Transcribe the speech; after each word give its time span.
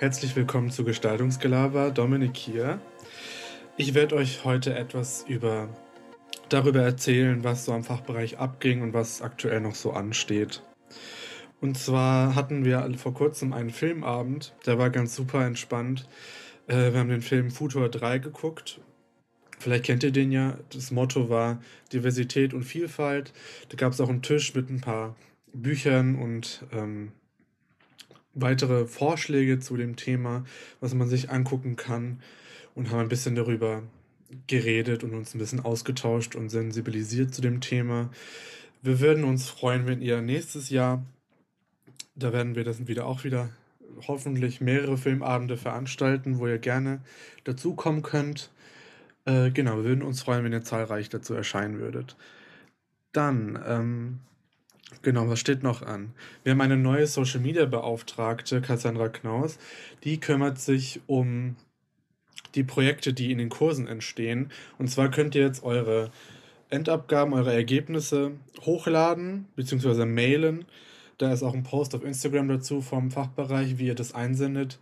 Herzlich 0.00 0.36
willkommen 0.36 0.70
zu 0.70 0.84
Gestaltungsgelaber, 0.84 1.90
Dominik 1.90 2.36
hier. 2.36 2.80
Ich 3.76 3.94
werde 3.94 4.14
euch 4.14 4.44
heute 4.44 4.72
etwas 4.76 5.24
über 5.26 5.68
darüber 6.48 6.82
erzählen, 6.82 7.42
was 7.42 7.64
so 7.64 7.72
am 7.72 7.82
Fachbereich 7.82 8.38
abging 8.38 8.82
und 8.82 8.94
was 8.94 9.22
aktuell 9.22 9.60
noch 9.60 9.74
so 9.74 9.90
ansteht. 9.90 10.62
Und 11.60 11.76
zwar 11.76 12.36
hatten 12.36 12.64
wir 12.64 12.88
vor 12.96 13.12
kurzem 13.12 13.52
einen 13.52 13.70
Filmabend, 13.70 14.54
der 14.66 14.78
war 14.78 14.90
ganz 14.90 15.16
super 15.16 15.44
entspannt. 15.44 16.08
Äh, 16.68 16.92
wir 16.92 17.00
haben 17.00 17.08
den 17.08 17.20
Film 17.20 17.50
Futur 17.50 17.88
3 17.88 18.18
geguckt. 18.18 18.80
Vielleicht 19.58 19.86
kennt 19.86 20.04
ihr 20.04 20.12
den 20.12 20.30
ja. 20.30 20.58
Das 20.70 20.92
Motto 20.92 21.28
war 21.28 21.60
Diversität 21.92 22.54
und 22.54 22.62
Vielfalt. 22.62 23.32
Da 23.68 23.76
gab 23.76 23.92
es 23.92 24.00
auch 24.00 24.08
einen 24.08 24.22
Tisch 24.22 24.54
mit 24.54 24.70
ein 24.70 24.80
paar 24.80 25.16
Büchern 25.52 26.14
und 26.14 26.64
ähm, 26.70 27.10
weitere 28.34 28.86
Vorschläge 28.86 29.58
zu 29.58 29.76
dem 29.76 29.96
Thema, 29.96 30.44
was 30.80 30.94
man 30.94 31.08
sich 31.08 31.30
angucken 31.30 31.76
kann 31.76 32.20
und 32.74 32.90
haben 32.90 33.00
ein 33.00 33.08
bisschen 33.08 33.34
darüber 33.34 33.82
geredet 34.46 35.04
und 35.04 35.14
uns 35.14 35.34
ein 35.34 35.38
bisschen 35.38 35.60
ausgetauscht 35.60 36.36
und 36.36 36.50
sensibilisiert 36.50 37.34
zu 37.34 37.40
dem 37.40 37.60
Thema. 37.60 38.10
Wir 38.82 39.00
würden 39.00 39.24
uns 39.24 39.48
freuen, 39.48 39.86
wenn 39.86 40.02
ihr 40.02 40.20
nächstes 40.20 40.70
Jahr, 40.70 41.04
da 42.14 42.32
werden 42.32 42.54
wir 42.54 42.64
das 42.64 42.86
wieder 42.86 43.06
auch 43.06 43.24
wieder 43.24 43.50
hoffentlich 44.06 44.60
mehrere 44.60 44.98
Filmabende 44.98 45.56
veranstalten, 45.56 46.38
wo 46.38 46.46
ihr 46.46 46.58
gerne 46.58 47.00
dazukommen 47.44 48.02
könnt. 48.02 48.50
Äh, 49.24 49.50
genau, 49.50 49.78
wir 49.78 49.84
würden 49.84 50.02
uns 50.02 50.22
freuen, 50.22 50.44
wenn 50.44 50.52
ihr 50.52 50.62
zahlreich 50.62 51.08
dazu 51.08 51.34
erscheinen 51.34 51.80
würdet. 51.80 52.16
Dann, 53.12 53.58
ähm, 53.66 54.18
genau, 55.02 55.28
was 55.28 55.38
steht 55.38 55.62
noch 55.62 55.82
an? 55.82 56.12
Wir 56.42 56.52
haben 56.52 56.60
eine 56.60 56.76
neue 56.76 57.06
Social 57.06 57.40
Media 57.40 57.64
Beauftragte, 57.66 58.60
Cassandra 58.60 59.08
Knaus, 59.08 59.58
die 60.04 60.18
kümmert 60.18 60.58
sich 60.58 61.00
um 61.06 61.56
die 62.54 62.64
Projekte, 62.64 63.12
die 63.12 63.30
in 63.30 63.38
den 63.38 63.50
Kursen 63.50 63.86
entstehen. 63.86 64.50
Und 64.78 64.88
zwar 64.88 65.10
könnt 65.10 65.34
ihr 65.34 65.42
jetzt 65.42 65.62
eure 65.62 66.10
Endabgaben, 66.70 67.34
eure 67.34 67.52
Ergebnisse 67.52 68.32
hochladen 68.60 69.46
bzw. 69.56 70.04
mailen. 70.04 70.64
Da 71.18 71.32
ist 71.32 71.42
auch 71.42 71.54
ein 71.54 71.62
Post 71.62 71.94
auf 71.94 72.04
Instagram 72.04 72.48
dazu 72.48 72.80
vom 72.80 73.10
Fachbereich, 73.10 73.78
wie 73.78 73.86
ihr 73.86 73.94
das 73.94 74.14
einsendet 74.14 74.78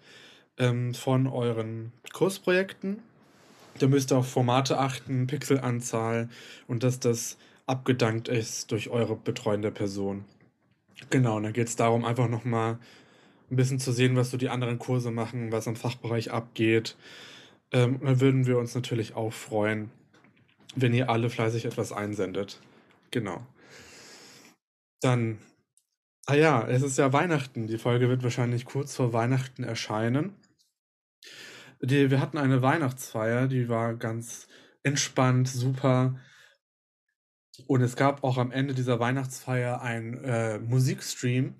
ähm, 0.59 0.95
von 0.95 1.27
euren 1.27 1.93
Kursprojekten. 2.13 2.99
Da 3.79 3.87
müsst 3.87 4.13
ihr 4.13 4.19
auf 4.19 4.29
Formate 4.29 4.79
achten, 4.79 5.27
Pixelanzahl 5.27 6.29
und 6.67 6.83
dass 6.83 6.99
das 6.99 7.37
abgedankt 7.67 8.29
ist 8.29 8.71
durch 8.73 8.89
eure 8.89 9.17
betreuende 9.17 9.71
Person. 9.71 10.25
Genau, 11.11 11.37
und 11.37 11.43
dann 11.43 11.53
geht 11.53 11.69
es 11.69 11.77
darum, 11.77 12.05
einfach 12.05 12.29
nochmal 12.29 12.79
ein 13.51 13.57
bisschen 13.57 13.79
zu 13.79 13.93
sehen, 13.93 14.17
was 14.17 14.31
so 14.31 14.37
die 14.37 14.49
anderen 14.49 14.79
Kurse 14.79 15.11
machen, 15.11 15.53
was 15.53 15.69
am 15.69 15.77
Fachbereich 15.77 16.33
abgeht. 16.33 16.97
Ähm, 17.73 18.01
dann 18.03 18.21
würden 18.21 18.47
wir 18.47 18.59
uns 18.59 18.75
natürlich 18.75 19.15
auch 19.15 19.33
freuen, 19.33 19.91
wenn 20.75 20.95
ihr 20.95 21.11
alle 21.11 21.31
fleißig 21.31 21.65
etwas 21.65 21.93
einsendet. 21.93 22.61
Genau. 23.11 23.47
Dann, 25.01 25.39
ah 26.27 26.35
ja, 26.35 26.67
es 26.67 26.83
ist 26.83 26.99
ja 26.99 27.13
Weihnachten. 27.13 27.67
Die 27.67 27.79
Folge 27.79 28.09
wird 28.09 28.23
wahrscheinlich 28.23 28.65
kurz 28.65 28.97
vor 28.97 29.13
Weihnachten 29.13 29.65
erscheinen. 29.65 30.35
Die, 31.83 32.11
wir 32.11 32.21
hatten 32.21 32.39
eine 32.39 32.63
Weihnachtsfeier, 32.63 33.49
die 33.49 33.69
war 33.69 33.95
ganz 33.95 34.49
entspannt, 34.83 35.49
super. 35.49 36.19
Und 37.67 37.81
es 37.83 37.97
gab 37.97 38.23
auch 38.25 38.39
am 38.39 38.53
Ende 38.53 38.75
dieser 38.75 39.01
Weihnachtsfeier 39.01 39.81
einen 39.81 40.15
äh, 40.25 40.59
Musikstream 40.59 41.55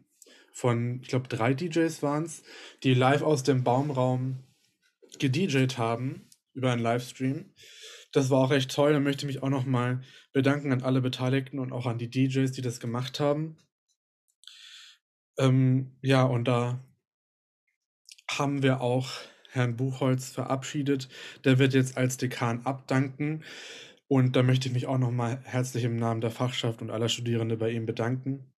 von, 0.53 1.01
ich 1.03 1.09
glaube, 1.09 1.29
drei 1.29 1.55
DJs 1.55 2.03
waren 2.03 2.25
es, 2.25 2.43
die 2.83 2.95
live 2.95 3.23
aus 3.23 3.43
dem 3.43 3.65
Baumraum 3.65 4.45
gedjed 5.19 5.79
haben 5.79 6.29
über 6.55 6.73
einen 6.73 6.83
Livestream. 6.83 7.53
Das 8.13 8.31
war 8.31 8.41
auch 8.41 8.53
echt 8.53 8.71
toll. 8.71 8.93
Da 8.93 9.01
möchte 9.01 9.27
ich 9.27 9.35
mich 9.35 9.43
auch 9.43 9.51
nochmal 9.51 10.03
bedanken 10.33 10.73
an 10.73 10.83
alle 10.83 11.03
Beteiligten 11.03 11.59
und 11.59 11.73
auch 11.73 11.87
an 11.87 11.99
die 11.99 12.11
DJs, 12.11 12.51
die 12.53 12.63
das 12.63 12.81
gemacht 12.81 13.21
haben. 13.21 13.59
Ähm, 15.39 15.99
ja, 16.01 16.23
und 16.23 16.45
da 16.45 16.83
haben 18.31 18.63
wir 18.63 18.81
auch 18.81 19.11
Herrn 19.51 19.77
Buchholz 19.77 20.31
verabschiedet. 20.31 21.09
Der 21.45 21.59
wird 21.59 21.75
jetzt 21.75 21.97
als 21.97 22.17
Dekan 22.17 22.65
abdanken. 22.65 23.45
Und 24.09 24.37
da 24.37 24.43
möchte 24.43 24.69
ich 24.69 24.75
mich 24.75 24.87
auch 24.87 24.99
nochmal 24.99 25.41
herzlich 25.45 25.85
im 25.85 25.97
Namen 25.97 26.21
der 26.21 26.31
Fachschaft 26.31 26.81
und 26.81 26.91
aller 26.91 27.09
Studierende 27.09 27.57
bei 27.57 27.71
ihm 27.71 27.87
bedanken 27.87 28.53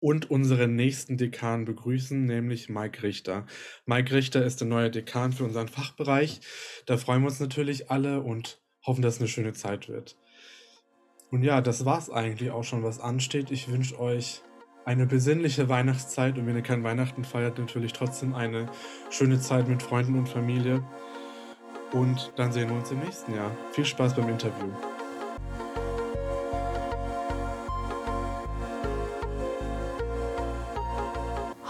und 0.00 0.30
unseren 0.30 0.74
nächsten 0.74 1.16
Dekan 1.16 1.64
begrüßen, 1.64 2.26
nämlich 2.26 2.68
Mike 2.68 3.02
Richter. 3.02 3.46
Mike 3.86 4.14
Richter 4.14 4.44
ist 4.44 4.60
der 4.60 4.68
neue 4.68 4.90
Dekan 4.90 5.32
für 5.32 5.44
unseren 5.44 5.68
Fachbereich. 5.68 6.40
Da 6.86 6.96
freuen 6.96 7.22
wir 7.22 7.28
uns 7.28 7.40
natürlich 7.40 7.90
alle 7.90 8.20
und 8.20 8.60
hoffen, 8.84 9.02
dass 9.02 9.14
es 9.14 9.20
eine 9.20 9.28
schöne 9.28 9.52
Zeit 9.52 9.88
wird. 9.88 10.16
Und 11.30 11.42
ja, 11.42 11.60
das 11.60 11.84
war's 11.84 12.10
eigentlich 12.10 12.50
auch 12.50 12.64
schon, 12.64 12.82
was 12.82 13.00
ansteht. 13.00 13.50
Ich 13.50 13.68
wünsche 13.68 13.98
euch 13.98 14.42
eine 14.84 15.06
besinnliche 15.06 15.68
Weihnachtszeit 15.68 16.38
und 16.38 16.46
wenn 16.46 16.54
ihr 16.54 16.62
kein 16.62 16.84
Weihnachten 16.84 17.24
feiert, 17.24 17.58
natürlich 17.58 17.92
trotzdem 17.92 18.34
eine 18.34 18.70
schöne 19.10 19.40
Zeit 19.40 19.66
mit 19.66 19.82
Freunden 19.82 20.16
und 20.16 20.28
Familie. 20.28 20.84
Und 21.92 22.32
dann 22.36 22.52
sehen 22.52 22.68
wir 22.68 22.76
uns 22.76 22.90
im 22.90 22.98
nächsten 22.98 23.34
Jahr. 23.34 23.50
Viel 23.72 23.84
Spaß 23.84 24.14
beim 24.14 24.28
Interview. 24.28 24.66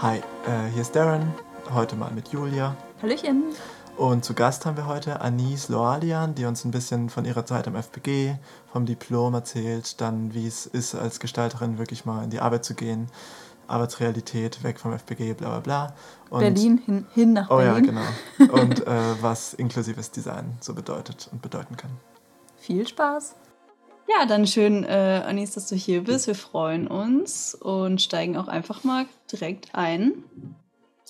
Hi, 0.01 0.17
äh, 0.17 0.71
hier 0.73 0.81
ist 0.81 0.95
Darren, 0.95 1.33
heute 1.73 1.95
mal 1.95 2.11
mit 2.11 2.29
Julia. 2.29 2.75
Hallöchen. 3.01 3.55
Und 3.97 4.23
zu 4.23 4.35
Gast 4.35 4.65
haben 4.67 4.77
wir 4.77 4.85
heute 4.85 5.21
Anis 5.21 5.69
Loalian, 5.69 6.35
die 6.35 6.45
uns 6.45 6.63
ein 6.65 6.71
bisschen 6.71 7.09
von 7.09 7.25
ihrer 7.25 7.47
Zeit 7.47 7.67
am 7.67 7.75
FPG, 7.75 8.35
vom 8.71 8.85
Diplom 8.85 9.33
erzählt, 9.33 9.99
dann 10.01 10.35
wie 10.35 10.45
es 10.45 10.67
ist, 10.67 10.93
als 10.93 11.19
Gestalterin 11.19 11.79
wirklich 11.79 12.05
mal 12.05 12.23
in 12.23 12.29
die 12.29 12.39
Arbeit 12.39 12.63
zu 12.63 12.75
gehen, 12.75 13.07
Arbeitsrealität, 13.67 14.63
weg 14.63 14.79
vom 14.79 14.93
FPG, 14.93 15.33
bla 15.33 15.49
bla 15.49 15.59
bla. 15.59 15.95
Und, 16.29 16.39
Berlin, 16.39 16.77
hin, 16.85 17.05
hin 17.13 17.33
nach 17.33 17.49
oh 17.49 17.57
Berlin. 17.57 17.73
Oh 17.73 17.77
ja, 17.77 18.45
genau. 18.45 18.53
Und 18.61 18.85
äh, 18.87 19.21
was 19.21 19.53
inklusives 19.53 20.11
Design 20.11 20.57
so 20.59 20.73
bedeutet 20.73 21.29
und 21.31 21.41
bedeuten 21.41 21.77
kann. 21.77 21.91
Viel 22.57 22.87
Spaß. 22.87 23.35
Ja, 24.07 24.25
dann 24.25 24.47
schön, 24.47 24.83
äh, 24.83 25.23
Anis, 25.25 25.51
dass 25.51 25.67
du 25.67 25.75
hier 25.75 26.03
bist. 26.03 26.27
Wir 26.27 26.35
freuen 26.35 26.87
uns 26.87 27.55
und 27.55 28.01
steigen 28.01 28.37
auch 28.37 28.47
einfach 28.47 28.85
mal 28.85 29.05
direkt 29.31 29.75
ein. 29.75 30.23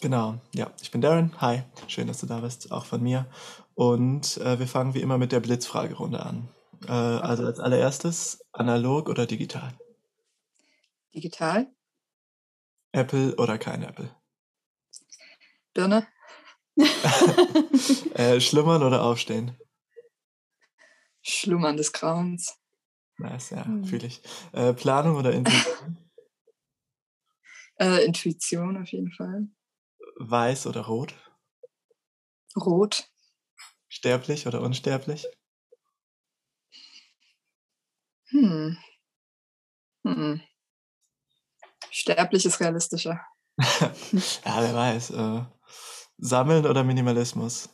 Genau, 0.01 0.35
ja, 0.53 0.71
ich 0.81 0.91
bin 0.91 1.01
Darren. 1.01 1.31
Hi, 1.39 1.61
schön, 1.87 2.07
dass 2.07 2.19
du 2.19 2.25
da 2.25 2.39
bist, 2.39 2.71
auch 2.71 2.85
von 2.85 3.01
mir. 3.01 3.27
Und 3.75 4.37
äh, 4.37 4.59
wir 4.59 4.67
fangen 4.67 4.95
wie 4.95 5.01
immer 5.01 5.19
mit 5.19 5.31
der 5.31 5.39
Blitzfragerunde 5.39 6.23
an. 6.23 6.49
Äh, 6.87 6.91
also 6.91 7.45
als 7.45 7.59
allererstes, 7.59 8.43
analog 8.51 9.09
oder 9.09 9.25
digital? 9.25 9.73
Digital. 11.13 11.67
Apple 12.97 13.35
oder 13.35 13.57
kein 13.57 13.83
Apple? 13.83 14.09
Birne. 15.73 16.07
äh, 18.15 18.39
schlummern 18.41 18.81
oder 18.81 19.03
aufstehen? 19.03 19.55
Schlummern 21.21 21.77
des 21.77 21.91
Grauens. 21.93 22.57
Nice, 23.17 23.51
ja, 23.51 23.65
mhm. 23.65 23.85
fühle 23.85 24.07
ich. 24.07 24.21
Äh, 24.51 24.73
Planung 24.73 25.15
oder 25.15 25.31
Intuition? 25.31 25.97
äh, 27.79 28.03
Intuition 28.05 28.81
auf 28.81 28.89
jeden 28.89 29.11
Fall. 29.11 29.47
Weiß 30.17 30.65
oder 30.65 30.81
rot? 30.81 31.13
Rot. 32.55 33.09
Sterblich 33.87 34.47
oder 34.47 34.61
unsterblich? 34.61 35.27
Hm. 38.29 38.77
Hm. 40.03 40.41
Sterblich 41.97 42.45
ist 42.45 42.59
realistischer. 42.59 43.19
ja, 43.57 43.91
wer 44.61 44.75
weiß. 44.75 45.11
Äh, 45.11 45.45
sammeln 46.17 46.65
oder 46.65 46.83
Minimalismus? 46.83 47.69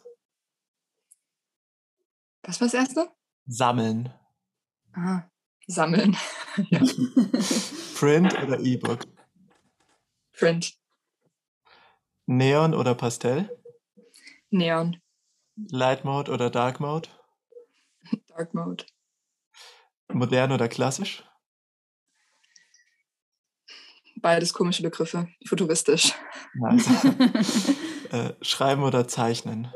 Was 2.44 2.60
war 2.60 2.68
das 2.68 2.74
erste? 2.74 3.10
Sammeln. 3.46 4.14
Aha 4.94 5.30
sammeln. 5.68 6.18
Print 7.96 8.34
oder 8.44 8.60
E-Book? 8.60 9.06
Print. 10.34 10.74
Neon 12.26 12.74
oder 12.74 12.96
Pastell? 12.96 13.50
Neon. 14.50 14.98
Light 15.72 16.04
Mode 16.04 16.32
oder 16.32 16.50
Dark 16.50 16.80
Mode? 16.80 17.10
Dark 18.28 18.54
Mode. 18.54 18.86
Modern 20.12 20.52
oder 20.52 20.68
klassisch? 20.68 21.24
Beides 24.24 24.54
komische 24.54 24.84
Begriffe. 24.84 25.28
Futuristisch. 25.46 26.14
Nice. 26.54 26.88
äh, 28.10 28.34
schreiben 28.42 28.84
oder 28.84 29.06
zeichnen? 29.06 29.68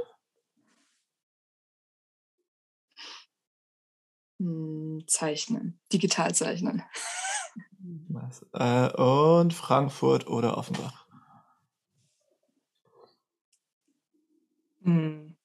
Hm, 4.40 5.04
zeichnen, 5.06 5.82
digital 5.92 6.34
zeichnen. 6.34 6.84
Äh, 8.54 8.92
und 8.94 9.54
Frankfurt 9.54 10.28
oder 10.28 10.58
Offenbach? 10.58 11.06
Hm. 14.84 15.38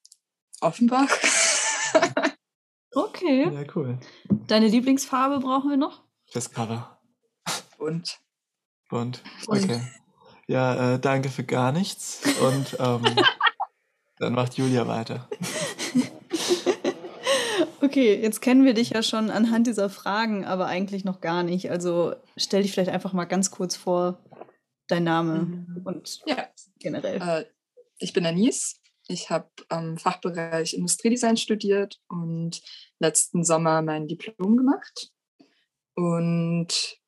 Offenbach. 0.61 1.09
Okay. 2.95 3.51
Ja, 3.51 3.65
cool. 3.75 3.99
Deine 4.49 4.69
Lieblingsfarbe 4.69 5.41
brauchen 5.41 5.71
wir 5.71 5.79
noch? 5.79 6.03
Fürs 6.27 6.51
Cover. 6.51 7.01
Und 7.79 8.22
Bunt. 8.93 9.23
Okay. 9.47 9.81
Ja, 10.49 10.95
äh, 10.95 10.99
danke 11.01 11.31
für 11.31 11.45
gar 11.45 11.73
nichts. 11.73 12.21
Und 12.43 12.77
ähm, 12.79 13.03
dann 14.19 14.35
macht 14.35 14.59
Julia 14.59 14.87
weiter. 14.87 15.31
Okay, 17.81 18.21
jetzt 18.21 18.43
kennen 18.43 18.67
wir 18.67 18.75
dich 18.75 18.91
ja 18.91 19.03
schon 19.03 19.31
anhand 19.31 19.67
dieser 19.67 19.89
Fragen, 19.89 20.45
aber 20.45 20.67
eigentlich 20.67 21.05
noch 21.05 21.23
gar 21.23 21.43
nicht. 21.43 21.71
Also 21.71 22.15
stell 22.37 22.63
dich 22.63 22.73
vielleicht 22.73 22.91
einfach 22.91 23.15
mal 23.15 23.25
ganz 23.25 23.51
kurz 23.51 23.77
vor, 23.77 24.19
dein 24.89 25.05
Name 25.05 25.41
Mhm. 25.41 25.83
und 25.85 26.21
ja, 26.27 26.49
generell. 26.79 27.21
Äh, 27.23 27.45
ich 27.97 28.13
bin 28.13 28.27
Anis. 28.27 28.79
Ich 29.09 29.31
habe 29.31 29.49
am 29.71 29.97
Fachbereich 29.97 30.75
Industriedesign 30.75 31.39
studiert 31.39 31.99
und 32.09 32.61
letzten 32.99 33.43
Sommer 33.43 33.81
mein 33.81 34.07
Diplom 34.07 34.57
gemacht 34.59 35.11
und 35.95 36.99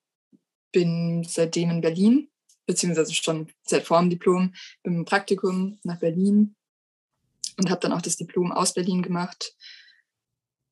bin 0.75 1.25
seitdem 1.25 1.71
in 1.71 1.81
Berlin, 1.81 2.29
beziehungsweise 2.67 3.15
schon 3.15 3.49
seit 3.62 3.87
vor 3.87 4.00
dem 4.00 4.11
Diplom 4.11 4.53
im 4.82 5.05
Praktikum 5.05 5.79
nach 5.85 6.00
Berlin 6.00 6.56
und 7.56 7.71
habe 7.71 7.81
dann 7.81 7.93
auch 7.93 8.03
das 8.03 8.17
Diplom 8.17 8.53
aus 8.53 8.75
Berlin 8.75 9.00
gemacht, 9.00 9.56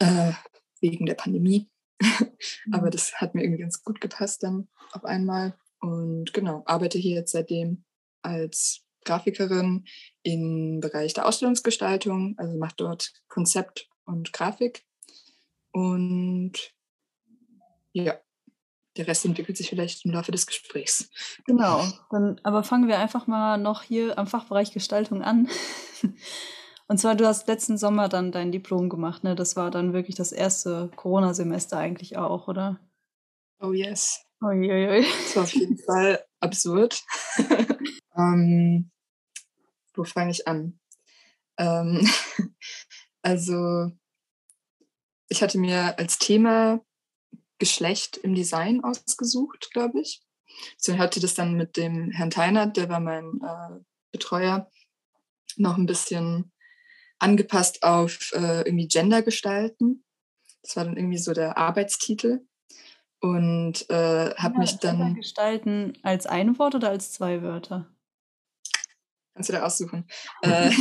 äh, 0.00 0.32
wegen 0.80 1.06
der 1.06 1.14
Pandemie. 1.14 1.70
Aber 2.72 2.90
das 2.90 3.14
hat 3.14 3.34
mir 3.34 3.44
irgendwie 3.44 3.62
ganz 3.62 3.82
gut 3.84 4.00
gepasst 4.00 4.42
dann 4.42 4.68
auf 4.90 5.04
einmal. 5.04 5.56
Und 5.78 6.34
genau, 6.34 6.62
arbeite 6.66 6.98
hier 6.98 7.16
jetzt 7.16 7.32
seitdem 7.32 7.84
als 8.22 8.82
Grafikerin 9.04 9.84
im 10.22 10.80
Bereich 10.80 11.14
der 11.14 11.26
Ausstellungsgestaltung, 11.26 12.34
also 12.38 12.56
mache 12.56 12.74
dort 12.76 13.12
Konzept 13.28 13.88
und 14.04 14.32
Grafik. 14.32 14.84
Und 15.70 16.74
ja, 17.92 18.20
der 18.96 19.06
Rest 19.06 19.24
entwickelt 19.24 19.56
sich 19.56 19.68
vielleicht 19.68 20.04
im 20.04 20.12
Laufe 20.12 20.32
des 20.32 20.46
Gesprächs. 20.46 21.10
Genau, 21.46 21.84
dann 22.10 22.40
aber 22.42 22.62
fangen 22.62 22.88
wir 22.88 22.98
einfach 22.98 23.26
mal 23.26 23.58
noch 23.58 23.82
hier 23.82 24.18
am 24.18 24.26
Fachbereich 24.26 24.72
Gestaltung 24.72 25.22
an. 25.22 25.48
Und 26.88 26.98
zwar, 26.98 27.14
du 27.14 27.26
hast 27.26 27.48
letzten 27.48 27.78
Sommer 27.78 28.08
dann 28.08 28.32
dein 28.32 28.52
Diplom 28.52 28.90
gemacht, 28.90 29.24
ne? 29.24 29.34
Das 29.34 29.56
war 29.56 29.70
dann 29.70 29.94
wirklich 29.94 30.16
das 30.16 30.30
erste 30.30 30.90
Corona-Semester 30.96 31.78
eigentlich 31.78 32.18
auch, 32.18 32.48
oder? 32.48 32.80
Oh 33.60 33.72
yes. 33.72 34.20
Uiuiui. 34.42 35.06
Das 35.22 35.36
war 35.36 35.42
auf 35.44 35.54
jeden 35.54 35.78
Fall 35.78 36.22
absurd. 36.40 37.02
ähm, 38.16 38.90
wo 39.94 40.04
fange 40.04 40.32
ich 40.32 40.46
an? 40.48 40.80
Ähm, 41.56 42.06
also, 43.22 43.90
ich 45.28 45.42
hatte 45.42 45.58
mir 45.58 45.98
als 45.98 46.18
Thema 46.18 46.84
Geschlecht 47.62 48.16
im 48.16 48.34
Design 48.34 48.82
ausgesucht, 48.82 49.70
glaube 49.72 50.00
ich. 50.00 50.20
So 50.76 50.98
hatte 50.98 51.20
das 51.20 51.34
dann 51.34 51.54
mit 51.54 51.76
dem 51.76 52.10
Herrn 52.10 52.30
Teinert, 52.30 52.76
der 52.76 52.88
war 52.88 52.98
mein 52.98 53.40
äh, 53.40 53.78
Betreuer, 54.10 54.68
noch 55.54 55.76
ein 55.76 55.86
bisschen 55.86 56.50
angepasst 57.20 57.84
auf 57.84 58.32
äh, 58.32 58.62
irgendwie 58.62 58.88
Gender 58.88 59.22
gestalten. 59.22 60.04
Das 60.62 60.74
war 60.74 60.84
dann 60.84 60.96
irgendwie 60.96 61.18
so 61.18 61.34
der 61.34 61.56
Arbeitstitel. 61.56 62.40
Und 63.20 63.88
äh, 63.90 64.34
habe 64.34 64.58
mich 64.58 64.80
Gender 64.80 65.04
dann. 65.04 65.14
gestalten 65.14 65.96
als 66.02 66.26
ein 66.26 66.58
Wort 66.58 66.74
oder 66.74 66.88
als 66.88 67.12
zwei 67.12 67.42
Wörter? 67.42 67.88
Kannst 69.34 69.50
du 69.50 69.52
da 69.52 69.62
aussuchen. 69.62 70.08
äh, 70.42 70.72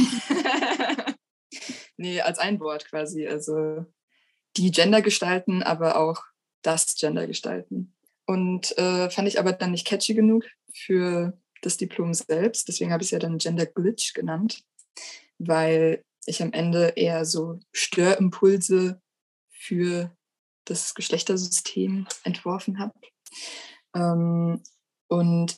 nee, 1.97 2.21
als 2.21 2.39
ein 2.39 2.59
Wort 2.59 2.89
quasi. 2.89 3.27
Also 3.27 3.85
die 4.57 4.71
Gender 4.71 5.03
gestalten, 5.03 5.61
aber 5.61 5.97
auch 5.97 6.30
das 6.61 6.95
Gender 6.95 7.27
gestalten. 7.27 7.93
Und 8.25 8.77
äh, 8.77 9.09
fand 9.09 9.27
ich 9.27 9.39
aber 9.39 9.53
dann 9.53 9.71
nicht 9.71 9.85
catchy 9.85 10.13
genug 10.13 10.45
für 10.73 11.37
das 11.61 11.77
Diplom 11.77 12.13
selbst. 12.13 12.67
Deswegen 12.67 12.91
habe 12.91 13.03
ich 13.03 13.07
es 13.07 13.11
ja 13.11 13.19
dann 13.19 13.37
Gender 13.37 13.65
Glitch 13.65 14.13
genannt, 14.13 14.63
weil 15.37 16.03
ich 16.25 16.41
am 16.41 16.53
Ende 16.53 16.93
eher 16.95 17.25
so 17.25 17.59
Störimpulse 17.71 19.01
für 19.49 20.15
das 20.65 20.93
Geschlechtersystem 20.93 22.07
entworfen 22.23 22.79
habe. 22.79 22.93
Ähm, 23.95 24.61
und 25.07 25.57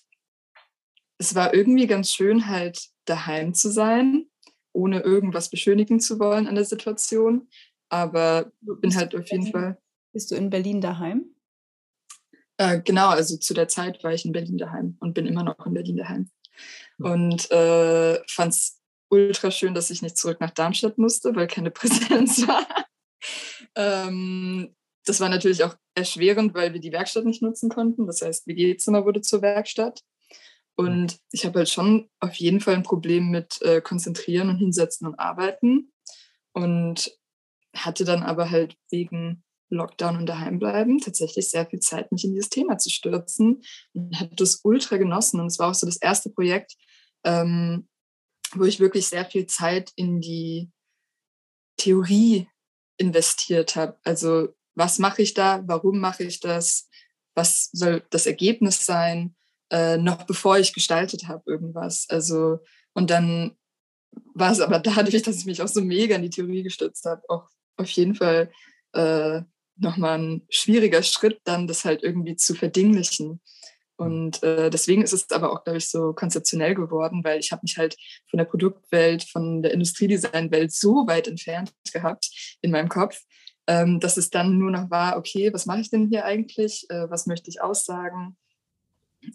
es 1.17 1.35
war 1.35 1.53
irgendwie 1.53 1.87
ganz 1.87 2.11
schön, 2.11 2.47
halt 2.47 2.89
daheim 3.05 3.53
zu 3.53 3.69
sein, 3.71 4.27
ohne 4.71 5.01
irgendwas 5.01 5.49
beschönigen 5.49 5.99
zu 5.99 6.19
wollen 6.19 6.47
an 6.47 6.55
der 6.55 6.65
Situation. 6.65 7.49
Aber 7.89 8.51
bin 8.61 8.95
halt 8.95 9.15
auf 9.15 9.29
jeden 9.29 9.51
Fall. 9.51 9.77
Bist 10.13 10.31
du 10.31 10.35
in 10.35 10.49
Berlin 10.49 10.79
daheim? 10.79 11.25
Äh, 12.57 12.81
genau, 12.81 13.09
also 13.09 13.35
zu 13.37 13.53
der 13.53 13.67
Zeit 13.67 14.03
war 14.03 14.13
ich 14.13 14.25
in 14.25 14.31
Berlin 14.31 14.57
daheim 14.57 14.95
und 14.99 15.13
bin 15.13 15.25
immer 15.25 15.43
noch 15.43 15.65
in 15.65 15.73
Berlin 15.73 15.97
daheim. 15.97 16.29
Und 16.99 17.49
äh, 17.49 18.19
fand 18.27 18.53
es 18.53 18.79
ultra 19.09 19.49
schön, 19.49 19.73
dass 19.73 19.89
ich 19.89 20.03
nicht 20.03 20.17
zurück 20.17 20.39
nach 20.39 20.51
Darmstadt 20.51 20.97
musste, 20.97 21.35
weil 21.35 21.47
keine 21.47 21.71
Präsenz 21.71 22.47
war. 22.47 22.67
ähm, 23.75 24.75
das 25.05 25.19
war 25.19 25.29
natürlich 25.29 25.63
auch 25.63 25.75
erschwerend, 25.95 26.53
weil 26.53 26.73
wir 26.73 26.79
die 26.79 26.91
Werkstatt 26.91 27.25
nicht 27.25 27.41
nutzen 27.41 27.69
konnten. 27.69 28.05
Das 28.05 28.21
heißt, 28.21 28.47
WG-Zimmer 28.47 29.05
wurde 29.05 29.21
zur 29.21 29.41
Werkstatt. 29.41 30.01
Und 30.75 31.19
ich 31.31 31.45
habe 31.45 31.59
halt 31.59 31.69
schon 31.69 32.09
auf 32.19 32.35
jeden 32.35 32.59
Fall 32.59 32.75
ein 32.75 32.83
Problem 32.83 33.29
mit 33.29 33.61
äh, 33.61 33.81
Konzentrieren 33.81 34.49
und 34.49 34.57
Hinsetzen 34.57 35.07
und 35.07 35.19
Arbeiten. 35.19 35.91
Und 36.53 37.11
hatte 37.75 38.05
dann 38.05 38.21
aber 38.23 38.51
halt 38.51 38.75
wegen 38.89 39.43
Lockdown 39.73 40.17
und 40.17 40.25
Daheimbleiben 40.25 40.99
tatsächlich 40.99 41.49
sehr 41.49 41.65
viel 41.65 41.79
Zeit, 41.79 42.11
mich 42.11 42.23
in 42.23 42.33
dieses 42.33 42.49
Thema 42.49 42.77
zu 42.77 42.89
stürzen. 42.89 43.63
Und 43.93 44.19
habe 44.19 44.35
das 44.35 44.61
ultra 44.63 44.97
genossen. 44.97 45.39
Und 45.39 45.47
es 45.47 45.59
war 45.59 45.69
auch 45.69 45.75
so 45.75 45.85
das 45.85 45.97
erste 45.97 46.29
Projekt, 46.29 46.75
ähm, 47.23 47.87
wo 48.53 48.63
ich 48.63 48.79
wirklich 48.79 49.07
sehr 49.07 49.25
viel 49.25 49.47
Zeit 49.47 49.91
in 49.95 50.21
die 50.21 50.71
Theorie 51.77 52.47
investiert 52.97 53.75
habe. 53.75 53.97
Also 54.03 54.49
was 54.75 54.99
mache 54.99 55.21
ich 55.21 55.33
da? 55.33 55.63
Warum 55.65 55.99
mache 55.99 56.23
ich 56.23 56.39
das? 56.39 56.89
Was 57.35 57.69
soll 57.71 58.03
das 58.09 58.25
Ergebnis 58.25 58.85
sein? 58.85 59.35
Äh, 59.71 59.97
noch 59.97 60.23
bevor 60.23 60.57
ich 60.59 60.73
gestaltet 60.73 61.27
habe 61.27 61.43
irgendwas. 61.51 62.07
Also 62.09 62.59
und 62.93 63.09
dann 63.09 63.57
war 64.33 64.51
es 64.51 64.59
aber 64.59 64.79
dadurch, 64.79 65.23
dass 65.23 65.37
ich 65.37 65.45
mich 65.45 65.61
auch 65.61 65.67
so 65.67 65.81
mega 65.81 66.15
in 66.15 66.21
die 66.21 66.29
Theorie 66.29 66.63
gestützt 66.63 67.05
habe, 67.05 67.21
auch 67.29 67.49
auf 67.77 67.89
jeden 67.89 68.15
Fall 68.15 68.51
äh, 68.93 69.41
nochmal 69.75 70.19
ein 70.19 70.41
schwieriger 70.49 71.03
Schritt, 71.03 71.39
dann 71.43 71.67
das 71.67 71.85
halt 71.85 72.03
irgendwie 72.03 72.35
zu 72.35 72.53
verdinglichen. 72.55 73.41
Und 73.95 74.41
äh, 74.43 74.69
deswegen 74.69 75.03
ist 75.03 75.13
es 75.13 75.29
aber 75.31 75.51
auch, 75.51 75.63
glaube 75.63 75.77
ich, 75.77 75.89
so 75.89 76.13
konzeptionell 76.13 76.73
geworden, 76.75 77.23
weil 77.23 77.39
ich 77.39 77.51
habe 77.51 77.61
mich 77.63 77.77
halt 77.77 77.95
von 78.29 78.37
der 78.37 78.45
Produktwelt, 78.45 79.23
von 79.23 79.61
der 79.61 79.71
Industriedesignwelt 79.71 80.71
so 80.71 81.07
weit 81.07 81.27
entfernt 81.27 81.73
gehabt 81.93 82.57
in 82.61 82.71
meinem 82.71 82.89
Kopf, 82.89 83.21
ähm, 83.67 83.99
dass 83.99 84.17
es 84.17 84.29
dann 84.29 84.57
nur 84.57 84.71
noch 84.71 84.89
war, 84.89 85.17
okay, 85.17 85.53
was 85.53 85.65
mache 85.65 85.81
ich 85.81 85.89
denn 85.89 86.09
hier 86.09 86.25
eigentlich? 86.25 86.85
Äh, 86.89 87.09
was 87.09 87.27
möchte 87.27 87.49
ich 87.49 87.61
aussagen? 87.61 88.35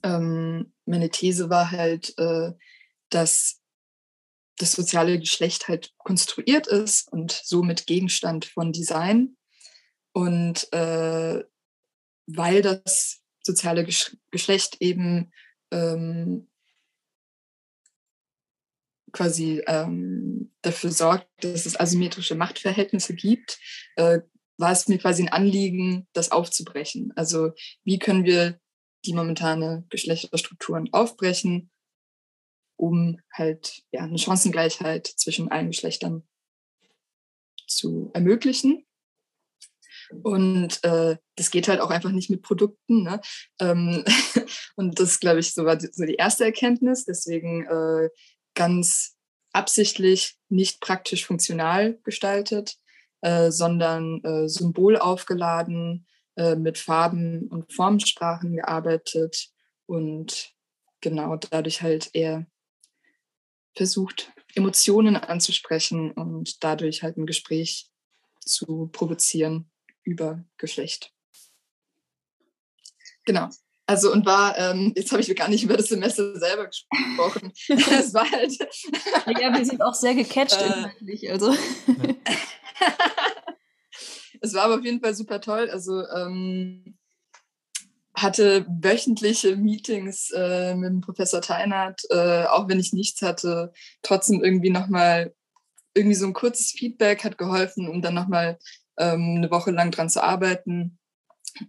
Ähm, 0.02 0.72
meine 0.84 1.08
These 1.08 1.48
war 1.48 1.70
halt, 1.70 2.18
äh, 2.18 2.52
dass 3.10 3.60
das 4.58 4.72
soziale 4.72 5.18
Geschlecht 5.18 5.68
halt 5.68 5.94
konstruiert 5.98 6.66
ist 6.66 7.10
und 7.12 7.30
somit 7.30 7.86
Gegenstand 7.86 8.44
von 8.44 8.72
Design. 8.72 9.36
Und 10.12 10.72
äh, 10.72 11.44
weil 12.26 12.62
das 12.62 13.22
soziale 13.42 13.86
Geschlecht 14.30 14.76
eben 14.80 15.32
ähm, 15.70 16.48
quasi 19.12 19.62
ähm, 19.66 20.52
dafür 20.62 20.90
sorgt, 20.90 21.28
dass 21.42 21.66
es 21.66 21.78
asymmetrische 21.78 22.34
Machtverhältnisse 22.34 23.14
gibt, 23.14 23.58
äh, 23.96 24.20
war 24.58 24.72
es 24.72 24.88
mir 24.88 24.98
quasi 24.98 25.22
ein 25.22 25.28
Anliegen, 25.28 26.06
das 26.12 26.30
aufzubrechen. 26.30 27.12
Also 27.16 27.52
wie 27.84 27.98
können 27.98 28.24
wir 28.24 28.60
die 29.04 29.14
momentane 29.14 29.86
Geschlechterstrukturen 29.88 30.92
aufbrechen, 30.92 31.70
um 32.76 33.20
halt 33.32 33.82
ja, 33.92 34.02
eine 34.02 34.18
Chancengleichheit 34.18 35.06
zwischen 35.06 35.50
allen 35.50 35.68
Geschlechtern 35.68 36.26
zu 37.66 38.10
ermöglichen. 38.14 38.84
Und 40.22 40.82
äh, 40.84 41.16
das 41.36 41.50
geht 41.50 41.68
halt 41.68 41.80
auch 41.80 41.90
einfach 41.90 42.10
nicht 42.12 42.30
mit 42.30 42.42
Produkten. 42.42 43.02
Ne? 43.02 43.20
Ähm, 43.60 44.04
und 44.76 44.98
das, 44.98 45.20
glaube 45.20 45.40
ich, 45.40 45.54
so 45.54 45.64
war 45.64 45.76
die, 45.76 45.88
so 45.92 46.04
die 46.04 46.14
erste 46.14 46.44
Erkenntnis. 46.44 47.04
Deswegen 47.04 47.66
äh, 47.66 48.08
ganz 48.54 49.16
absichtlich 49.52 50.36
nicht 50.48 50.80
praktisch 50.80 51.26
funktional 51.26 51.98
gestaltet, 52.04 52.76
äh, 53.20 53.50
sondern 53.50 54.22
äh, 54.24 54.48
symbolaufgeladen, 54.48 56.06
äh, 56.36 56.54
mit 56.54 56.78
Farben 56.78 57.48
und 57.48 57.72
Formensprachen 57.72 58.56
gearbeitet 58.56 59.50
und 59.86 60.54
genau 61.00 61.36
dadurch 61.36 61.82
halt 61.82 62.10
eher 62.12 62.46
versucht, 63.76 64.32
Emotionen 64.54 65.16
anzusprechen 65.16 66.10
und 66.12 66.62
dadurch 66.64 67.02
halt 67.02 67.16
ein 67.16 67.26
Gespräch 67.26 67.90
zu 68.40 68.88
provozieren 68.92 69.70
über 70.08 70.44
Geschlecht. 70.56 71.12
Genau. 73.24 73.50
Also 73.86 74.12
und 74.12 74.26
war, 74.26 74.56
ähm, 74.58 74.92
jetzt 74.96 75.12
habe 75.12 75.22
ich 75.22 75.34
gar 75.36 75.48
nicht 75.48 75.64
über 75.64 75.76
das 75.76 75.88
Semester 75.88 76.38
selber 76.38 76.66
gesprochen. 76.66 77.52
es 77.68 78.12
war 78.12 78.30
halt. 78.30 78.52
ja, 79.40 79.56
wir 79.56 79.64
sind 79.64 79.82
auch 79.82 79.94
sehr 79.94 80.14
gecatcht 80.14 80.60
äh, 80.60 80.66
inhaltlich, 80.66 81.30
also. 81.30 81.54
es 84.40 84.54
war 84.54 84.64
aber 84.64 84.76
auf 84.76 84.84
jeden 84.84 85.00
Fall 85.00 85.14
super 85.14 85.40
toll. 85.40 85.70
Also 85.70 86.06
ähm, 86.08 86.98
hatte 88.14 88.66
wöchentliche 88.68 89.56
Meetings 89.56 90.30
äh, 90.34 90.74
mit 90.74 90.90
dem 90.90 91.00
Professor 91.00 91.40
Teinert, 91.40 92.02
äh, 92.10 92.44
auch 92.44 92.68
wenn 92.68 92.80
ich 92.80 92.92
nichts 92.92 93.22
hatte, 93.22 93.72
trotzdem 94.02 94.42
irgendwie 94.44 94.70
nochmal 94.70 95.34
irgendwie 95.94 96.16
so 96.16 96.26
ein 96.26 96.34
kurzes 96.34 96.72
Feedback 96.72 97.24
hat 97.24 97.38
geholfen, 97.38 97.88
um 97.88 98.02
dann 98.02 98.14
nochmal 98.14 98.58
ähm, 98.98 99.36
eine 99.36 99.50
Woche 99.50 99.70
lang 99.70 99.90
dran 99.90 100.10
zu 100.10 100.22
arbeiten. 100.22 100.98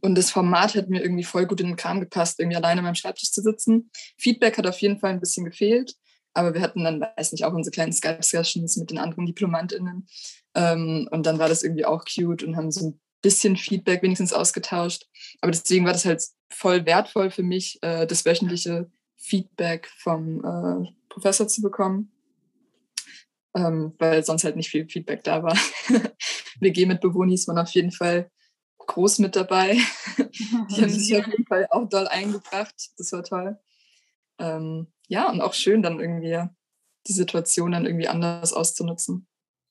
Und 0.02 0.16
das 0.16 0.32
Format 0.32 0.76
hat 0.76 0.90
mir 0.90 1.02
irgendwie 1.02 1.24
voll 1.24 1.46
gut 1.46 1.62
in 1.62 1.68
den 1.68 1.76
Kram 1.76 2.00
gepasst, 2.00 2.40
irgendwie 2.40 2.58
alleine 2.58 2.80
an 2.80 2.86
meinem 2.86 2.96
Schreibtisch 2.96 3.32
zu 3.32 3.42
sitzen. 3.42 3.90
Feedback 4.18 4.58
hat 4.58 4.68
auf 4.68 4.80
jeden 4.80 5.00
Fall 5.00 5.12
ein 5.12 5.20
bisschen 5.20 5.46
gefehlt, 5.46 5.96
aber 6.34 6.54
wir 6.54 6.62
hatten 6.62 6.84
dann, 6.84 7.02
weiß 7.02 7.32
nicht, 7.32 7.46
auch 7.46 7.54
unsere 7.54 7.72
kleinen 7.72 7.94
Skype-Sessions 7.94 8.78
mit 8.78 8.92
den 8.92 9.00
anderen 9.00 9.26
DiplomantInnen. 9.26 10.08
Ähm, 10.56 11.08
und 11.12 11.26
dann 11.26 11.40
war 11.40 11.50
das 11.50 11.64
irgendwie 11.64 11.86
auch 11.86 12.04
cute 12.06 12.44
und 12.44 12.56
haben 12.56 12.72
so 12.72 12.90
ein 12.90 13.00
bisschen 13.22 13.58
Feedback 13.58 14.02
wenigstens 14.04 14.34
ausgetauscht. 14.34 15.06
Aber 15.42 15.52
deswegen 15.52 15.86
war 15.86 15.94
das 15.94 16.06
halt 16.06 16.24
voll 16.52 16.86
wertvoll 16.86 17.32
für 17.32 17.44
mich, 17.44 17.80
äh, 17.82 18.06
das 18.06 18.26
wöchentliche 18.26 18.90
Feedback 19.18 19.90
vom 19.98 20.40
äh, 20.44 20.92
Professor 21.10 21.48
zu 21.48 21.62
bekommen, 21.62 22.12
ähm, 23.56 23.94
weil 23.98 24.24
sonst 24.24 24.44
halt 24.44 24.56
nicht 24.56 24.70
viel 24.70 24.88
Feedback 24.88 25.24
da 25.24 25.44
war. 25.44 25.58
WG 26.60 26.86
mit 26.86 27.02
Bewohnis 27.02 27.48
waren 27.48 27.58
auf 27.58 27.72
jeden 27.72 27.92
Fall 27.92 28.30
groß 28.78 29.20
mit 29.20 29.36
dabei. 29.36 29.78
Die 30.18 30.82
haben 30.82 30.90
sich 30.90 31.18
auf 31.18 31.28
jeden 31.28 31.46
Fall 31.46 31.68
auch 31.70 31.88
doll 31.88 32.08
eingebracht. 32.08 32.76
Das 32.98 33.12
war 33.12 33.24
toll. 33.24 33.58
Ähm, 34.40 34.88
ja, 35.08 35.30
und 35.30 35.42
auch 35.42 35.54
schön 35.54 35.82
dann 35.82 36.00
irgendwie 36.00 36.44
die 37.08 37.14
Situation 37.14 37.72
dann 37.72 37.86
irgendwie 37.86 38.08
anders 38.08 38.54
auszunutzen. 38.54 39.28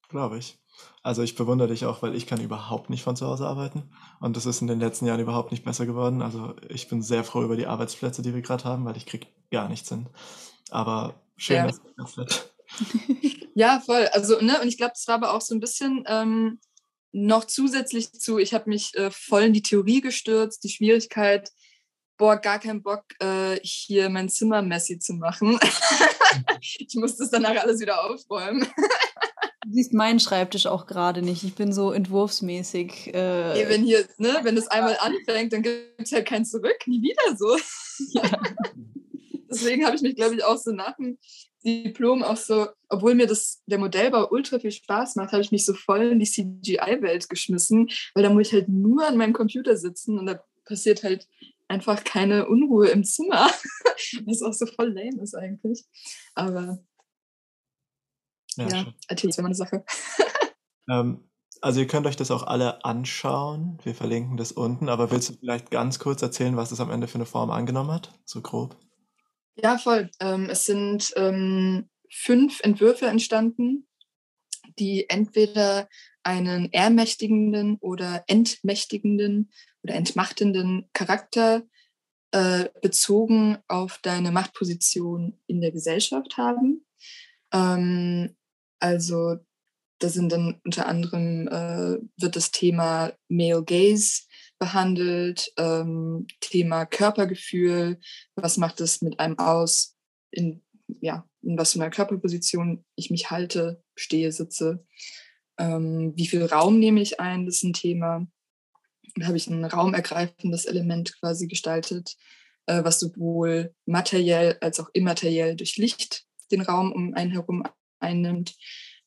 Glaube 0.08 0.38
ich. 0.38 0.58
Also 1.02 1.22
ich 1.22 1.34
bewundere 1.34 1.68
dich 1.68 1.86
auch, 1.86 2.02
weil 2.02 2.14
ich 2.14 2.26
kann 2.26 2.40
überhaupt 2.40 2.90
nicht 2.90 3.02
von 3.02 3.16
zu 3.16 3.26
Hause 3.26 3.46
arbeiten. 3.46 3.90
Und 4.20 4.36
das 4.36 4.46
ist 4.46 4.60
in 4.60 4.68
den 4.68 4.78
letzten 4.78 5.06
Jahren 5.06 5.20
überhaupt 5.20 5.50
nicht 5.50 5.64
besser 5.64 5.86
geworden. 5.86 6.22
Also 6.22 6.54
ich 6.68 6.88
bin 6.88 7.02
sehr 7.02 7.24
froh 7.24 7.42
über 7.42 7.56
die 7.56 7.66
Arbeitsplätze, 7.66 8.22
die 8.22 8.34
wir 8.34 8.42
gerade 8.42 8.64
haben, 8.64 8.84
weil 8.84 8.96
ich 8.96 9.06
kriege 9.06 9.26
gar 9.50 9.68
nichts 9.68 9.88
hin. 9.88 10.08
Aber 10.70 11.14
schön, 11.36 11.56
ja. 11.56 11.66
dass 11.66 11.80
das 11.96 12.16
wird. 12.16 12.54
Ja, 13.54 13.80
voll. 13.80 14.06
Also, 14.12 14.40
ne, 14.40 14.60
und 14.62 14.68
ich 14.68 14.76
glaube, 14.76 14.92
das 14.94 15.08
war 15.08 15.16
aber 15.16 15.34
auch 15.34 15.40
so 15.40 15.52
ein 15.52 15.58
bisschen 15.58 16.04
ähm, 16.06 16.60
noch 17.12 17.44
zusätzlich 17.44 18.12
zu, 18.12 18.38
ich 18.38 18.54
habe 18.54 18.68
mich 18.68 18.96
äh, 18.96 19.10
voll 19.10 19.42
in 19.44 19.52
die 19.52 19.62
Theorie 19.62 20.00
gestürzt, 20.00 20.64
die 20.64 20.68
Schwierigkeit, 20.68 21.50
boah, 22.16 22.36
gar 22.36 22.58
keinen 22.58 22.82
Bock, 22.82 23.04
äh, 23.20 23.58
hier 23.62 24.08
mein 24.10 24.28
Zimmer 24.28 24.60
messy 24.62 24.98
zu 24.98 25.14
machen. 25.14 25.58
ich 26.60 26.94
muss 26.94 27.16
das 27.16 27.30
danach 27.30 27.56
alles 27.56 27.80
wieder 27.80 28.04
aufräumen. 28.04 28.66
Du 29.64 29.74
siehst 29.74 29.92
meinen 29.92 30.20
Schreibtisch 30.20 30.66
auch 30.66 30.86
gerade 30.86 31.22
nicht. 31.22 31.44
Ich 31.44 31.54
bin 31.54 31.72
so 31.72 31.92
entwurfsmäßig. 31.92 33.14
Äh, 33.14 33.52
hey, 33.52 33.68
wenn 33.68 33.84
hier, 33.84 34.06
ne, 34.16 34.38
wenn 34.42 34.56
es 34.56 34.66
einmal 34.68 34.96
anfängt, 35.00 35.52
dann 35.52 35.62
gibt 35.62 36.00
es 36.00 36.12
halt 36.12 36.26
kein 36.26 36.44
Zurück, 36.44 36.86
nie 36.86 37.02
wieder 37.02 37.36
so. 37.36 37.56
Ja. 38.12 38.22
Deswegen 39.50 39.86
habe 39.86 39.96
ich 39.96 40.02
mich, 40.02 40.16
glaube 40.16 40.34
ich, 40.34 40.44
auch 40.44 40.58
so 40.58 40.72
nach 40.72 40.96
dem 40.96 41.18
Diplom 41.64 42.22
auch 42.22 42.36
so, 42.36 42.68
obwohl 42.88 43.14
mir 43.14 43.26
das 43.26 43.62
der 43.66 43.78
Modellbau 43.78 44.28
ultra 44.30 44.58
viel 44.58 44.70
Spaß 44.70 45.16
macht, 45.16 45.32
habe 45.32 45.42
ich 45.42 45.52
mich 45.52 45.64
so 45.64 45.74
voll 45.74 46.06
in 46.06 46.18
die 46.18 46.26
CGI-Welt 46.26 47.28
geschmissen, 47.28 47.88
weil 48.14 48.22
da 48.22 48.30
muss 48.30 48.48
ich 48.48 48.52
halt 48.52 48.68
nur 48.68 49.06
an 49.06 49.16
meinem 49.16 49.32
Computer 49.32 49.76
sitzen 49.76 50.18
und 50.18 50.26
da 50.26 50.42
passiert 50.64 51.02
halt 51.02 51.26
einfach 51.66 52.04
keine 52.04 52.48
Unruhe 52.48 52.88
im 52.88 53.04
Zimmer, 53.04 53.48
was 54.26 54.42
auch 54.42 54.52
so 54.52 54.66
voll 54.66 54.92
lame 54.92 55.22
ist 55.22 55.34
eigentlich. 55.34 55.84
Aber 56.34 56.78
ja, 58.56 58.68
ja 58.68 58.86
erzähl 59.08 59.30
wäre 59.30 59.42
meine 59.42 59.54
Sache. 59.54 59.84
ähm, 60.90 61.28
also 61.60 61.80
ihr 61.80 61.86
könnt 61.86 62.06
euch 62.06 62.16
das 62.16 62.30
auch 62.30 62.44
alle 62.44 62.84
anschauen. 62.84 63.78
Wir 63.82 63.94
verlinken 63.94 64.36
das 64.36 64.52
unten. 64.52 64.88
Aber 64.88 65.10
willst 65.10 65.30
du 65.30 65.34
vielleicht 65.34 65.70
ganz 65.70 65.98
kurz 65.98 66.22
erzählen, 66.22 66.56
was 66.56 66.72
es 66.72 66.80
am 66.80 66.90
Ende 66.90 67.08
für 67.08 67.16
eine 67.16 67.26
Form 67.26 67.50
angenommen 67.50 67.90
hat? 67.90 68.12
So 68.24 68.40
grob. 68.40 68.76
Ja, 69.60 69.76
voll. 69.76 70.10
Ähm, 70.20 70.48
es 70.50 70.66
sind 70.66 71.12
ähm, 71.16 71.88
fünf 72.10 72.60
Entwürfe 72.60 73.06
entstanden, 73.06 73.88
die 74.78 75.10
entweder 75.10 75.88
einen 76.22 76.72
ermächtigenden 76.72 77.76
oder 77.80 78.22
entmächtigenden 78.28 79.50
oder 79.82 79.94
entmachtenden 79.94 80.88
Charakter 80.92 81.64
äh, 82.30 82.66
bezogen 82.82 83.58
auf 83.66 83.98
deine 84.02 84.30
Machtposition 84.30 85.40
in 85.48 85.60
der 85.60 85.72
Gesellschaft 85.72 86.36
haben. 86.36 86.86
Ähm, 87.52 88.36
also 88.78 89.38
da 89.98 90.08
sind 90.08 90.30
dann 90.30 90.60
unter 90.64 90.86
anderem 90.86 91.48
äh, 91.48 91.98
wird 92.16 92.36
das 92.36 92.52
Thema 92.52 93.12
Male 93.28 93.64
Gaze 93.64 94.22
behandelt, 94.58 95.52
ähm, 95.56 96.26
Thema 96.40 96.86
Körpergefühl, 96.86 98.00
was 98.34 98.56
macht 98.56 98.80
es 98.80 99.02
mit 99.02 99.20
einem 99.20 99.38
aus, 99.38 99.96
in, 100.30 100.62
ja, 101.00 101.26
in 101.42 101.56
was 101.56 101.72
für 101.72 101.80
einer 101.80 101.90
Körperposition 101.90 102.84
ich 102.96 103.10
mich 103.10 103.30
halte, 103.30 103.82
stehe, 103.96 104.32
sitze, 104.32 104.84
ähm, 105.58 106.12
wie 106.16 106.26
viel 106.26 106.44
Raum 106.44 106.78
nehme 106.78 107.00
ich 107.00 107.20
ein, 107.20 107.46
das 107.46 107.56
ist 107.56 107.64
ein 107.64 107.72
Thema. 107.72 108.26
Da 109.16 109.26
habe 109.26 109.36
ich 109.36 109.48
ein 109.48 109.64
raumergreifendes 109.64 110.64
Element 110.66 111.18
quasi 111.18 111.48
gestaltet, 111.48 112.16
äh, 112.66 112.84
was 112.84 113.00
sowohl 113.00 113.74
materiell 113.86 114.58
als 114.60 114.78
auch 114.80 114.88
immateriell 114.92 115.56
durch 115.56 115.76
Licht 115.76 116.26
den 116.50 116.60
Raum 116.60 116.92
um 116.92 117.14
einen 117.14 117.32
herum 117.32 117.64
einnimmt. 118.00 118.56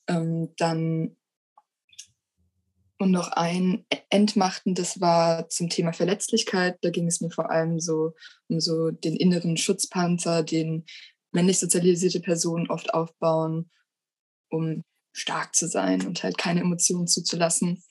Ähm, 0.07 0.53
dann 0.57 1.15
und 3.01 3.09
noch 3.09 3.29
ein 3.29 3.83
Entmachten, 4.11 4.75
das 4.75 5.01
war 5.01 5.49
zum 5.49 5.69
Thema 5.69 5.91
Verletzlichkeit. 5.91 6.77
Da 6.81 6.91
ging 6.91 7.07
es 7.07 7.19
mir 7.19 7.31
vor 7.31 7.49
allem 7.49 7.79
so 7.79 8.13
um 8.47 8.59
so 8.59 8.91
den 8.91 9.15
inneren 9.15 9.57
Schutzpanzer, 9.57 10.43
den 10.43 10.85
männlich 11.31 11.57
sozialisierte 11.57 12.19
Personen 12.19 12.69
oft 12.69 12.93
aufbauen, 12.93 13.71
um 14.51 14.83
stark 15.13 15.55
zu 15.55 15.67
sein 15.67 16.05
und 16.05 16.21
halt 16.21 16.37
keine 16.37 16.61
Emotionen 16.61 17.07
zuzulassen. 17.07 17.83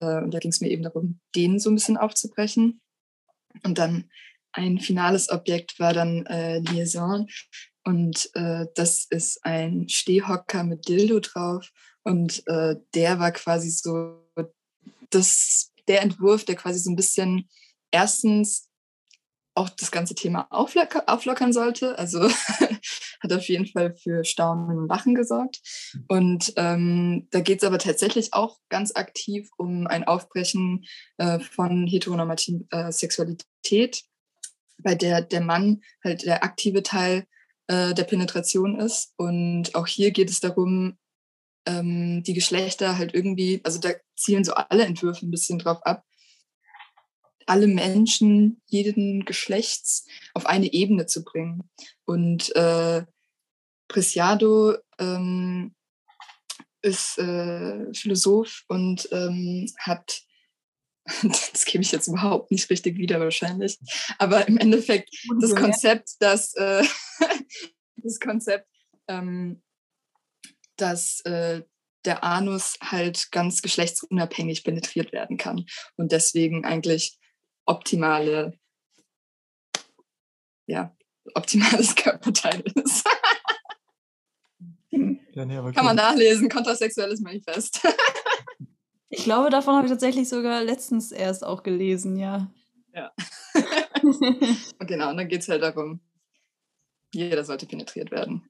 Äh, 0.00 0.22
und 0.22 0.34
da 0.34 0.40
ging 0.40 0.50
es 0.50 0.60
mir 0.60 0.68
eben 0.68 0.82
darum, 0.82 1.18
den 1.34 1.58
so 1.58 1.70
ein 1.70 1.74
bisschen 1.74 1.96
aufzubrechen. 1.96 2.82
Und 3.64 3.78
dann 3.78 4.10
ein 4.52 4.78
finales 4.78 5.30
Objekt 5.30 5.80
war 5.80 5.94
dann 5.94 6.26
äh, 6.26 6.58
Liaison. 6.58 7.28
Und 7.84 8.30
äh, 8.34 8.66
das 8.74 9.06
ist 9.08 9.42
ein 9.46 9.88
Stehhocker 9.88 10.64
mit 10.64 10.86
Dildo 10.86 11.20
drauf. 11.20 11.72
Und 12.04 12.46
äh, 12.46 12.76
der 12.94 13.18
war 13.18 13.32
quasi 13.32 13.70
so 13.70 14.18
das, 15.10 15.72
der 15.88 16.02
Entwurf, 16.02 16.44
der 16.44 16.56
quasi 16.56 16.78
so 16.78 16.90
ein 16.90 16.96
bisschen 16.96 17.48
erstens 17.90 18.68
auch 19.54 19.68
das 19.68 19.90
ganze 19.90 20.14
Thema 20.14 20.46
auflocker, 20.50 21.04
auflockern 21.06 21.52
sollte. 21.52 21.98
Also 21.98 22.28
hat 23.20 23.32
auf 23.32 23.48
jeden 23.48 23.66
Fall 23.66 23.94
für 23.96 24.24
Staunen 24.24 24.78
und 24.78 24.88
Lachen 24.88 25.14
gesorgt. 25.14 25.60
Und 26.08 26.52
ähm, 26.56 27.28
da 27.30 27.40
geht 27.40 27.62
es 27.62 27.66
aber 27.66 27.78
tatsächlich 27.78 28.32
auch 28.32 28.58
ganz 28.68 28.94
aktiv 28.94 29.48
um 29.58 29.86
ein 29.86 30.04
Aufbrechen 30.04 30.84
äh, 31.18 31.38
von 31.38 31.86
heteronormativen 31.86 32.66
äh, 32.70 32.90
Sexualität, 32.92 34.02
bei 34.78 34.94
der 34.94 35.22
der 35.22 35.42
Mann 35.42 35.82
halt 36.02 36.24
der 36.24 36.42
aktive 36.42 36.82
Teil 36.82 37.26
äh, 37.66 37.94
der 37.94 38.04
Penetration 38.04 38.80
ist. 38.80 39.12
Und 39.16 39.74
auch 39.74 39.86
hier 39.86 40.10
geht 40.10 40.30
es 40.30 40.40
darum, 40.40 40.96
ähm, 41.66 42.22
die 42.22 42.34
Geschlechter 42.34 42.98
halt 42.98 43.14
irgendwie, 43.14 43.60
also 43.64 43.78
da 43.78 43.90
zielen 44.16 44.44
so 44.44 44.54
alle 44.54 44.84
Entwürfe 44.84 45.26
ein 45.26 45.30
bisschen 45.30 45.58
drauf 45.58 45.84
ab, 45.84 46.04
alle 47.46 47.66
Menschen 47.66 48.60
jeden 48.66 49.24
Geschlechts 49.24 50.06
auf 50.34 50.46
eine 50.46 50.72
Ebene 50.72 51.06
zu 51.06 51.24
bringen. 51.24 51.68
Und 52.04 52.54
äh, 52.56 53.04
Preciado 53.88 54.76
ähm, 54.98 55.74
ist 56.82 57.18
äh, 57.18 57.92
Philosoph 57.94 58.64
und 58.68 59.08
ähm, 59.12 59.70
hat, 59.78 60.22
das 61.22 61.64
gebe 61.64 61.82
ich 61.82 61.92
jetzt 61.92 62.08
überhaupt 62.08 62.50
nicht 62.50 62.68
richtig 62.70 62.96
wieder 62.96 63.20
wahrscheinlich, 63.20 63.78
aber 64.18 64.48
im 64.48 64.58
Endeffekt 64.58 65.10
das 65.40 65.54
Konzept, 65.54 66.10
dass 66.20 66.54
äh, 66.54 66.84
das 67.96 68.18
Konzept, 68.18 68.68
ähm, 69.08 69.62
dass 70.76 71.20
äh, 71.20 71.62
der 72.04 72.24
Anus 72.24 72.78
halt 72.82 73.30
ganz 73.30 73.62
geschlechtsunabhängig 73.62 74.64
penetriert 74.64 75.12
werden 75.12 75.36
kann 75.36 75.66
und 75.96 76.12
deswegen 76.12 76.64
eigentlich 76.64 77.18
optimale, 77.64 78.58
ja, 80.66 80.96
optimales 81.34 81.94
Körperteil 81.96 82.62
ist. 82.74 83.04
Ja, 84.90 85.46
nee, 85.46 85.56
aber 85.56 85.72
Kann 85.72 85.84
man 85.84 85.96
nachlesen, 85.96 86.48
kontrasexuelles 86.48 87.20
Manifest. 87.20 87.80
Ich 89.14 89.24
glaube, 89.24 89.50
davon 89.50 89.74
habe 89.74 89.86
ich 89.86 89.92
tatsächlich 89.92 90.26
sogar 90.26 90.64
letztens 90.64 91.12
erst 91.12 91.44
auch 91.44 91.62
gelesen, 91.62 92.16
ja. 92.16 92.50
Ja. 92.94 93.12
Und 94.02 94.78
genau, 94.86 95.10
und 95.10 95.18
dann 95.18 95.28
geht 95.28 95.42
es 95.42 95.48
halt 95.50 95.62
darum, 95.62 96.00
jeder 97.12 97.44
sollte 97.44 97.66
penetriert 97.66 98.10
werden. 98.10 98.48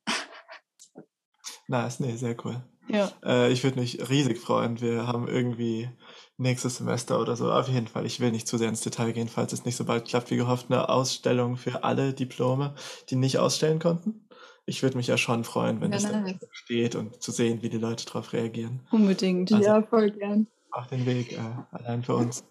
Nice, 1.72 2.00
nee, 2.00 2.16
sehr 2.16 2.36
cool. 2.44 2.62
ja. 2.88 3.10
Äh, 3.24 3.50
ich 3.50 3.64
würde 3.64 3.80
mich 3.80 4.10
riesig 4.10 4.38
freuen. 4.38 4.80
Wir 4.82 5.06
haben 5.06 5.26
irgendwie 5.26 5.88
nächstes 6.36 6.76
Semester 6.76 7.18
oder 7.18 7.34
so, 7.34 7.50
auf 7.50 7.68
jeden 7.68 7.86
Fall, 7.86 8.04
ich 8.04 8.20
will 8.20 8.30
nicht 8.30 8.46
zu 8.46 8.58
sehr 8.58 8.68
ins 8.68 8.82
Detail 8.82 9.12
gehen, 9.12 9.28
falls 9.28 9.52
es 9.54 9.64
nicht 9.64 9.76
so 9.76 9.84
bald 9.84 10.04
klappt 10.06 10.30
wie 10.30 10.36
gehofft, 10.36 10.66
eine 10.68 10.88
Ausstellung 10.90 11.56
für 11.56 11.82
alle 11.82 12.12
Diplome, 12.12 12.74
die 13.08 13.16
nicht 13.16 13.38
ausstellen 13.38 13.78
konnten. 13.78 14.28
Ich 14.66 14.82
würde 14.82 14.96
mich 14.98 15.06
ja 15.06 15.16
schon 15.16 15.44
freuen, 15.44 15.80
wenn 15.80 15.92
Ja, 15.92 15.98
das 15.98 16.36
steht 16.52 16.94
und 16.94 17.22
zu 17.22 17.32
sehen, 17.32 17.62
wie 17.62 17.70
die 17.70 17.78
Leute 17.78 18.04
darauf 18.04 18.32
reagieren. 18.34 18.80
Unbedingt. 18.90 19.50
Also- 19.52 19.64
ja, 19.64 19.82
voll 19.82 20.10
gern. 20.10 20.46
Auch 20.72 20.86
den 20.86 21.06
Weg 21.06 21.32
äh, 21.32 21.38
allein 21.70 22.02
für 22.02 22.16
uns. 22.16 22.44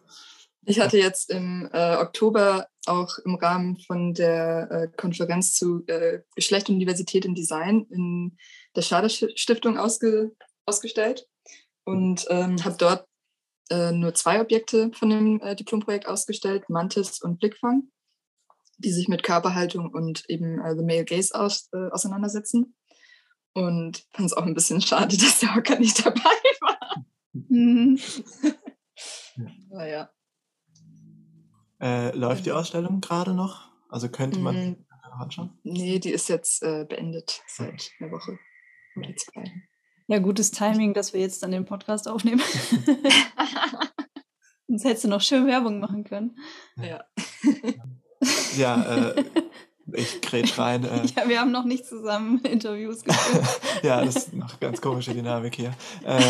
Ich 0.66 0.80
hatte 0.80 0.98
jetzt 0.98 1.32
im 1.32 1.70
äh, 1.74 1.96
Oktober 1.98 2.68
auch 2.86 3.18
im 3.26 3.36
Rahmen 3.36 3.78
von 3.80 4.14
der 4.14 4.70
äh, 4.72 4.88
Konferenz 4.96 5.54
zu 5.56 5.84
äh, 5.88 6.20
Geschlecht 6.36 6.70
und 6.70 6.80
Diversität 6.80 7.26
im 7.26 7.34
Design 7.34 7.86
in 7.90 8.38
der 8.76 8.82
Schader 8.82 9.10
Stiftung 9.10 9.78
ausge 9.78 10.32
ausgestellt 10.66 11.28
und 11.84 12.26
ähm, 12.30 12.64
habe 12.64 12.76
dort 12.78 13.08
äh, 13.70 13.92
nur 13.92 14.14
zwei 14.14 14.42
Objekte 14.42 14.92
von 14.94 15.10
dem 15.10 15.42
äh, 15.42 15.56
Diplomprojekt 15.56 16.08
ausgestellt, 16.08 16.70
Mantis 16.70 17.22
und 17.22 17.40
Blickfang, 17.40 17.84
die 18.78 18.92
sich 18.92 19.08
mit 19.08 19.24
Körperhaltung 19.24 19.92
und 19.92 20.30
eben 20.30 20.60
äh, 20.60 20.76
The 20.76 20.84
Male 20.84 21.06
Gaze 21.06 21.34
aus, 21.34 21.70
äh, 21.74 21.90
auseinandersetzen. 21.90 22.76
Und 23.54 24.06
fand 24.12 24.28
es 24.28 24.34
auch 24.34 24.46
ein 24.46 24.54
bisschen 24.54 24.82
schade, 24.82 25.18
dass 25.18 25.40
der 25.40 25.56
Hocker 25.56 25.80
nicht 25.80 26.06
dabei 26.06 26.20
war. 26.62 27.06
Mhm. 27.34 28.00
Aber 29.72 29.88
ja. 29.88 30.10
Äh, 31.82 32.16
läuft 32.16 32.42
die 32.46 32.50
Genau. 32.50 32.60
Ausstellung 32.60 33.02
gerade 33.02 33.34
noch? 33.34 33.70
Also 33.90 34.08
könnte 34.10 34.40
man 34.40 34.56
Mhm. 34.56 34.86
anschauen? 35.20 35.60
Nee, 35.64 36.00
die 36.00 36.12
ist 36.12 36.30
jetzt 36.30 36.62
äh, 36.64 36.86
beendet 36.88 37.42
seit 37.48 37.92
einer 38.00 38.12
Woche 38.12 38.38
oder 38.98 39.16
zwei. 39.16 39.44
Ja, 40.08 40.20
gutes 40.20 40.52
Timing, 40.52 40.94
dass 40.94 41.14
wir 41.14 41.22
jetzt 41.22 41.42
dann 41.44 41.52
den 41.52 41.66
Podcast 41.66 42.08
aufnehmen. 42.08 42.42
Sonst 44.68 44.84
hättest 44.86 45.04
du 45.06 45.10
noch 45.10 45.22
schön 45.22 45.48
Werbung 45.48 45.80
machen 45.80 46.04
können. 46.04 46.38
ja. 46.78 47.04
Ja, 48.56 48.84
äh, 48.84 49.24
ich 49.94 50.22
grätsch 50.22 50.58
rein. 50.60 50.84
Äh, 50.84 51.06
Ja, 51.16 51.28
wir 51.28 51.40
haben 51.40 51.52
noch 51.52 51.66
nicht 51.66 51.86
zusammen 51.86 52.40
Interviews 52.46 53.04
geführt. 53.04 53.62
ja, 53.84 54.04
das 54.06 54.16
ist 54.16 54.34
noch 54.34 54.60
ganz 54.60 54.82
komische 54.82 55.14
Dynamik 55.14 55.56
hier. 55.56 55.74
Äh, 56.06 56.22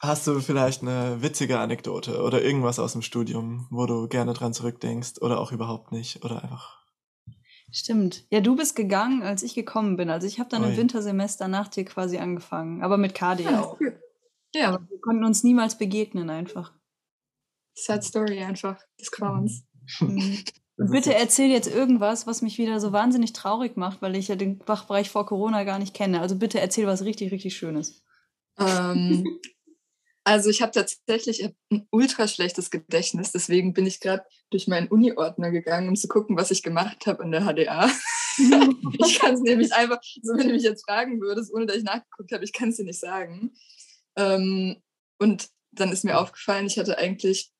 hast 0.00 0.26
du 0.26 0.40
vielleicht 0.40 0.82
eine 0.82 1.20
witzige 1.22 1.58
Anekdote 1.58 2.22
oder 2.22 2.42
irgendwas 2.42 2.78
aus 2.78 2.92
dem 2.92 3.02
Studium, 3.02 3.66
wo 3.70 3.86
du 3.86 4.08
gerne 4.08 4.32
dran 4.32 4.54
zurückdenkst 4.54 5.20
oder 5.20 5.40
auch 5.40 5.52
überhaupt 5.52 5.92
nicht 5.92 6.24
oder 6.24 6.42
einfach? 6.42 6.78
Stimmt. 7.70 8.24
Ja, 8.30 8.40
du 8.40 8.56
bist 8.56 8.76
gegangen, 8.76 9.22
als 9.22 9.42
ich 9.42 9.54
gekommen 9.54 9.96
bin. 9.96 10.08
Also 10.10 10.26
ich 10.26 10.38
habe 10.40 10.48
dann 10.48 10.62
Ui. 10.64 10.70
im 10.70 10.76
Wintersemester 10.76 11.48
nach 11.48 11.68
dir 11.68 11.84
quasi 11.84 12.18
angefangen. 12.18 12.82
Aber 12.82 12.96
mit 12.96 13.14
KD 13.14 13.44
Ja, 13.44 13.60
auch. 13.60 13.78
cool. 13.80 14.00
ja, 14.54 14.68
Aber 14.68 14.88
wir 14.88 15.00
konnten 15.00 15.24
uns 15.24 15.44
niemals 15.44 15.76
begegnen 15.76 16.30
einfach. 16.30 16.72
Sad 17.74 18.02
Story 18.04 18.42
einfach 18.42 18.80
des 18.98 19.10
Grauens. 19.10 19.64
Mhm. 20.00 20.42
Bitte 20.76 21.14
erzähl 21.14 21.50
jetzt 21.50 21.66
irgendwas, 21.66 22.26
was 22.26 22.40
mich 22.40 22.56
wieder 22.56 22.78
so 22.78 22.92
wahnsinnig 22.92 23.32
traurig 23.32 23.76
macht, 23.76 24.00
weil 24.00 24.14
ich 24.16 24.28
ja 24.28 24.36
den 24.36 24.60
Fachbereich 24.60 25.10
vor 25.10 25.26
Corona 25.26 25.64
gar 25.64 25.78
nicht 25.80 25.92
kenne. 25.92 26.20
Also 26.20 26.36
bitte 26.36 26.60
erzähl 26.60 26.86
was 26.86 27.04
richtig, 27.04 27.32
richtig 27.32 27.56
Schönes. 27.56 28.02
Ähm, 28.58 29.24
also 30.24 30.50
ich 30.50 30.60
habe 30.62 30.72
tatsächlich 30.72 31.44
ein 31.70 31.86
ultra 31.90 32.28
schlechtes 32.28 32.70
Gedächtnis, 32.70 33.32
deswegen 33.32 33.72
bin 33.72 33.86
ich 33.86 34.00
gerade 34.00 34.24
durch 34.50 34.68
meinen 34.68 34.88
Uni-Ordner 34.88 35.50
gegangen, 35.50 35.88
um 35.88 35.96
zu 35.96 36.08
gucken, 36.08 36.36
was 36.36 36.50
ich 36.50 36.62
gemacht 36.62 37.06
habe 37.06 37.22
in 37.22 37.30
der 37.30 37.42
HDA. 37.42 37.90
ich 39.06 39.18
kann 39.18 39.34
es 39.34 39.40
nämlich 39.40 39.72
einfach, 39.72 40.00
so 40.22 40.36
wenn 40.36 40.48
du 40.48 40.54
mich 40.54 40.62
jetzt 40.62 40.84
fragen 40.84 41.20
würdest, 41.20 41.52
ohne 41.52 41.66
dass 41.66 41.76
ich 41.76 41.84
nachgeguckt 41.84 42.32
habe, 42.32 42.44
ich 42.44 42.52
kann 42.52 42.70
es 42.70 42.76
dir 42.76 42.84
nicht 42.84 43.00
sagen. 43.00 43.54
Ähm, 44.16 44.82
und 45.18 45.48
dann 45.72 45.92
ist 45.92 46.04
mir 46.04 46.18
aufgefallen, 46.18 46.66
ich 46.66 46.78
hatte 46.78 46.98
eigentlich 46.98 47.50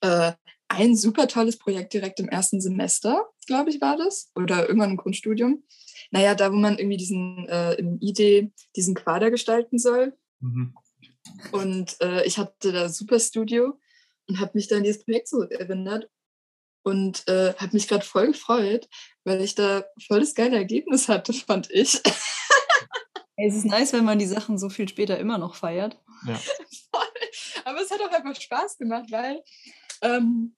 äh, 0.00 0.32
ein 0.68 0.96
super 0.96 1.28
tolles 1.28 1.58
Projekt 1.58 1.92
direkt 1.92 2.20
im 2.20 2.28
ersten 2.28 2.60
Semester, 2.60 3.28
glaube 3.46 3.70
ich, 3.70 3.80
war 3.80 3.96
das. 3.96 4.30
Oder 4.34 4.66
irgendwann 4.66 4.90
im 4.90 4.96
Grundstudium. 4.96 5.62
Naja, 6.10 6.34
da, 6.34 6.52
wo 6.52 6.56
man 6.56 6.78
irgendwie 6.78 6.96
diesen 6.96 7.48
äh, 7.48 7.74
im 7.74 7.98
ID 8.00 8.52
diesen 8.74 8.94
Quader 8.94 9.30
gestalten 9.30 9.78
soll. 9.78 10.16
Mhm. 10.40 10.74
Und 11.52 12.00
äh, 12.00 12.24
ich 12.24 12.38
hatte 12.38 12.72
da 12.72 12.88
super 12.88 13.18
Studio 13.20 13.78
und 14.28 14.40
habe 14.40 14.52
mich 14.54 14.68
dann 14.68 14.78
an 14.78 14.84
dieses 14.84 15.04
Projekt 15.04 15.28
zurückerinnert 15.28 16.08
und 16.82 17.26
äh, 17.28 17.54
habe 17.54 17.72
mich 17.72 17.88
gerade 17.88 18.04
voll 18.04 18.28
gefreut, 18.28 18.88
weil 19.24 19.40
ich 19.40 19.54
da 19.54 19.84
voll 20.06 20.20
das 20.20 20.34
geile 20.34 20.56
Ergebnis 20.56 21.08
hatte, 21.08 21.32
fand 21.32 21.70
ich. 21.70 22.00
Es 23.36 23.54
ist 23.54 23.66
nice, 23.66 23.92
wenn 23.92 24.04
man 24.04 24.18
die 24.18 24.26
Sachen 24.26 24.56
so 24.58 24.70
viel 24.70 24.88
später 24.88 25.18
immer 25.18 25.36
noch 25.36 25.56
feiert. 25.56 26.00
Ja. 26.26 26.34
Voll. 26.90 27.02
Aber 27.64 27.82
es 27.82 27.90
hat 27.90 28.00
auch 28.00 28.10
einfach 28.10 28.40
Spaß 28.40 28.78
gemacht, 28.78 29.10
weil 29.10 29.42
ähm, 30.00 30.56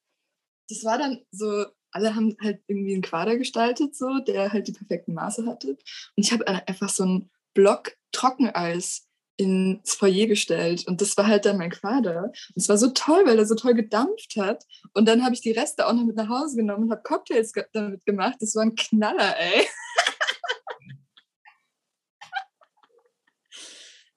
das 0.68 0.85
war 0.85 0.98
dann 0.98 1.24
so, 1.33 1.66
alle 1.90 2.14
haben 2.14 2.37
halt 2.40 2.62
irgendwie 2.68 2.92
einen 2.92 3.02
Quader 3.02 3.37
gestaltet, 3.37 3.96
so, 3.96 4.20
der 4.20 4.52
halt 4.52 4.68
die 4.68 4.72
perfekten 4.72 5.14
Maße 5.14 5.44
hatte. 5.46 5.70
Und 5.70 5.78
ich 6.16 6.33
habe 6.33 6.46
einfach 6.46 6.88
so 6.88 7.02
einen 7.02 7.31
Block 7.54 7.96
Trockeneis 8.12 9.08
ins 9.38 9.94
Foyer 9.94 10.27
gestellt 10.27 10.87
und 10.87 11.01
das 11.01 11.16
war 11.16 11.27
halt 11.29 11.46
dann 11.46 11.57
mein 11.59 11.70
Quader. 11.70 12.24
Und 12.24 12.57
es 12.57 12.68
war 12.68 12.77
so 12.77 12.88
toll, 12.90 13.22
weil 13.24 13.38
er 13.38 13.46
so 13.46 13.55
toll 13.55 13.72
gedampft 13.74 14.35
hat. 14.37 14.64
Und 14.94 15.07
dann 15.09 15.24
habe 15.24 15.35
ich 15.35 15.40
die 15.40 15.53
Reste 15.53 15.87
auch 15.87 15.92
noch 15.94 16.05
mit 16.05 16.16
nach 16.16 16.29
Hause 16.29 16.57
genommen 16.57 16.85
und 16.85 16.90
habe 16.90 17.03
Cocktails 17.03 17.53
damit 17.72 18.05
gemacht. 18.05 18.35
Das 18.40 18.55
war 18.57 18.64
ein 18.64 18.74
Knaller, 18.74 19.37
ey. 19.38 19.64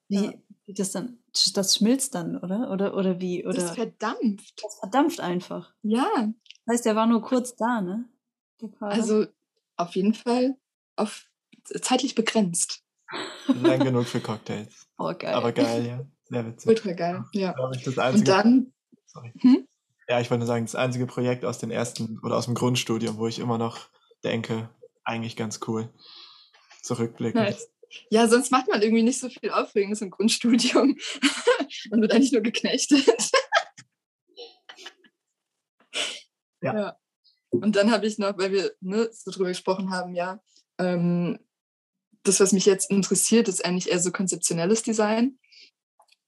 Wie, 0.08 0.16
Ja. 0.26 0.32
das 0.68 0.92
dann, 0.92 1.18
das 1.54 1.76
schmilzt 1.76 2.14
dann, 2.14 2.36
oder? 2.36 2.70
Oder, 2.70 2.94
oder 2.96 3.20
wie? 3.20 3.42
Das 3.42 3.54
Oder 3.56 3.64
ist 3.64 3.74
verdampft. 3.74 4.62
das 4.62 4.78
verdampft 4.80 5.20
einfach. 5.20 5.72
Ja, 5.82 6.08
Das 6.66 6.74
heißt, 6.74 6.86
der 6.86 6.96
war 6.96 7.06
nur 7.06 7.22
kurz 7.22 7.56
da, 7.56 7.80
ne? 7.80 8.08
Also 8.80 9.26
auf 9.76 9.94
jeden 9.96 10.14
Fall 10.14 10.56
auf 10.96 11.26
zeitlich 11.80 12.14
begrenzt. 12.14 12.81
Lang 13.62 13.80
genug 13.80 14.06
für 14.06 14.20
Cocktails. 14.20 14.88
oh, 14.98 15.12
geil. 15.16 15.34
Aber 15.34 15.52
geil, 15.52 15.86
ja. 15.86 16.06
Sehr 16.24 16.46
witzig. 16.46 16.68
Ultra 16.68 16.92
geil, 16.92 17.24
ja. 17.32 17.52
Das 17.52 17.86
Und 17.86 17.98
einzige, 17.98 18.24
dann, 18.24 18.72
sorry. 19.06 19.32
Hm? 19.38 19.66
Ja, 20.08 20.20
ich 20.20 20.30
wollte 20.30 20.40
nur 20.40 20.46
sagen, 20.46 20.64
das 20.64 20.74
einzige 20.74 21.06
Projekt 21.06 21.44
aus 21.44 21.58
den 21.58 21.70
ersten 21.70 22.18
oder 22.22 22.36
aus 22.36 22.46
dem 22.46 22.54
Grundstudium, 22.54 23.18
wo 23.18 23.26
ich 23.26 23.38
immer 23.38 23.58
noch 23.58 23.88
denke, 24.24 24.70
eigentlich 25.04 25.36
ganz 25.36 25.60
cool. 25.66 25.88
Zurückblicken. 26.82 27.40
nice. 27.40 27.68
Ja, 28.08 28.26
sonst 28.26 28.50
macht 28.50 28.68
man 28.68 28.80
irgendwie 28.80 29.02
nicht 29.02 29.20
so 29.20 29.28
viel 29.28 29.50
Aufregendes 29.50 30.00
im 30.00 30.10
Grundstudium. 30.10 30.96
man 31.90 32.00
wird 32.00 32.12
eigentlich 32.12 32.32
nur 32.32 32.40
geknechtet. 32.40 33.04
Ja. 36.62 36.96
Und 37.50 37.76
dann 37.76 37.90
habe 37.90 38.06
ich 38.06 38.18
noch, 38.18 38.38
weil 38.38 38.52
wir 38.52 38.72
ne, 38.80 39.10
so 39.12 39.30
drüber 39.30 39.48
gesprochen 39.48 39.90
haben, 39.90 40.14
ja, 40.14 40.40
ähm, 40.78 41.38
das, 42.24 42.40
was 42.40 42.52
mich 42.52 42.66
jetzt 42.66 42.90
interessiert, 42.90 43.48
ist 43.48 43.64
eigentlich 43.64 43.90
eher 43.90 43.98
so 43.98 44.12
konzeptionelles 44.12 44.82
Design. 44.82 45.38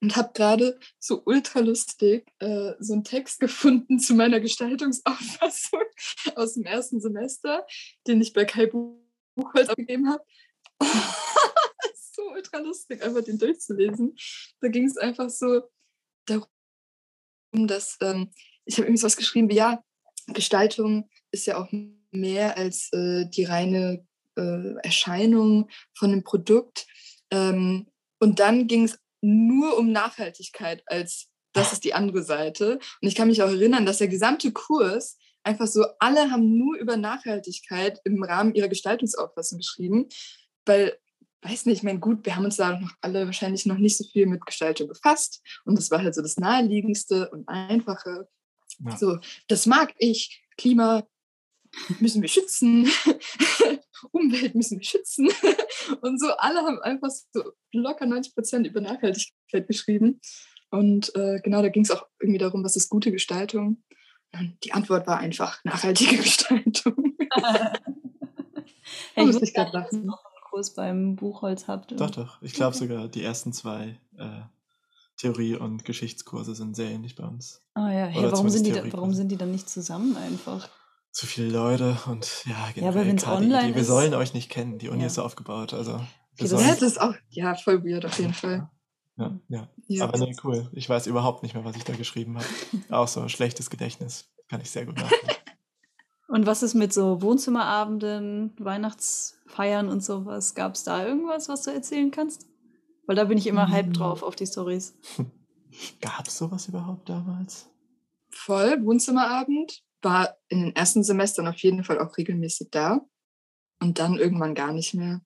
Und 0.01 0.17
habe 0.17 0.33
gerade 0.35 0.79
so 0.99 1.23
ultra 1.25 1.61
lustig 1.61 2.27
äh, 2.39 2.73
so 2.79 2.93
einen 2.93 3.05
Text 3.05 3.41
gefunden 3.41 3.99
zu 3.99 4.15
meiner 4.15 4.41
Gestaltungsauffassung 4.41 5.83
aus 6.37 6.55
dem 6.55 6.65
ersten 6.65 7.01
Semester, 7.01 7.67
den 8.07 8.21
ich 8.21 8.33
bei 8.33 8.45
Kai 8.45 8.67
Buchholz 8.67 9.69
abgegeben 9.69 10.11
habe. 10.11 10.25
so 11.95 12.31
ultra 12.31 12.59
lustig, 12.59 13.03
einfach 13.03 13.25
den 13.25 13.39
durchzulesen. 13.39 14.15
Da 14.61 14.69
ging 14.69 14.85
es 14.85 14.97
einfach 14.97 15.31
so 15.31 15.63
darum, 16.27 16.49
dass 17.53 17.97
ähm, 18.01 18.31
ich 18.65 18.77
habe 18.77 18.87
irgendwie 18.87 19.01
so 19.01 19.07
was 19.07 19.17
geschrieben 19.17 19.49
wie, 19.49 19.57
ja, 19.57 19.83
Gestaltung 20.29 21.09
ist 21.31 21.47
ja 21.47 21.57
auch 21.59 21.69
mehr 22.11 22.57
als 22.57 22.91
äh, 22.93 23.27
die 23.29 23.45
reine 23.45 24.07
äh, 24.37 24.75
Erscheinung 24.83 25.69
von 25.95 26.13
einem 26.13 26.25
Produkt. 26.25 26.87
Ähm, 27.31 27.87
und 28.21 28.41
dann 28.41 28.67
ging 28.67 28.85
es 28.85 28.99
nur 29.21 29.79
um 29.79 29.93
Nachhaltigkeit 29.93 30.83
als 30.87 31.29
das 31.55 31.73
ist 31.73 31.85
die 31.85 31.95
andere 31.95 32.23
Seite. 32.23 32.79
Und 33.01 33.09
ich 33.09 33.15
kann 33.15 33.29
mich 33.29 33.43
auch 33.43 33.49
erinnern, 33.49 33.87
dass 33.87 33.99
der 33.99 34.09
gesamte 34.09 34.53
Kurs 34.53 35.17
einfach 35.45 35.67
so, 35.67 35.87
alle 35.99 36.31
haben 36.31 36.59
nur 36.59 36.77
über 36.77 36.97
Nachhaltigkeit 36.97 38.01
im 38.05 38.23
Rahmen 38.23 38.55
ihrer 38.55 38.69
Gestaltungsauffassung 38.69 39.59
geschrieben, 39.59 40.09
weil, 40.67 40.99
weiß 41.43 41.67
nicht, 41.67 41.79
ich 41.79 41.83
meine, 41.83 42.01
gut, 42.01 42.25
wir 42.27 42.37
haben 42.37 42.45
uns 42.45 42.57
da 42.57 42.79
noch 42.79 42.93
alle 43.01 43.27
wahrscheinlich 43.27 43.67
noch 43.67 43.79
nicht 43.79 43.97
so 43.97 44.05
viel 44.05 44.27
mit 44.27 44.45
Gestaltung 44.45 44.89
befasst 44.89 45.43
und 45.65 45.79
das 45.79 45.91
war 45.91 46.03
halt 46.03 46.15
so 46.15 46.23
das 46.23 46.37
naheliegendste 46.39 47.31
und 47.31 47.49
einfache. 47.49 48.29
Ja. 48.81 48.97
So, 48.97 49.19
das 49.47 49.67
mag 49.67 49.95
ich, 49.99 50.43
Klima, 50.57 51.07
müssen 52.01 52.23
wir 52.23 52.29
schützen, 52.29 52.89
Umwelt 54.11 54.55
müssen 54.55 54.79
wir 54.79 54.85
schützen. 54.85 55.29
Und 56.01 56.21
so 56.21 56.31
alle 56.37 56.61
haben 56.61 56.81
einfach 56.81 57.11
so 57.33 57.43
locker 57.73 58.07
90 58.07 58.35
Prozent 58.35 58.67
über 58.67 58.81
Nachhaltigkeit 58.81 59.67
geschrieben. 59.67 60.21
Und 60.71 61.15
äh, 61.15 61.41
genau, 61.41 61.63
da 61.63 61.69
ging 61.69 61.85
es 61.85 61.91
auch 61.91 62.07
irgendwie 62.21 62.39
darum, 62.39 62.65
was 62.65 62.77
ist 62.77 62.89
gute 62.89 63.13
Gestaltung. 63.13 63.83
Und 64.33 64.57
die 64.65 64.73
Antwort 64.73 65.07
war 65.07 65.19
einfach 65.19 65.63
nachhaltige 65.65 66.17
Gestaltung. 66.23 67.15
hey, 69.15 69.29
ich 69.29 69.41
muss 69.41 69.53
gerade 69.53 69.73
lachen. 69.73 70.05
noch 70.05 70.25
einen 70.25 70.45
Kurs 70.51 70.75
beim 70.75 71.17
Buchholz 71.17 71.69
habt. 71.69 71.99
Doch, 71.99 72.11
doch. 72.11 72.43
Ich 72.43 72.55
glaube 72.55 72.77
sogar, 72.77 73.09
die 73.09 73.23
ersten 73.23 73.53
zwei 73.53 74.01
äh, 74.17 74.43
Theorie- 75.17 75.57
und 75.57 75.85
Geschichtskurse 75.85 76.55
sind 76.55 76.75
sehr 76.75 76.91
ähnlich 76.91 77.15
bei 77.15 77.25
uns. 77.25 77.63
Ah 77.75 77.93
ja, 77.93 78.07
hey, 78.07 78.25
warum, 78.25 78.49
sind 78.49 78.67
die 78.67 78.73
da, 78.73 78.83
warum 78.93 79.15
sind 79.15 79.31
die 79.31 79.37
dann 79.37 79.53
nicht 79.53 79.69
zusammen 79.69 80.17
einfach? 80.17 80.69
Zu 81.15 81.27
viele 81.27 81.49
Leute 81.49 81.97
und 82.07 82.45
ja, 82.45 82.57
genau. 82.75 82.87
Ja, 82.87 82.93
aber 82.93 83.07
wenn 83.07 83.17
es 83.17 83.25
online 83.25 83.69
die, 83.69 83.77
Wir 83.77 83.85
sollen 83.85 84.15
euch 84.15 84.35
nicht 84.35 84.51
kennen. 84.51 84.79
Die 84.79 84.89
Uni 84.89 85.03
ja. 85.03 85.07
ist 85.07 85.15
so 85.15 85.23
aufgebaut. 85.23 85.73
Also, 85.73 85.93
okay, 85.93 86.09
das, 86.39 86.51
das 86.51 86.83
ist 86.83 87.01
auch 87.01 87.15
ja, 87.31 87.55
voll 87.55 87.85
weird 87.85 88.05
auf 88.05 88.19
jeden 88.19 88.35
Fall. 88.35 88.69
Ja, 89.17 89.39
ja. 89.49 89.69
ja. 89.87 90.05
Aber 90.05 90.19
nee, 90.19 90.35
cool. 90.43 90.69
Ich 90.73 90.89
weiß 90.89 91.07
überhaupt 91.07 91.45
nicht 91.45 91.55
mehr, 91.55 91.65
was 91.65 91.77
ich 91.77 91.85
da 91.85 91.93
geschrieben 91.95 92.37
habe. 92.37 92.47
auch 92.91 93.07
so 93.07 93.21
ein 93.21 93.29
schlechtes 93.29 93.71
Gedächtnis. 93.71 94.29
Kann 94.49 94.61
ich 94.61 94.73
sehr 94.73 94.87
gut 94.87 94.97
nachdenken. 94.97 95.37
Und 96.27 96.47
was 96.47 96.65
ist 96.65 96.75
mit 96.75 96.93
so 96.93 97.23
Wohnzimmerabenden, 97.23 98.53
Weihnachtsfeiern 98.59 99.89
und 99.89 100.03
sowas? 100.03 100.57
Gab 100.57 100.75
es 100.75 100.83
da 100.83 101.07
irgendwas, 101.07 101.49
was 101.49 101.63
du 101.63 101.71
erzählen 101.71 102.11
kannst? 102.11 102.49
Weil 103.07 103.15
da 103.15 103.25
bin 103.25 103.39
ich 103.39 103.47
immer 103.47 103.69
hype 103.69 103.87
hm. 103.87 103.93
drauf 103.93 104.25
auf 104.25 104.35
die 104.35 104.47
Stories. 104.47 104.99
Gab 106.01 106.27
es 106.27 106.39
sowas 106.39 106.67
überhaupt 106.67 107.09
damals? 107.09 107.71
Voll, 108.31 108.85
Wohnzimmerabend 108.85 109.85
war 110.05 110.37
in 110.49 110.63
den 110.63 110.77
ersten 110.77 111.03
Semestern 111.03 111.49
auf 111.49 111.59
jeden 111.59 111.85
Fall 111.85 111.99
auch 111.99 112.17
regelmäßig 112.17 112.69
da 112.71 113.01
und 113.81 113.99
dann 113.99 114.19
irgendwann 114.19 114.55
gar 114.55 114.73
nicht 114.73 114.95
mehr, 114.95 115.21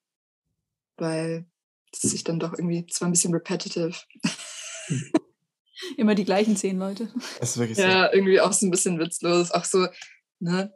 weil 0.96 1.46
es 1.92 2.02
sich 2.02 2.24
dann 2.24 2.38
doch 2.38 2.52
irgendwie, 2.52 2.86
zwar 2.86 3.08
ein 3.08 3.12
bisschen 3.12 3.32
repetitive. 3.32 3.94
Immer 5.96 6.14
die 6.14 6.24
gleichen 6.24 6.56
zehn 6.56 6.78
Leute. 6.78 7.12
Das 7.40 7.50
ist 7.50 7.58
wirklich 7.58 7.78
ja, 7.78 8.06
so. 8.06 8.14
irgendwie 8.14 8.40
auch 8.40 8.52
so 8.52 8.66
ein 8.66 8.70
bisschen 8.70 8.98
witzlos. 8.98 9.50
Auch 9.52 9.64
so, 9.64 9.86
ne, 10.40 10.72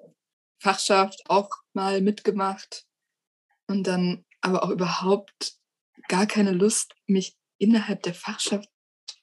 Fachschaft 0.58 1.22
auch 1.26 1.50
mal 1.72 2.00
mitgemacht 2.00 2.86
und 3.66 3.86
dann 3.86 4.24
aber 4.40 4.62
auch 4.62 4.70
überhaupt 4.70 5.56
gar 6.08 6.26
keine 6.26 6.52
Lust, 6.52 6.94
mich 7.06 7.36
innerhalb 7.58 8.02
der 8.02 8.14
Fachschaft 8.14 8.68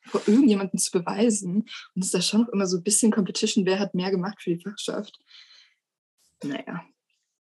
vor 0.09 0.21
irgendjemandem 0.25 0.79
zu 0.79 0.91
beweisen. 0.91 1.67
Und 1.95 2.01
es 2.01 2.07
ist 2.07 2.13
da 2.13 2.21
schon 2.21 2.47
immer 2.51 2.67
so 2.67 2.77
ein 2.77 2.83
bisschen 2.83 3.11
Competition, 3.11 3.65
wer 3.65 3.79
hat 3.79 3.95
mehr 3.95 4.11
gemacht 4.11 4.41
für 4.41 4.55
die 4.55 4.61
Fachschaft. 4.61 5.19
Naja. 6.43 6.83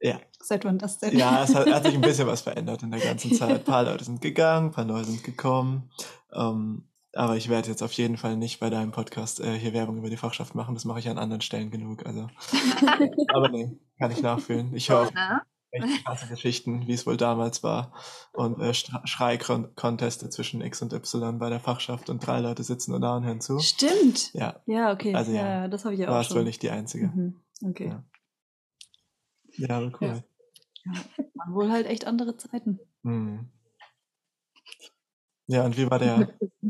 Ja. 0.01 0.21
Seit 0.41 0.65
wann 0.65 0.79
das 0.79 0.99
denn? 0.99 1.17
Ja, 1.17 1.45
es 1.45 1.55
hat, 1.55 1.71
hat, 1.71 1.85
sich 1.85 1.95
ein 1.95 2.01
bisschen 2.01 2.27
was 2.27 2.41
verändert 2.41 2.83
in 2.83 2.91
der 2.91 3.01
ganzen 3.01 3.33
Zeit. 3.35 3.51
Ein 3.51 3.65
paar 3.65 3.85
Leute 3.85 4.05
sind 4.05 4.21
gegangen, 4.21 4.69
ein 4.69 4.73
paar 4.73 4.85
neue 4.85 5.05
sind 5.05 5.23
gekommen. 5.23 5.91
Ähm, 6.33 6.89
aber 7.15 7.37
ich 7.37 7.49
werde 7.49 7.69
jetzt 7.69 7.83
auf 7.83 7.93
jeden 7.93 8.17
Fall 8.17 8.37
nicht 8.37 8.59
bei 8.59 8.71
deinem 8.71 8.91
Podcast 8.91 9.41
äh, 9.41 9.59
hier 9.59 9.75
Werbung 9.75 9.99
über 9.99 10.11
die 10.11 10.17
Fachschaft 10.17 10.55
machen. 10.55 10.75
Das 10.75 10.85
mache 10.85 10.99
ich 10.99 11.09
an 11.09 11.19
anderen 11.19 11.43
Stellen 11.43 11.71
genug. 11.71 12.05
Also. 12.07 12.29
aber 13.29 13.49
nee, 13.51 13.79
kann 13.99 14.11
ich 14.11 14.23
nachfühlen. 14.23 14.75
Ich 14.75 14.91
höre 14.91 15.11
echt 15.73 16.05
krasse 16.05 16.29
Geschichten, 16.29 16.87
wie 16.87 16.93
es 16.93 17.07
wohl 17.07 17.17
damals 17.17 17.63
war. 17.63 17.93
Und 18.33 18.61
äh, 18.61 18.73
Schrei-Conteste 18.75 20.31
zwischen 20.31 20.61
X 20.61 20.83
und 20.83 20.93
Y 20.93 21.39
bei 21.39 21.49
der 21.51 21.61
Fachschaft 21.61 22.11
und 22.11 22.25
drei 22.25 22.41
Leute 22.41 22.63
sitzen 22.63 22.95
und 22.95 23.03
hören 23.03 23.41
zu. 23.41 23.59
Stimmt. 23.59 24.33
Ja. 24.35 24.61
Ja, 24.67 24.93
okay. 24.93 25.15
Also 25.15 25.33
ja, 25.33 25.63
ja 25.63 25.69
das 25.69 25.85
habe 25.85 25.95
ich 25.95 26.01
ja 26.01 26.09
auch 26.09 26.13
warst 26.13 26.29
schon. 26.29 26.39
wohl 26.39 26.45
nicht 26.45 26.63
die 26.63 26.71
Einzige. 26.71 27.09
Mhm. 27.09 27.41
Okay. 27.65 27.89
Ja, 27.89 28.05
ja 29.57 29.77
aber 29.79 29.93
cool. 30.01 30.23
Ja. 30.85 30.93
Waren 31.35 31.55
wohl 31.55 31.71
halt 31.71 31.87
echt 31.87 32.07
andere 32.07 32.37
Zeiten. 32.37 32.79
Hm. 33.03 33.49
Ja, 35.47 35.65
und 35.65 35.77
wie 35.77 35.91
war 35.91 35.99
der, 35.99 36.29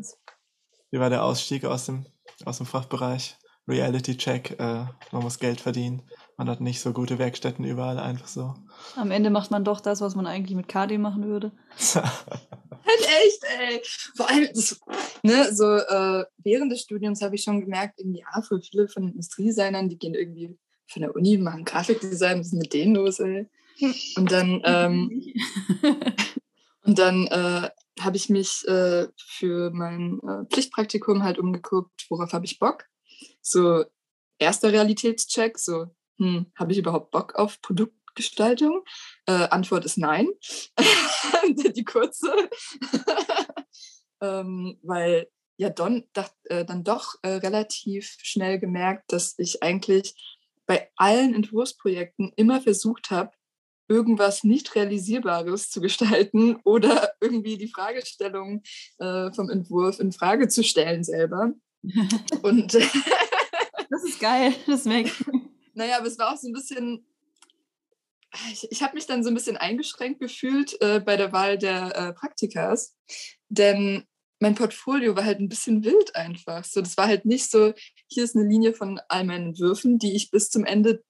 wie 0.90 0.98
war 0.98 1.10
der 1.10 1.24
Ausstieg 1.24 1.64
aus 1.64 1.86
dem, 1.86 2.06
aus 2.44 2.58
dem 2.58 2.66
Fachbereich? 2.66 3.36
Reality-Check, 3.68 4.58
äh, 4.58 4.86
man 5.12 5.22
muss 5.22 5.38
Geld 5.38 5.60
verdienen. 5.60 6.02
Man 6.36 6.48
hat 6.48 6.60
nicht 6.60 6.80
so 6.80 6.92
gute 6.92 7.18
Werkstätten 7.18 7.64
überall 7.64 7.98
einfach 7.98 8.26
so. 8.26 8.54
Am 8.96 9.10
Ende 9.10 9.30
macht 9.30 9.50
man 9.50 9.64
doch 9.64 9.80
das, 9.80 10.00
was 10.00 10.14
man 10.14 10.26
eigentlich 10.26 10.56
mit 10.56 10.68
KD 10.68 10.98
machen 10.98 11.26
würde. 11.26 11.52
halt 11.94 13.08
echt, 13.24 13.44
ey. 13.58 13.80
Vor 14.16 14.28
allem, 14.28 14.48
das, 14.54 14.80
ne, 15.22 15.52
so 15.54 15.76
äh, 15.76 16.24
während 16.38 16.72
des 16.72 16.80
Studiums 16.80 17.22
habe 17.22 17.34
ich 17.34 17.42
schon 17.42 17.60
gemerkt, 17.60 18.00
irgendwie, 18.00 18.20
ja, 18.20 18.42
für 18.42 18.60
viele 18.60 18.88
von 18.88 19.08
Industriedesignern, 19.08 19.88
die 19.88 19.98
gehen 19.98 20.14
irgendwie 20.14 20.58
von 20.86 21.02
der 21.02 21.14
Uni, 21.14 21.38
machen 21.38 21.64
Grafikdesign, 21.64 22.40
was 22.40 22.48
ist 22.48 22.54
mit 22.54 22.72
denen 22.72 22.94
los, 22.94 23.20
ey? 23.20 23.48
Und 24.16 24.30
dann, 24.30 24.62
ähm, 24.64 25.22
und 26.82 26.98
dann 26.98 27.26
äh, 27.26 27.68
habe 28.00 28.16
ich 28.16 28.28
mich 28.28 28.66
äh, 28.66 29.06
für 29.16 29.70
mein 29.70 30.20
äh, 30.20 30.44
Pflichtpraktikum 30.50 31.22
halt 31.22 31.38
umgeguckt, 31.38 32.06
worauf 32.08 32.32
habe 32.32 32.44
ich 32.44 32.58
Bock. 32.58 32.84
So 33.40 33.84
erster 34.38 34.72
Realitätscheck, 34.72 35.58
so 35.58 35.86
hm, 36.22 36.46
habe 36.54 36.72
ich 36.72 36.78
überhaupt 36.78 37.10
Bock 37.10 37.34
auf 37.34 37.60
Produktgestaltung? 37.62 38.84
Äh, 39.26 39.48
Antwort 39.48 39.84
ist 39.84 39.98
nein. 39.98 40.28
Die 41.76 41.84
kurze. 41.84 42.32
ähm, 44.20 44.78
weil 44.82 45.28
ja 45.56 45.70
Don 45.70 46.04
dacht, 46.12 46.34
äh, 46.44 46.64
dann 46.64 46.84
doch 46.84 47.16
äh, 47.22 47.28
relativ 47.28 48.16
schnell 48.22 48.58
gemerkt, 48.58 49.12
dass 49.12 49.34
ich 49.38 49.62
eigentlich 49.62 50.14
bei 50.66 50.90
allen 50.96 51.34
Entwurfsprojekten 51.34 52.32
immer 52.36 52.60
versucht 52.60 53.10
habe, 53.10 53.32
irgendwas 53.88 54.44
nicht 54.44 54.74
realisierbares 54.76 55.70
zu 55.70 55.80
gestalten 55.80 56.56
oder 56.64 57.12
irgendwie 57.20 57.56
die 57.56 57.68
Fragestellung 57.68 58.62
äh, 58.98 59.32
vom 59.32 59.50
Entwurf 59.50 59.98
in 59.98 60.12
Frage 60.12 60.48
zu 60.48 60.62
stellen 60.62 61.02
selber. 61.02 61.52
Und 62.42 62.74
das 62.74 64.04
ist 64.04 64.20
geil, 64.20 64.54
das 64.68 64.84
merke 64.84 65.08
ich. 65.08 65.41
Naja, 65.74 65.98
aber 65.98 66.06
es 66.06 66.18
war 66.18 66.32
auch 66.32 66.36
so 66.36 66.48
ein 66.48 66.52
bisschen, 66.52 67.06
ich, 68.52 68.70
ich 68.70 68.82
habe 68.82 68.94
mich 68.94 69.06
dann 69.06 69.22
so 69.22 69.30
ein 69.30 69.34
bisschen 69.34 69.56
eingeschränkt 69.56 70.20
gefühlt 70.20 70.80
äh, 70.80 71.00
bei 71.00 71.16
der 71.16 71.32
Wahl 71.32 71.58
der 71.58 71.96
äh, 71.96 72.12
Praktikas, 72.12 72.96
denn 73.48 74.06
mein 74.42 74.54
Portfolio 74.56 75.14
war 75.14 75.24
halt 75.24 75.38
ein 75.38 75.48
bisschen 75.48 75.84
wild 75.84 76.16
einfach. 76.16 76.64
So, 76.64 76.80
das 76.80 76.96
war 76.96 77.06
halt 77.06 77.24
nicht 77.24 77.48
so, 77.48 77.72
hier 78.08 78.24
ist 78.24 78.36
eine 78.36 78.46
Linie 78.46 78.74
von 78.74 79.00
all 79.08 79.24
meinen 79.24 79.50
Entwürfen, 79.50 79.98
die 79.98 80.16
ich 80.16 80.32
bis 80.32 80.50
zum 80.50 80.64
Ende 80.64 81.04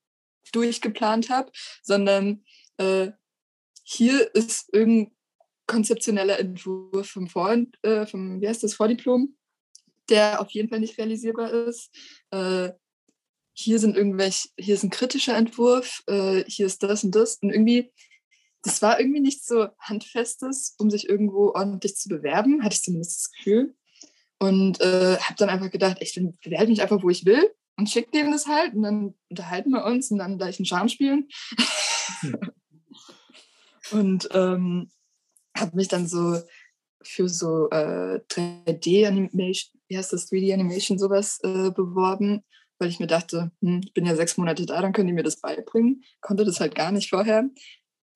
durchgeplant 0.51 1.31
habe, 1.31 1.51
sondern 1.81 2.43
äh, 2.77 3.09
hier 3.83 4.33
ist 4.35 4.71
irgendein 4.71 5.15
konzeptioneller 5.65 6.39
Entwurf 6.39 7.09
vom, 7.09 7.27
Vor 7.27 7.57
äh, 7.81 8.05
vom 8.05 8.39
wie 8.39 8.47
heißt 8.47 8.63
das, 8.63 8.75
Vordiplom, 8.75 9.35
der 10.09 10.39
auf 10.39 10.51
jeden 10.51 10.69
Fall 10.69 10.79
nicht 10.79 10.97
realisierbar 10.99 11.51
ist. 11.51 11.89
Äh, 12.29 12.71
hier 13.53 13.79
sind 13.79 13.95
irgendwelche, 13.95 14.49
hier 14.57 14.73
ist 14.73 14.83
ein 14.83 14.89
kritischer 14.89 15.37
Entwurf, 15.37 16.03
äh, 16.07 16.43
hier 16.47 16.65
ist 16.65 16.83
das 16.83 17.03
und 17.03 17.15
das. 17.15 17.37
Und 17.37 17.51
irgendwie, 17.51 17.91
das 18.63 18.81
war 18.81 18.99
irgendwie 18.99 19.19
nicht 19.19 19.45
so 19.45 19.67
handfestes, 19.79 20.75
um 20.79 20.89
sich 20.89 21.07
irgendwo 21.07 21.51
ordentlich 21.53 21.95
zu 21.95 22.09
bewerben, 22.09 22.63
hatte 22.63 22.75
ich 22.75 22.83
zumindest 22.83 23.19
das 23.19 23.31
Gefühl. 23.31 23.75
Und 24.39 24.81
äh, 24.81 25.17
habe 25.17 25.35
dann 25.37 25.49
einfach 25.49 25.71
gedacht, 25.71 25.97
ich 26.01 26.15
bewerbe 26.43 26.67
mich 26.67 26.81
einfach, 26.81 27.01
wo 27.01 27.09
ich 27.09 27.25
will 27.25 27.49
und 27.77 27.89
schicke 27.89 28.11
denen 28.11 28.31
das 28.31 28.47
halt 28.47 28.73
und 28.73 28.83
dann 28.83 29.15
unterhalten 29.29 29.69
wir 29.69 29.85
uns 29.85 30.11
und 30.11 30.17
dann 30.17 30.37
gleich 30.37 30.59
einen 30.59 30.65
Charme 30.65 30.89
spielen. 30.89 31.29
Hm. 32.21 32.37
und 33.91 34.29
ähm, 34.31 34.91
habe 35.55 35.75
mich 35.75 35.87
dann 35.87 36.07
so 36.07 36.41
für 37.03 37.29
so 37.29 37.69
äh, 37.69 38.19
3D-Animation, 38.29 39.79
wie 39.87 39.97
heißt 39.97 40.13
das, 40.13 40.31
3D-Animation, 40.31 40.97
sowas 40.97 41.39
äh, 41.43 41.71
beworben 41.71 42.43
weil 42.79 42.89
ich 42.89 42.99
mir 42.99 43.07
dachte, 43.07 43.51
hm, 43.61 43.81
ich 43.83 43.93
bin 43.93 44.05
ja 44.05 44.15
sechs 44.15 44.37
Monate 44.37 44.65
da, 44.65 44.81
dann 44.81 44.93
können 44.93 45.07
die 45.07 45.13
mir 45.13 45.23
das 45.23 45.39
beibringen. 45.39 46.03
Konnte 46.21 46.45
das 46.45 46.59
halt 46.59 46.75
gar 46.75 46.91
nicht 46.91 47.09
vorher. 47.09 47.49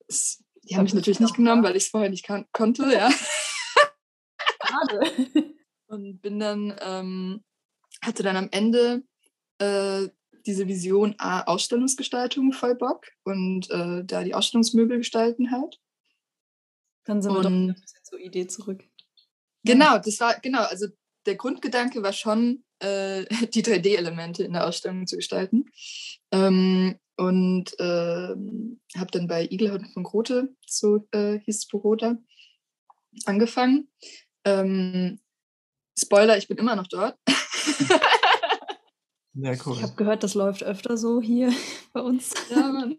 Es, 0.06 0.44
die 0.64 0.76
haben 0.76 0.84
mich 0.84 0.94
natürlich 0.94 1.20
nicht 1.20 1.36
genommen, 1.36 1.62
weil 1.62 1.76
ich 1.76 1.84
es 1.84 1.90
vorher 1.90 2.10
nicht 2.10 2.28
konnte, 2.52 2.92
ja. 2.92 3.10
Schade. 4.64 5.00
Und 5.86 6.20
bin 6.20 6.38
dann, 6.38 6.76
ähm, 6.80 7.44
hatte 8.02 8.22
dann 8.22 8.36
am 8.36 8.48
Ende 8.50 9.04
äh, 9.58 10.08
diese 10.46 10.66
Vision 10.68 11.14
A, 11.18 11.42
Ausstellungsgestaltung 11.42 12.52
voll 12.52 12.74
Bock 12.74 13.06
und 13.24 13.70
äh, 13.70 14.04
da 14.04 14.22
die 14.22 14.34
Ausstellungsmöbel 14.34 14.98
gestalten 14.98 15.50
halt. 15.50 15.80
Dann 17.04 17.22
sind 17.22 17.32
wir 17.32 17.42
doch 17.42 17.50
ein 17.50 17.74
bisschen 17.74 18.04
zur 18.04 18.20
Idee 18.20 18.46
zurück. 18.46 18.84
Genau, 19.64 19.98
das 19.98 20.20
war, 20.20 20.38
genau, 20.40 20.62
also 20.62 20.86
der 21.26 21.36
Grundgedanke 21.36 22.02
war 22.02 22.12
schon, 22.12 22.64
äh, 22.80 23.24
die 23.54 23.62
3D-Elemente 23.62 24.44
in 24.44 24.52
der 24.52 24.66
Ausstellung 24.66 25.06
zu 25.06 25.16
gestalten. 25.16 25.66
Ähm, 26.32 26.98
und 27.16 27.78
äh, 27.80 28.34
habe 28.96 29.10
dann 29.10 29.26
bei 29.26 29.44
Igelhaut 29.50 29.82
von 29.92 30.04
Grote, 30.04 30.54
so 30.66 31.08
äh, 31.10 31.40
hieß 31.40 31.60
das 31.60 31.66
Büro 31.66 31.96
da, 31.96 32.16
angefangen. 33.24 33.90
Ähm, 34.44 35.20
Spoiler, 35.98 36.38
ich 36.38 36.46
bin 36.46 36.58
immer 36.58 36.76
noch 36.76 36.86
dort. 36.86 37.16
Ja, 39.40 39.52
cool. 39.64 39.76
Ich 39.76 39.82
habe 39.82 39.94
gehört, 39.94 40.24
das 40.24 40.34
läuft 40.34 40.64
öfter 40.64 40.96
so 40.96 41.20
hier 41.20 41.52
bei 41.92 42.00
uns. 42.00 42.34
Ja, 42.50 42.72
Mann. 42.72 42.96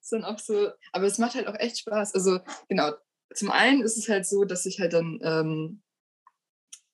ist 0.00 0.10
dann 0.10 0.24
auch 0.24 0.38
so, 0.38 0.70
aber 0.92 1.06
es 1.06 1.18
macht 1.18 1.36
halt 1.36 1.46
auch 1.46 1.54
echt 1.54 1.78
Spaß. 1.78 2.14
Also 2.14 2.40
genau, 2.68 2.92
zum 3.34 3.52
einen 3.52 3.82
ist 3.82 3.96
es 3.96 4.08
halt 4.08 4.26
so, 4.26 4.44
dass 4.44 4.66
ich 4.66 4.80
halt 4.80 4.94
dann 4.94 5.20
ähm, 5.22 5.82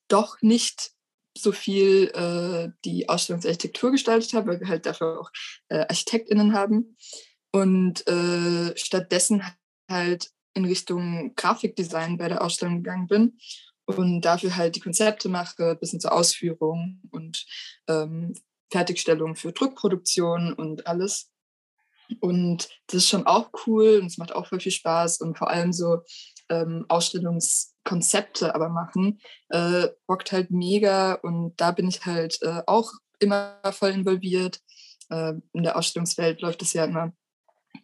doch 0.09 0.37
nicht 0.41 0.91
so 1.37 1.51
viel 1.51 2.11
äh, 2.13 2.71
die 2.85 3.09
Ausstellungsarchitektur 3.09 3.91
gestaltet 3.91 4.33
habe, 4.33 4.51
weil 4.51 4.59
wir 4.59 4.67
halt 4.67 4.85
dafür 4.85 5.19
auch 5.19 5.31
äh, 5.69 5.79
ArchitektInnen 5.79 6.53
haben. 6.53 6.95
Und 7.51 8.05
äh, 8.07 8.75
stattdessen 8.75 9.41
halt 9.89 10.29
in 10.53 10.65
Richtung 10.65 11.33
Grafikdesign 11.35 12.17
bei 12.17 12.27
der 12.27 12.41
Ausstellung 12.41 12.83
gegangen 12.83 13.07
bin 13.07 13.37
und 13.85 14.21
dafür 14.21 14.55
halt 14.55 14.75
die 14.75 14.79
Konzepte 14.79 15.29
mache, 15.29 15.75
bis 15.79 15.91
hin 15.91 15.99
zur 15.99 16.13
Ausführung 16.13 17.01
und 17.11 17.45
ähm, 17.87 18.33
Fertigstellung 18.71 19.35
für 19.35 19.51
Druckproduktion 19.51 20.53
und 20.53 20.87
alles. 20.87 21.31
Und 22.19 22.69
das 22.87 22.97
ist 22.97 23.09
schon 23.09 23.25
auch 23.25 23.51
cool 23.65 23.99
und 23.99 24.07
es 24.07 24.17
macht 24.17 24.33
auch 24.33 24.47
voll 24.47 24.59
viel 24.59 24.71
Spaß 24.71 25.21
und 25.21 25.37
vor 25.37 25.49
allem 25.49 25.73
so 25.73 26.01
ähm, 26.49 26.85
Ausstellungskonzepte 26.89 28.53
aber 28.53 28.69
machen, 28.69 29.19
äh, 29.49 29.87
bockt 30.07 30.31
halt 30.31 30.51
mega 30.51 31.13
und 31.13 31.53
da 31.57 31.71
bin 31.71 31.87
ich 31.87 32.05
halt 32.05 32.39
äh, 32.41 32.61
auch 32.67 32.91
immer 33.19 33.59
voll 33.71 33.91
involviert. 33.91 34.59
Äh, 35.09 35.33
in 35.53 35.63
der 35.63 35.77
Ausstellungswelt 35.77 36.41
läuft 36.41 36.61
es 36.61 36.73
ja 36.73 36.85
immer 36.85 37.13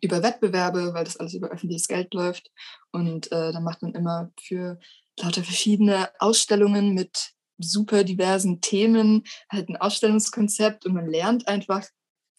über 0.02 0.24
Wettbewerbe, 0.24 0.94
weil 0.94 1.04
das 1.04 1.18
alles 1.18 1.34
über 1.34 1.50
öffentliches 1.50 1.88
Geld 1.88 2.14
läuft 2.14 2.50
und 2.92 3.32
äh, 3.32 3.52
dann 3.52 3.64
macht 3.64 3.82
man 3.82 3.94
immer 3.94 4.32
für 4.40 4.80
lauter 5.20 5.44
verschiedene 5.44 6.10
Ausstellungen 6.20 6.94
mit 6.94 7.34
super 7.58 8.04
diversen 8.04 8.62
Themen 8.62 9.24
halt 9.52 9.70
ein 9.70 9.78
Ausstellungskonzept 9.78 10.86
und 10.86 10.94
man 10.94 11.08
lernt 11.08 11.48
einfach 11.48 11.86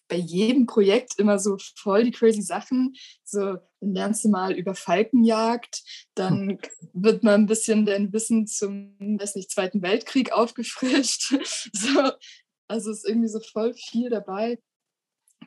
bei 0.09 0.17
jedem 0.17 0.65
Projekt 0.65 1.17
immer 1.17 1.39
so 1.39 1.57
voll 1.75 2.03
die 2.03 2.11
crazy 2.11 2.41
Sachen. 2.41 2.93
So, 3.23 3.57
lernst 3.91 4.23
du 4.23 4.29
mal 4.29 4.53
über 4.53 4.75
Falkenjagd, 4.75 5.81
dann 6.15 6.59
wird 6.93 7.23
mal 7.23 7.35
ein 7.35 7.47
bisschen 7.47 7.85
dein 7.85 8.13
Wissen 8.13 8.47
zum, 8.47 8.95
weiß 8.99 9.35
nicht, 9.35 9.51
Zweiten 9.51 9.81
Weltkrieg 9.81 10.31
aufgefrischt. 10.31 11.33
So, 11.73 12.11
also 12.67 12.91
ist 12.91 13.07
irgendwie 13.07 13.27
so 13.27 13.39
voll 13.39 13.73
viel 13.73 14.09
dabei, 14.09 14.59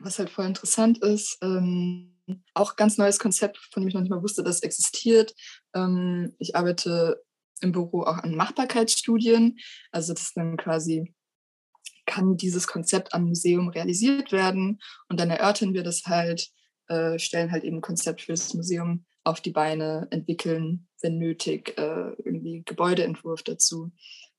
was 0.01 0.19
halt 0.19 0.29
voll 0.29 0.45
interessant 0.45 0.99
ist. 0.99 1.37
Ähm, 1.41 2.17
auch 2.53 2.75
ganz 2.75 2.97
neues 2.97 3.19
Konzept, 3.19 3.57
von 3.71 3.81
dem 3.81 3.87
ich 3.87 3.93
noch 3.93 4.01
nicht 4.01 4.09
mal 4.09 4.21
wusste, 4.21 4.43
dass 4.43 4.57
es 4.57 4.63
existiert. 4.63 5.33
Ähm, 5.73 6.35
ich 6.39 6.55
arbeite 6.55 7.23
im 7.61 7.71
Büro 7.71 8.03
auch 8.03 8.17
an 8.17 8.35
Machbarkeitsstudien. 8.35 9.57
Also 9.91 10.13
das 10.13 10.23
ist 10.23 10.37
dann 10.37 10.57
quasi 10.57 11.13
kann 12.07 12.37
dieses 12.37 12.65
Konzept 12.65 13.13
am 13.13 13.25
Museum 13.25 13.69
realisiert 13.69 14.31
werden. 14.31 14.79
Und 15.09 15.19
dann 15.19 15.29
erörtern 15.29 15.73
wir 15.73 15.83
das 15.83 16.05
halt, 16.05 16.49
äh, 16.87 17.19
stellen 17.19 17.51
halt 17.51 17.63
eben 17.63 17.77
ein 17.77 17.81
Konzept 17.81 18.21
für 18.21 18.33
das 18.33 18.53
Museum 18.53 19.05
auf 19.23 19.41
die 19.41 19.51
Beine, 19.51 20.07
entwickeln, 20.09 20.87
wenn 21.01 21.17
nötig, 21.17 21.77
äh, 21.77 22.13
irgendwie 22.23 22.63
Gebäudeentwurf 22.65 23.43
dazu. 23.43 23.91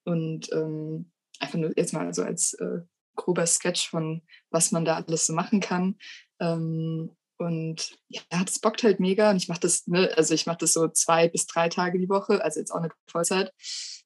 Und 0.05 0.51
ähm, 0.53 1.13
einfach 1.41 1.59
nur 1.59 1.73
jetzt 1.77 1.93
mal 1.93 2.13
so 2.15 2.23
als 2.23 2.55
äh, 2.55 2.81
grober 3.15 3.47
Sketch 3.47 3.91
von, 3.91 4.23
was 4.51 4.73
man 4.73 4.85
da 4.85 4.97
alles 4.97 5.27
so 5.27 5.35
machen 5.35 5.61
kann. 5.61 5.97
Ähm, 6.41 7.15
und 7.37 7.97
ja, 8.09 8.23
das 8.45 8.59
bockt 8.59 8.83
halt 8.83 8.99
mega. 8.99 9.31
Und 9.31 9.37
ich 9.37 9.49
mache 9.49 9.61
das, 9.61 9.87
ne, 9.87 10.11
also 10.17 10.35
ich 10.35 10.47
mache 10.47 10.59
das 10.59 10.73
so 10.73 10.89
zwei 10.89 11.29
bis 11.29 11.47
drei 11.47 11.69
Tage 11.69 11.99
die 11.99 12.09
Woche, 12.09 12.43
also 12.43 12.59
jetzt 12.59 12.71
auch 12.73 12.79
eine 12.79 12.91
Vollzeit. 13.07 13.53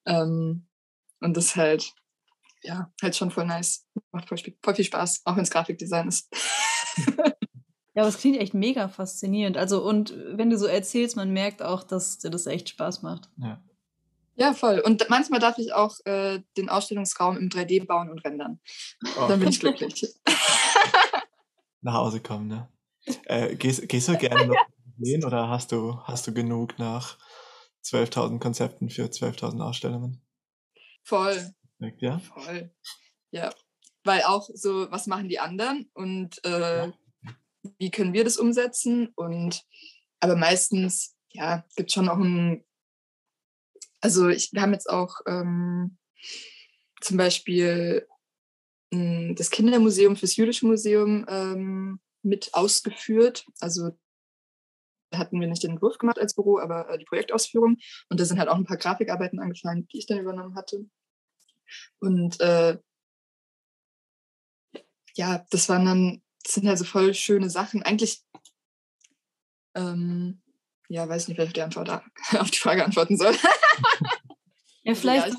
Ähm, 0.04 0.66
und 1.20 1.36
das 1.36 1.56
halt, 1.56 1.92
ja, 2.62 2.92
halt 3.00 3.16
schon 3.16 3.30
voll 3.30 3.46
nice. 3.46 3.86
Macht 4.10 4.28
voll, 4.28 4.38
voll 4.62 4.74
viel 4.74 4.84
Spaß, 4.84 5.22
auch 5.24 5.36
wenn 5.36 5.44
es 5.44 5.50
Grafikdesign 5.50 6.08
ist. 6.08 6.28
ja, 7.94 8.02
aber 8.02 8.08
es 8.08 8.18
klingt 8.18 8.38
echt 8.38 8.54
mega 8.54 8.88
faszinierend. 8.88 9.56
Also, 9.56 9.86
und 9.86 10.14
wenn 10.32 10.48
du 10.48 10.56
so 10.56 10.66
erzählst, 10.66 11.16
man 11.16 11.30
merkt 11.30 11.62
auch, 11.62 11.82
dass 11.82 12.18
dir 12.18 12.30
das 12.30 12.46
echt 12.46 12.70
Spaß 12.70 13.02
macht. 13.02 13.28
Ja. 13.36 13.62
Ja, 14.34 14.54
voll. 14.54 14.80
Und 14.80 15.04
manchmal 15.10 15.40
darf 15.40 15.58
ich 15.58 15.74
auch 15.74 15.94
äh, 16.06 16.40
den 16.56 16.70
Ausstellungsraum 16.70 17.36
im 17.36 17.50
3D 17.50 17.86
bauen 17.86 18.10
und 18.10 18.24
rendern. 18.24 18.60
Oh. 19.18 19.28
Dann 19.28 19.40
bin 19.40 19.50
ich 19.50 19.60
glücklich. 19.60 20.06
Nach 21.82 21.94
Hause 21.94 22.20
kommen, 22.20 22.48
ne? 22.48 22.68
Äh, 23.24 23.56
gehst, 23.56 23.86
gehst 23.88 24.08
du 24.08 24.16
gerne 24.16 24.46
noch 24.46 24.56
sehen 24.98 25.24
oder 25.24 25.48
hast 25.48 25.72
du, 25.72 25.98
hast 26.04 26.26
du 26.26 26.32
genug 26.32 26.78
nach 26.78 27.18
12.000 27.84 28.38
Konzepten 28.38 28.88
für 28.88 29.04
12.000 29.04 29.60
Ausstellungen? 29.60 30.22
Voll. 31.02 31.52
Ja? 31.98 32.20
Voll. 32.20 32.72
Ja. 33.32 33.52
Weil 34.04 34.22
auch 34.22 34.48
so, 34.54 34.90
was 34.90 35.06
machen 35.06 35.28
die 35.28 35.40
anderen 35.40 35.90
und 35.92 36.42
äh, 36.44 36.90
wie 37.78 37.90
können 37.90 38.12
wir 38.12 38.24
das 38.24 38.36
umsetzen? 38.36 39.08
Und 39.14 39.62
aber 40.20 40.36
meistens, 40.36 41.16
ja, 41.30 41.64
gibt 41.76 41.92
schon 41.92 42.08
auch 42.08 42.18
ein, 42.18 42.64
also 44.00 44.28
ich, 44.28 44.52
wir 44.52 44.62
haben 44.62 44.72
jetzt 44.72 44.88
auch 44.88 45.20
ähm, 45.26 45.98
zum 47.00 47.16
Beispiel 47.16 48.06
mh, 48.92 48.98
hm, 48.98 49.34
das 49.36 49.50
Kindermuseum 49.50 50.16
fürs 50.16 50.36
Jüdische 50.36 50.66
Museum 50.66 51.26
ähm, 51.28 52.00
mit 52.22 52.54
ausgeführt. 52.54 53.44
Also 53.60 53.98
hatten 55.14 55.40
wir 55.40 55.48
nicht 55.48 55.62
den 55.62 55.72
Entwurf 55.72 55.98
gemacht 55.98 56.18
als 56.18 56.34
Büro, 56.34 56.58
aber 56.58 56.88
äh, 56.88 56.98
die 56.98 57.04
Projektausführung. 57.04 57.76
Und 58.08 58.20
da 58.20 58.24
sind 58.24 58.38
halt 58.38 58.48
auch 58.48 58.56
ein 58.56 58.64
paar 58.64 58.76
Grafikarbeiten 58.76 59.40
angefallen, 59.40 59.86
die 59.88 59.98
ich 59.98 60.06
dann 60.06 60.18
übernommen 60.18 60.54
hatte. 60.54 60.86
Und 62.00 62.40
äh, 62.40 62.78
ja, 65.14 65.44
das 65.50 65.68
waren 65.68 65.84
dann, 65.84 66.22
das 66.44 66.54
sind 66.54 66.66
halt 66.66 66.78
so 66.78 66.84
voll 66.84 67.14
schöne 67.14 67.50
Sachen. 67.50 67.82
Eigentlich, 67.82 68.22
ähm, 69.74 70.42
ja, 70.88 71.08
weiß 71.08 71.28
nicht, 71.28 71.38
wer 71.38 71.46
auf 71.46 71.52
die, 71.52 71.62
Antwort, 71.62 71.88
auf 72.38 72.50
die 72.50 72.58
Frage 72.58 72.84
antworten 72.84 73.16
soll. 73.16 73.34
ja, 74.84 74.94
vielleicht 74.94 75.28
ja, 75.28 75.34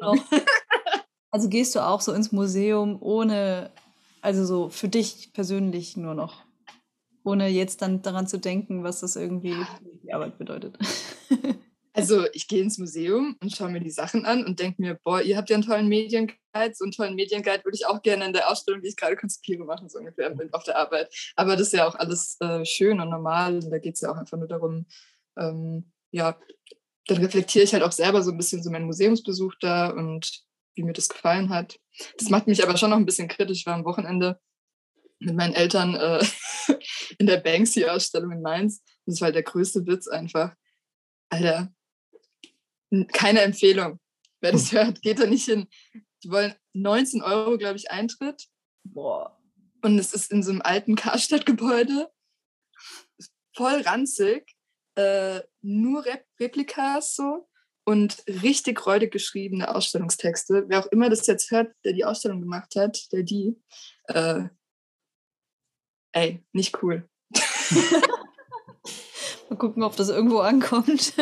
auch, 0.00 0.16
Also 1.30 1.50
gehst 1.50 1.74
du 1.74 1.80
auch 1.80 2.00
so 2.00 2.12
ins 2.12 2.32
Museum 2.32 2.96
ohne 3.02 3.70
also 4.20 4.44
so 4.44 4.68
für 4.68 4.88
dich 4.88 5.32
persönlich 5.32 5.96
nur 5.96 6.14
noch. 6.14 6.44
Ohne 7.24 7.48
jetzt 7.48 7.82
dann 7.82 8.02
daran 8.02 8.26
zu 8.26 8.38
denken, 8.38 8.84
was 8.84 9.00
das 9.00 9.16
irgendwie 9.16 9.54
die 10.02 10.12
Arbeit 10.12 10.38
bedeutet. 10.38 10.78
Also 11.98 12.26
ich 12.32 12.46
gehe 12.46 12.62
ins 12.62 12.78
Museum 12.78 13.36
und 13.42 13.50
schaue 13.50 13.70
mir 13.70 13.80
die 13.80 13.90
Sachen 13.90 14.24
an 14.24 14.44
und 14.44 14.60
denke 14.60 14.80
mir, 14.80 15.00
boah, 15.02 15.20
ihr 15.20 15.36
habt 15.36 15.50
ja 15.50 15.56
einen 15.56 15.64
tollen 15.64 15.88
Medienguide. 15.88 16.72
So 16.72 16.84
einen 16.84 16.92
tollen 16.92 17.16
Medienguide 17.16 17.64
würde 17.64 17.74
ich 17.74 17.86
auch 17.86 18.02
gerne 18.02 18.24
in 18.24 18.32
der 18.32 18.48
Ausstellung, 18.48 18.82
die 18.82 18.88
ich 18.90 18.96
gerade 18.96 19.16
konzipiere, 19.16 19.64
machen, 19.64 19.88
so 19.88 19.98
ungefähr 19.98 20.32
auf 20.52 20.62
der 20.62 20.76
Arbeit. 20.76 21.12
Aber 21.34 21.56
das 21.56 21.66
ist 21.66 21.72
ja 21.72 21.88
auch 21.88 21.96
alles 21.96 22.36
äh, 22.38 22.64
schön 22.64 23.00
und 23.00 23.10
normal. 23.10 23.56
Und 23.56 23.68
da 23.70 23.78
geht 23.78 23.96
es 23.96 24.02
ja 24.02 24.12
auch 24.12 24.16
einfach 24.16 24.38
nur 24.38 24.46
darum, 24.46 24.86
ähm, 25.36 25.90
ja, 26.12 26.38
dann 27.08 27.18
reflektiere 27.18 27.64
ich 27.64 27.72
halt 27.72 27.82
auch 27.82 27.90
selber 27.90 28.22
so 28.22 28.30
ein 28.30 28.36
bisschen 28.36 28.62
so 28.62 28.70
meinen 28.70 28.86
Museumsbesuch 28.86 29.56
da 29.60 29.88
und 29.88 30.44
wie 30.76 30.84
mir 30.84 30.92
das 30.92 31.08
gefallen 31.08 31.48
hat. 31.48 31.80
Das 32.16 32.30
macht 32.30 32.46
mich 32.46 32.62
aber 32.62 32.76
schon 32.76 32.90
noch 32.90 32.96
ein 32.96 33.06
bisschen 33.06 33.26
kritisch. 33.26 33.66
War 33.66 33.74
am 33.74 33.84
Wochenende 33.84 34.38
mit 35.18 35.34
meinen 35.34 35.54
Eltern 35.54 35.96
äh, 35.96 36.24
in 37.18 37.26
der 37.26 37.38
Banksy-Ausstellung 37.38 38.30
in 38.30 38.40
Mainz. 38.40 38.84
Das 39.04 39.20
war 39.20 39.26
halt 39.26 39.34
der 39.34 39.42
größte 39.42 39.84
Witz 39.84 40.06
einfach. 40.06 40.54
Alter, 41.30 41.72
keine 43.12 43.40
Empfehlung. 43.42 44.00
Wer 44.40 44.52
das 44.52 44.72
hört, 44.72 45.02
geht 45.02 45.18
da 45.18 45.26
nicht 45.26 45.44
hin. 45.44 45.68
Die 46.22 46.30
wollen 46.30 46.54
19 46.74 47.22
Euro, 47.22 47.58
glaube 47.58 47.76
ich, 47.76 47.90
Eintritt. 47.90 48.46
Boah. 48.84 49.38
Und 49.82 49.98
es 49.98 50.12
ist 50.12 50.30
in 50.32 50.42
so 50.42 50.50
einem 50.50 50.62
alten 50.62 50.96
Karstadt-Gebäude. 50.96 52.10
Voll 53.56 53.80
ranzig. 53.82 54.54
Äh, 54.96 55.42
nur 55.62 56.04
Rep 56.04 56.26
Replikas 56.40 57.14
so 57.14 57.48
und 57.84 58.24
richtig 58.26 58.84
räudig 58.84 59.12
geschriebene 59.12 59.72
Ausstellungstexte. 59.74 60.64
Wer 60.66 60.80
auch 60.80 60.86
immer 60.86 61.08
das 61.08 61.26
jetzt 61.26 61.50
hört, 61.50 61.72
der 61.84 61.92
die 61.92 62.04
Ausstellung 62.04 62.40
gemacht 62.40 62.74
hat, 62.76 63.10
der 63.12 63.22
die, 63.22 63.56
äh, 64.04 64.44
ey, 66.12 66.44
nicht 66.52 66.82
cool. 66.82 67.08
Mal 69.48 69.56
gucken, 69.56 69.82
ob 69.82 69.96
das 69.96 70.08
irgendwo 70.08 70.40
ankommt. 70.40 71.14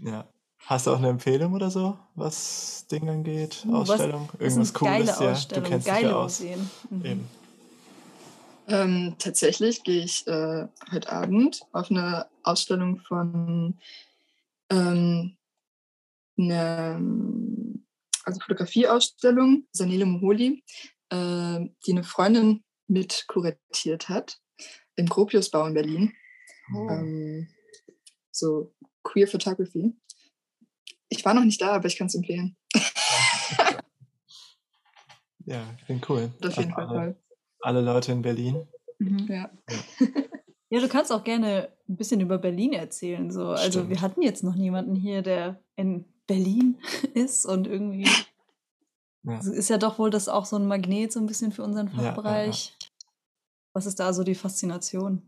ja. 0.00 0.32
Hast 0.68 0.86
du 0.86 0.90
auch 0.90 0.98
eine 0.98 1.08
Empfehlung 1.08 1.54
oder 1.54 1.70
so, 1.70 1.98
was 2.14 2.86
Ding 2.92 3.08
angeht? 3.08 3.64
Uh, 3.66 3.76
Ausstellung? 3.76 4.28
Was, 4.32 4.40
Irgendwas 4.42 4.74
Cooles? 4.74 5.18
ja, 5.18 5.34
du 5.54 5.62
kennst 5.62 5.86
geile 5.86 6.00
dich 6.00 6.10
ja 6.10 6.14
aus. 6.14 6.40
Museen. 6.40 6.70
Mhm. 6.90 7.28
Ähm, 8.66 9.14
tatsächlich 9.18 9.82
gehe 9.82 10.04
ich 10.04 10.26
äh, 10.26 10.68
heute 10.92 11.10
Abend 11.10 11.62
auf 11.72 11.90
eine 11.90 12.26
Ausstellung 12.42 13.00
von 13.00 13.78
ähm, 14.68 15.38
eine 16.36 17.00
also 18.24 18.40
Fotografieausstellung, 18.40 19.66
Sanele 19.72 20.04
Moholi, 20.04 20.62
äh, 21.08 21.60
die 21.86 21.92
eine 21.92 22.04
Freundin 22.04 22.62
mit 22.88 23.24
kuratiert 23.26 24.10
hat 24.10 24.38
im 24.96 25.06
Gropiusbau 25.06 25.64
in 25.64 25.72
Berlin. 25.72 26.12
Oh. 26.74 26.90
Ähm, 26.90 27.48
so 28.30 28.74
Queer 29.02 29.28
Photography. 29.28 29.94
Ich 31.08 31.24
war 31.24 31.34
noch 31.34 31.44
nicht 31.44 31.60
da, 31.60 31.72
aber 31.74 31.86
ich 31.86 31.96
kann 31.96 32.06
es 32.08 32.14
empfehlen. 32.14 32.56
Ja, 35.46 35.62
klingt 35.86 36.08
cool. 36.10 36.30
Auf 36.44 36.56
jeden 36.56 36.72
Fall 36.72 36.86
alle, 36.86 36.94
toll. 36.98 37.16
alle 37.60 37.80
Leute 37.80 38.12
in 38.12 38.22
Berlin. 38.22 38.66
Mhm. 38.98 39.26
Ja. 39.28 39.50
Ja, 40.70 40.80
du 40.80 40.88
kannst 40.88 41.10
auch 41.12 41.24
gerne 41.24 41.70
ein 41.88 41.96
bisschen 41.96 42.20
über 42.20 42.36
Berlin 42.36 42.74
erzählen. 42.74 43.30
So. 43.30 43.48
Also 43.52 43.70
Stimmt. 43.80 43.88
wir 43.90 44.00
hatten 44.02 44.20
jetzt 44.20 44.44
noch 44.44 44.54
niemanden 44.54 44.94
hier, 44.94 45.22
der 45.22 45.62
in 45.76 46.04
Berlin 46.26 46.78
ist 47.14 47.46
und 47.46 47.66
irgendwie 47.66 48.06
Ja. 49.22 49.38
ist 49.38 49.70
ja 49.70 49.78
doch 49.78 49.98
wohl 49.98 50.10
das 50.10 50.28
auch 50.28 50.44
so 50.44 50.56
ein 50.56 50.66
Magnet 50.66 51.12
so 51.12 51.20
ein 51.20 51.26
bisschen 51.26 51.52
für 51.52 51.62
unseren 51.62 51.86
Ja, 51.88 51.92
ja, 51.94 51.98
ja. 52.02 52.04
Fachbereich. 52.14 52.76
Was 53.72 53.86
ist 53.86 53.98
da 54.00 54.12
so 54.12 54.24
die 54.24 54.34
Faszination? 54.34 55.22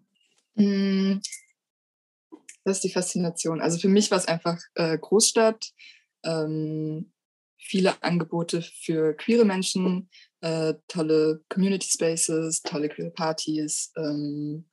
Das 2.70 2.76
ist 2.76 2.84
die 2.84 2.92
Faszination. 2.92 3.60
Also 3.60 3.78
für 3.78 3.88
mich 3.88 4.12
war 4.12 4.18
es 4.18 4.28
einfach 4.28 4.56
äh, 4.76 4.96
Großstadt, 4.96 5.72
ähm, 6.24 7.12
viele 7.58 8.00
Angebote 8.00 8.62
für 8.62 9.12
queere 9.14 9.44
Menschen, 9.44 10.08
äh, 10.40 10.74
tolle 10.86 11.42
Community 11.48 11.88
Spaces, 11.90 12.62
tolle 12.62 12.88
queere 12.88 13.10
Partys, 13.10 13.90
ähm, 13.96 14.70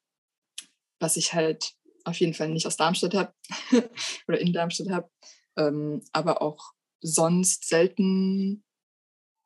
was 1.00 1.18
ich 1.18 1.34
halt 1.34 1.74
auf 2.04 2.20
jeden 2.20 2.36
Fall 2.36 2.50
nicht 2.50 2.68
aus 2.68 2.78
Darmstadt 2.78 3.16
habe 3.16 3.34
oder 4.28 4.40
in 4.40 4.54
Darmstadt 4.54 4.92
habe, 4.92 5.10
ähm, 5.58 6.04
aber 6.12 6.44
auch 6.44 6.74
sonst 7.02 7.68
selten 7.68 8.64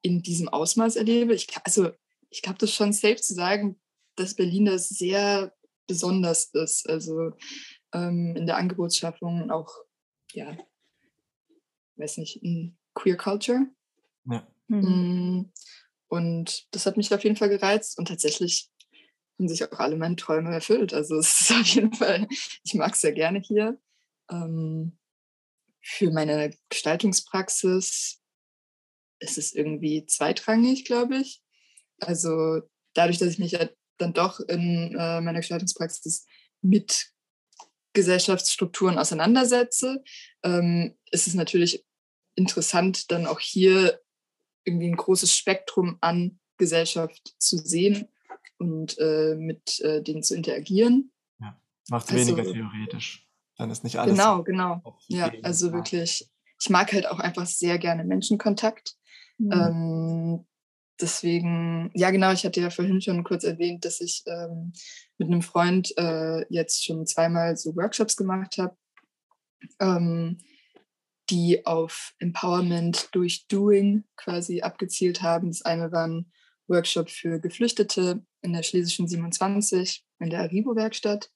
in 0.02 0.24
diesem 0.24 0.50
Ausmaß 0.50 0.98
erlebe. 0.98 1.34
Ich, 1.34 1.48
also 1.64 1.92
ich 2.30 2.42
glaube, 2.42 2.58
das 2.58 2.72
ist 2.72 2.76
schon 2.76 2.92
safe 2.92 3.16
zu 3.16 3.34
sagen, 3.34 3.80
dass 4.18 4.36
Berlin 4.36 4.66
da 4.66 4.78
sehr 4.78 5.54
besonders 5.88 6.50
ist. 6.54 6.90
Also 6.90 7.32
ähm, 7.94 8.36
in 8.36 8.46
der 8.46 8.58
Angebotsschaffung 8.58 9.52
auch, 9.52 9.74
ja, 10.34 10.58
weiß 11.98 12.18
nicht, 12.18 12.44
in 12.44 12.78
Queer 12.94 13.18
Culture. 13.18 13.68
Ja. 14.26 14.48
Mhm. 14.68 14.82
Mm, 14.82 15.52
Und 16.08 16.68
das 16.72 16.86
hat 16.86 16.98
mich 16.98 17.14
auf 17.14 17.24
jeden 17.24 17.36
Fall 17.36 17.50
gereizt 17.50 17.98
und 17.98 18.08
tatsächlich 18.08 18.70
haben 19.38 19.48
sich 19.48 19.64
auch 19.64 19.80
alle 19.80 19.98
meine 19.98 20.16
Träume 20.16 20.54
erfüllt. 20.54 20.94
Also 20.94 21.18
es 21.18 21.42
ist 21.42 21.52
auf 21.52 21.66
jeden 21.68 21.94
Fall, 21.94 22.28
ich 22.64 22.74
mag 22.74 22.94
es 22.94 23.02
sehr 23.02 23.14
gerne 23.14 23.40
hier. 23.40 23.80
Ähm, 24.30 24.98
für 25.82 26.12
meine 26.12 26.56
Gestaltungspraxis 26.70 28.22
ist 29.20 29.38
es 29.38 29.54
irgendwie 29.54 30.06
zweitrangig, 30.06 30.86
glaube 30.86 31.18
ich. 31.18 31.42
Also 32.00 32.62
dadurch, 32.94 33.18
dass 33.18 33.30
ich 33.30 33.40
mich 33.40 33.54
ja 33.54 33.68
dann 33.98 34.14
doch 34.14 34.40
in 34.40 34.96
äh, 34.98 35.22
meiner 35.22 35.40
Gestaltungspraxis 35.40 36.26
mit 36.62 37.12
Gesellschaftsstrukturen 37.94 38.98
auseinandersetze, 38.98 40.04
ähm, 40.44 40.96
ist 41.12 41.28
es 41.28 41.34
natürlich 41.34 41.86
interessant, 42.36 43.12
dann 43.12 43.26
auch 43.26 43.40
hier 43.40 44.00
irgendwie 44.64 44.88
ein 44.88 44.96
großes 44.96 45.36
Spektrum 45.36 45.98
an 46.02 46.40
Gesellschaft 46.58 47.34
zu 47.38 47.58
sehen 47.58 48.08
und 48.58 48.98
äh, 49.00 49.36
mit 49.36 49.80
äh, 49.82 50.02
denen 50.04 50.24
zu 50.24 50.36
interagieren. 50.36 51.12
Macht 51.90 52.06
es 52.10 52.14
Also- 52.14 52.38
weniger 52.38 52.52
theoretisch. 52.52 53.28
Dann 53.58 53.70
ist 53.70 53.84
nicht 53.84 53.98
alles. 54.00 54.16
Genau, 54.18 54.44
genau. 54.44 54.98
Ja, 55.08 55.32
also 55.44 55.72
wirklich, 55.74 56.30
ich 56.60 56.70
mag 56.70 56.92
halt 56.94 57.06
auch 57.08 57.20
einfach 57.20 57.46
sehr 57.46 57.78
gerne 57.78 58.04
Menschenkontakt. 58.04 58.96
Mhm. 59.38 59.52
Ähm, 59.52 60.46
deswegen, 61.00 61.92
ja 61.94 62.12
genau, 62.12 62.32
ich 62.32 62.46
hatte 62.46 62.62
ja 62.62 62.70
vorhin 62.70 63.02
schon 63.02 63.24
kurz 63.24 63.44
erwähnt, 63.44 63.86
dass 63.86 64.00
ich 64.00 64.24
ähm, 64.26 64.74
mit 65.22 65.30
einem 65.30 65.44
Freund 65.44 65.96
äh, 65.98 66.46
jetzt 66.50 66.84
schon 66.84 67.06
zweimal 67.06 67.56
so 67.56 67.76
Workshops 67.76 68.18
gemacht 68.18 68.58
habe, 68.58 68.76
ähm, 69.80 70.40
die 71.30 71.64
auf 71.68 72.16
Empowerment 72.18 73.10
durch 73.12 73.46
Doing 73.48 74.04
quasi 74.16 74.62
abgezielt 74.62 75.22
haben. 75.22 75.50
Das 75.50 75.62
eine 75.62 75.92
war 75.92 76.08
ein 76.08 76.32
Workshop 76.68 77.12
für 77.12 77.40
Geflüchtete 77.40 78.26
in 78.42 78.54
der 78.54 78.64
Schlesischen 78.64 79.08
27 79.08 80.04
in 80.20 80.32
der 80.32 80.40
Aribo-Werkstatt. 80.42 81.30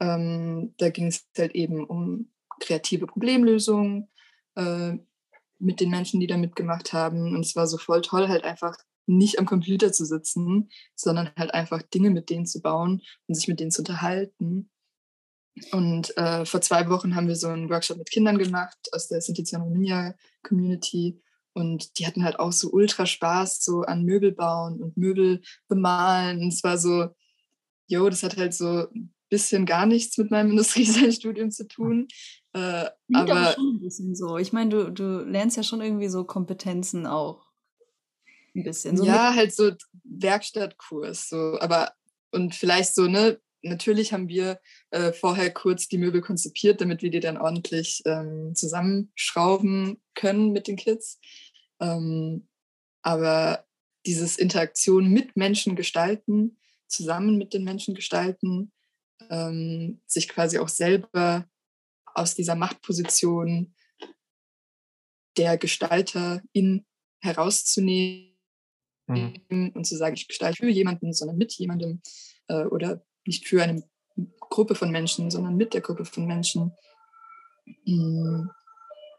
Ähm, 0.00 0.74
da 0.78 0.88
ging 0.88 1.08
es 1.08 1.28
halt 1.36 1.54
eben 1.54 1.84
um 1.84 2.32
kreative 2.58 3.06
Problemlösungen 3.06 4.08
äh, 4.56 4.94
mit 5.58 5.80
den 5.80 5.90
Menschen, 5.90 6.20
die 6.20 6.26
da 6.26 6.38
mitgemacht 6.38 6.94
haben. 6.94 7.34
Und 7.34 7.44
es 7.44 7.54
war 7.54 7.66
so 7.66 7.76
voll 7.76 8.00
toll, 8.00 8.28
halt 8.28 8.44
einfach 8.44 8.78
nicht 9.10 9.38
am 9.38 9.46
Computer 9.46 9.92
zu 9.92 10.04
sitzen, 10.04 10.70
sondern 10.94 11.30
halt 11.36 11.52
einfach 11.52 11.82
Dinge 11.82 12.10
mit 12.10 12.30
denen 12.30 12.46
zu 12.46 12.60
bauen 12.60 13.02
und 13.26 13.34
sich 13.34 13.48
mit 13.48 13.60
denen 13.60 13.70
zu 13.70 13.82
unterhalten. 13.82 14.70
Und 15.72 16.16
äh, 16.16 16.44
vor 16.46 16.60
zwei 16.60 16.88
Wochen 16.88 17.14
haben 17.14 17.28
wir 17.28 17.36
so 17.36 17.48
einen 17.48 17.68
Workshop 17.68 17.98
mit 17.98 18.10
Kindern 18.10 18.38
gemacht 18.38 18.78
aus 18.92 19.08
der 19.08 19.20
Sintiziano 19.20 19.68
Ninja 19.68 20.14
Community. 20.42 21.20
Und 21.52 21.98
die 21.98 22.06
hatten 22.06 22.24
halt 22.24 22.38
auch 22.38 22.52
so 22.52 22.70
ultra 22.70 23.04
Spaß 23.04 23.62
so 23.62 23.82
an 23.82 24.04
Möbel 24.04 24.32
bauen 24.32 24.80
und 24.80 24.96
Möbel 24.96 25.42
bemalen. 25.68 26.42
Und 26.42 26.48
es 26.48 26.62
war 26.62 26.78
so, 26.78 27.08
jo, 27.88 28.08
das 28.08 28.22
hat 28.22 28.36
halt 28.36 28.54
so 28.54 28.88
ein 28.94 29.12
bisschen 29.28 29.66
gar 29.66 29.86
nichts 29.86 30.16
mit 30.18 30.30
meinem 30.30 30.50
Industriedesignstudium 30.52 31.50
zu 31.50 31.66
tun. 31.66 32.06
Äh, 32.52 32.86
aber 33.12 33.52
schon 33.52 33.74
ein 33.74 33.80
bisschen 33.80 34.14
so. 34.14 34.38
Ich 34.38 34.52
meine, 34.52 34.70
du, 34.70 34.92
du 34.92 35.24
lernst 35.24 35.56
ja 35.56 35.64
schon 35.64 35.80
irgendwie 35.80 36.08
so 36.08 36.24
Kompetenzen 36.24 37.06
auch. 37.06 37.49
Ein 38.54 38.64
bisschen. 38.64 38.96
So 38.96 39.04
ja, 39.04 39.34
halt 39.34 39.54
so 39.54 39.72
Werkstattkurs, 40.04 41.28
so, 41.28 41.58
aber 41.60 41.92
und 42.32 42.54
vielleicht 42.54 42.94
so, 42.94 43.06
ne, 43.06 43.40
natürlich 43.62 44.12
haben 44.12 44.28
wir 44.28 44.60
äh, 44.90 45.12
vorher 45.12 45.52
kurz 45.52 45.88
die 45.88 45.98
Möbel 45.98 46.20
konzipiert, 46.20 46.80
damit 46.80 47.02
wir 47.02 47.10
die 47.10 47.20
dann 47.20 47.36
ordentlich 47.36 48.02
ähm, 48.06 48.54
zusammenschrauben 48.54 50.00
können 50.14 50.52
mit 50.52 50.66
den 50.66 50.76
Kids. 50.76 51.18
Ähm, 51.80 52.48
aber 53.02 53.66
dieses 54.06 54.36
Interaktion 54.36 55.08
mit 55.08 55.36
Menschen 55.36 55.76
gestalten, 55.76 56.58
zusammen 56.86 57.36
mit 57.36 57.52
den 57.54 57.64
Menschen 57.64 57.94
gestalten, 57.94 58.72
ähm, 59.28 60.00
sich 60.06 60.28
quasi 60.28 60.58
auch 60.58 60.68
selber 60.68 61.48
aus 62.14 62.34
dieser 62.34 62.56
Machtposition 62.56 63.74
der 65.36 65.56
Gestalterin 65.58 66.84
herauszunehmen 67.20 68.29
Mhm. 69.48 69.72
und 69.74 69.84
zu 69.86 69.96
sagen, 69.96 70.14
ich 70.14 70.28
gestalte 70.28 70.58
für 70.58 70.68
jemanden, 70.70 71.12
sondern 71.12 71.36
mit 71.36 71.52
jemandem 71.54 72.00
äh, 72.48 72.64
oder 72.64 73.02
nicht 73.26 73.46
für 73.46 73.62
eine 73.62 73.82
Gruppe 74.40 74.74
von 74.74 74.90
Menschen, 74.90 75.30
sondern 75.30 75.56
mit 75.56 75.74
der 75.74 75.80
Gruppe 75.80 76.04
von 76.04 76.26
Menschen. 76.26 76.72
Mm, 77.84 78.48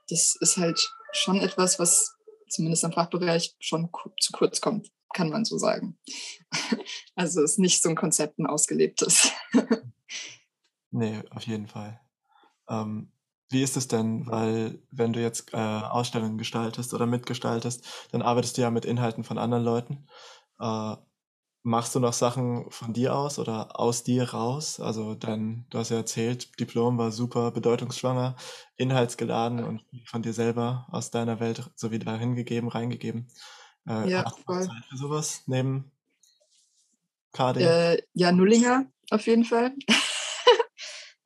Das 0.09 0.35
ist 0.39 0.57
halt 0.57 0.93
schon 1.13 1.39
etwas, 1.39 1.79
was 1.79 2.15
zumindest 2.49 2.83
im 2.83 2.91
Fachbereich 2.91 3.55
schon 3.59 3.89
zu 4.19 4.31
kurz 4.33 4.59
kommt, 4.61 4.91
kann 5.13 5.29
man 5.29 5.45
so 5.45 5.57
sagen. 5.57 5.97
Also 7.15 7.43
ist 7.43 7.59
nicht 7.59 7.81
so 7.81 7.89
ein 7.89 7.95
Konzept, 7.95 8.39
ein 8.39 8.47
ausgelebtes. 8.47 9.31
Nee, 10.93 11.21
auf 11.29 11.47
jeden 11.47 11.67
Fall. 11.67 12.01
Ähm, 12.67 13.13
wie 13.51 13.63
ist 13.63 13.77
es 13.77 13.87
denn? 13.87 14.27
Weil, 14.27 14.81
wenn 14.91 15.13
du 15.13 15.21
jetzt 15.21 15.53
äh, 15.53 15.57
Ausstellungen 15.57 16.37
gestaltest 16.37 16.93
oder 16.93 17.05
mitgestaltest, 17.05 18.09
dann 18.11 18.21
arbeitest 18.21 18.57
du 18.57 18.61
ja 18.61 18.71
mit 18.71 18.85
Inhalten 18.85 19.23
von 19.23 19.37
anderen 19.37 19.63
Leuten. 19.63 20.07
Äh, 20.59 20.95
machst 21.63 21.95
du 21.95 21.99
noch 21.99 22.13
Sachen 22.13 22.71
von 22.71 22.93
dir 22.93 23.15
aus 23.15 23.39
oder 23.39 23.79
aus 23.79 24.03
dir 24.03 24.31
raus? 24.33 24.79
Also, 24.79 25.15
dann, 25.15 25.65
du 25.69 25.79
hast 25.79 25.89
ja 25.89 25.97
erzählt, 25.97 26.59
Diplom 26.59 26.97
war 26.97 27.11
super 27.11 27.51
bedeutungsschwanger, 27.51 28.35
inhaltsgeladen 28.77 29.63
und 29.63 29.85
von 30.07 30.23
dir 30.23 30.33
selber 30.33 30.87
aus 30.91 31.11
deiner 31.11 31.39
Welt 31.39 31.71
so 31.75 31.91
wieder 31.91 32.17
hingegeben, 32.17 32.69
reingegeben. 32.69 33.27
Äh, 33.87 34.09
Ja, 34.09 34.23
hast 34.25 34.39
voll. 34.45 34.67
Zeit 34.67 34.85
für 34.89 34.97
sowas 34.97 35.43
neben 35.47 35.91
KD? 37.33 37.59
Äh, 37.59 37.97
ja, 38.13 38.31
Nullinger 38.31 38.85
auf 39.09 39.27
jeden 39.27 39.43
Fall. 39.45 39.73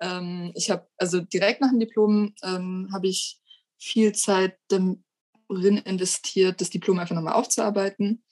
Ähm, 0.06 0.52
ich 0.56 0.70
habe, 0.70 0.88
also 0.98 1.22
direkt 1.22 1.62
nach 1.62 1.70
dem 1.70 1.80
Diplom 1.80 2.34
ähm, 2.44 2.90
habe 2.94 3.08
ich 3.08 3.40
viel 3.78 4.14
Zeit 4.14 4.58
darin 4.68 5.78
investiert, 5.78 6.62
das 6.62 6.70
Diplom 6.70 7.00
einfach 7.00 7.16
nochmal 7.16 7.34
aufzuarbeiten 7.34 8.24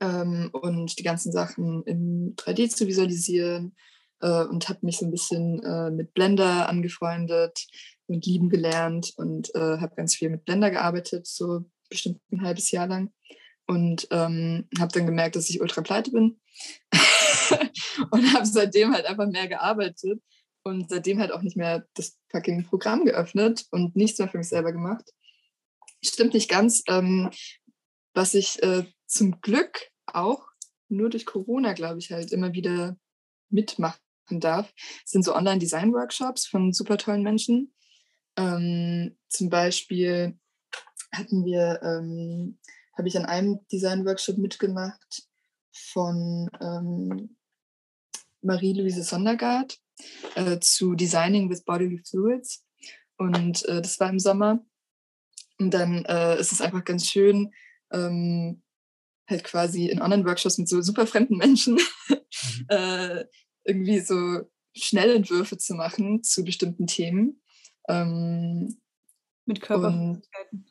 ähm, 0.00 0.50
und 0.52 0.98
die 0.98 1.02
ganzen 1.02 1.32
Sachen 1.32 1.82
im 1.84 2.34
3D 2.36 2.70
zu 2.70 2.86
visualisieren 2.86 3.76
äh, 4.20 4.44
und 4.44 4.68
habe 4.68 4.80
mich 4.82 4.98
so 4.98 5.06
ein 5.06 5.10
bisschen 5.10 5.62
äh, 5.62 5.90
mit 5.90 6.14
Blender 6.14 6.68
angefreundet 6.68 7.66
und 8.06 8.26
lieben 8.26 8.48
gelernt 8.48 9.12
und 9.16 9.54
äh, 9.54 9.78
habe 9.78 9.94
ganz 9.94 10.14
viel 10.14 10.30
mit 10.30 10.44
Blender 10.44 10.70
gearbeitet, 10.70 11.26
so 11.26 11.64
bestimmt 11.88 12.20
ein 12.32 12.42
halbes 12.42 12.70
Jahr 12.70 12.86
lang. 12.86 13.12
Und 13.66 14.08
ähm, 14.10 14.68
habe 14.78 14.92
dann 14.92 15.06
gemerkt, 15.06 15.36
dass 15.36 15.48
ich 15.48 15.62
ultra 15.62 15.80
pleite 15.80 16.10
bin. 16.10 16.38
Und 18.10 18.34
habe 18.34 18.44
seitdem 18.44 18.92
halt 18.92 19.06
einfach 19.06 19.26
mehr 19.26 19.48
gearbeitet 19.48 20.20
und 20.64 20.88
seitdem 20.90 21.20
halt 21.20 21.30
auch 21.30 21.42
nicht 21.42 21.56
mehr 21.56 21.86
das 21.94 22.18
fucking 22.30 22.64
Programm 22.64 23.04
geöffnet 23.04 23.66
und 23.70 23.94
nichts 23.94 24.18
mehr 24.18 24.28
für 24.28 24.38
mich 24.38 24.48
selber 24.48 24.72
gemacht. 24.72 25.12
Stimmt 26.02 26.34
nicht 26.34 26.50
ganz. 26.50 26.82
Ähm, 26.88 27.30
was 28.14 28.34
ich 28.34 28.62
äh, 28.62 28.84
zum 29.06 29.40
Glück 29.40 29.90
auch 30.06 30.46
nur 30.88 31.10
durch 31.10 31.26
Corona, 31.26 31.72
glaube 31.74 31.98
ich, 31.98 32.10
halt 32.10 32.32
immer 32.32 32.52
wieder 32.52 32.96
mitmachen 33.50 34.00
darf, 34.30 34.72
sind 35.04 35.24
so 35.24 35.34
Online-Design-Workshops 35.34 36.46
von 36.46 36.72
super 36.72 36.96
tollen 36.96 37.22
Menschen. 37.22 37.74
Ähm, 38.36 39.16
zum 39.28 39.50
Beispiel 39.50 40.38
hatten 41.12 41.44
wir 41.44 41.80
ähm, 41.82 42.58
habe 42.96 43.08
ich 43.08 43.16
an 43.16 43.26
einem 43.26 43.60
Design-Workshop 43.70 44.38
mitgemacht 44.38 45.28
von 45.72 46.48
ähm, 46.60 47.36
Marie-Louise 48.42 49.02
Sondergaard 49.02 49.78
äh, 50.34 50.58
zu 50.60 50.94
Designing 50.94 51.50
with 51.50 51.64
Bodily 51.64 52.00
Fluids. 52.08 52.64
Und 53.16 53.64
äh, 53.66 53.80
das 53.80 54.00
war 54.00 54.10
im 54.10 54.18
Sommer. 54.18 54.64
Und 55.58 55.72
dann 55.72 56.04
äh, 56.04 56.38
ist 56.38 56.52
es 56.52 56.60
einfach 56.60 56.84
ganz 56.84 57.08
schön, 57.08 57.52
ähm, 57.92 58.62
halt 59.28 59.44
quasi 59.44 59.88
in 59.88 60.00
anderen 60.00 60.26
Workshops 60.26 60.58
mit 60.58 60.68
so 60.68 60.82
super 60.82 61.06
fremden 61.06 61.36
Menschen 61.36 61.74
mhm. 61.74 62.16
äh, 62.68 63.24
irgendwie 63.64 64.00
so 64.00 64.50
Schnellentwürfe 64.76 65.56
zu 65.56 65.74
machen 65.74 66.22
zu 66.22 66.44
bestimmten 66.44 66.86
Themen. 66.86 67.40
Ähm, 67.88 68.80
mit 69.46 69.60
Körperflüssigkeiten. 69.60 70.66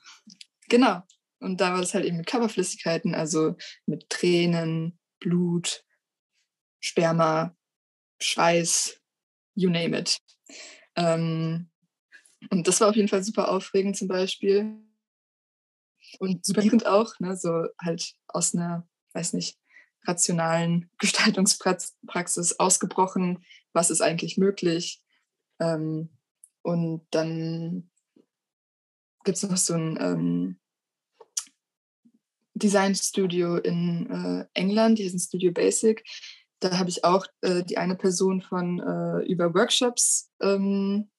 genau. 0.68 1.04
Und 1.40 1.62
da 1.62 1.74
war 1.74 1.82
es 1.82 1.94
halt 1.94 2.06
eben 2.06 2.18
mit 2.18 2.26
Körperflüssigkeiten, 2.26 3.14
also 3.14 3.56
mit 3.86 4.10
Tränen, 4.10 4.98
Blut, 5.20 5.86
Sperma, 6.80 7.56
Schweiß, 8.20 9.03
you 9.56 9.70
name 9.70 9.97
it. 9.97 10.20
Ähm, 10.95 11.70
und 12.49 12.68
das 12.68 12.82
war 12.82 12.89
auf 12.89 12.95
jeden 12.95 13.08
Fall 13.08 13.24
super 13.24 13.49
aufregend 13.49 13.97
zum 13.97 14.08
Beispiel. 14.08 14.78
Und 16.20 16.45
super 16.45 16.62
liebend 16.62 16.86
auch, 16.86 17.20
ne, 17.20 17.36
so 17.36 17.68
halt 17.82 18.14
aus 18.28 18.54
einer, 18.54 18.88
weiß 19.14 19.34
nicht, 19.34 19.58
rationalen 20.06 20.89
Gestaltungspraxis 20.99 22.60
ausgebrochen, 22.60 23.43
was 23.72 23.89
ist 23.89 24.01
eigentlich 24.01 24.38
möglich. 24.38 25.01
Ähm, 25.60 26.10
und 26.62 27.06
dann 27.12 27.89
gibt 29.24 29.38
es 29.38 29.43
noch 29.43 29.58
so 29.58 29.74
ein 29.74 29.97
ähm, 29.99 30.60
Designstudio 32.54 33.58
in 33.58 34.10
äh, 34.10 34.45
England, 34.54 34.99
die 34.99 35.06
heißt 35.06 35.28
Studio 35.28 35.51
Basic. 35.51 36.04
Da 36.64 36.78
habe 36.78 36.89
ich 36.89 37.03
auch 37.03 37.26
äh, 37.41 37.64
die 37.64 37.78
eine 37.78 37.95
Person 37.95 38.41
von 38.41 38.80
äh, 38.80 39.26
über 39.26 39.53
Workshops 39.53 40.32
ähm, 40.41 41.09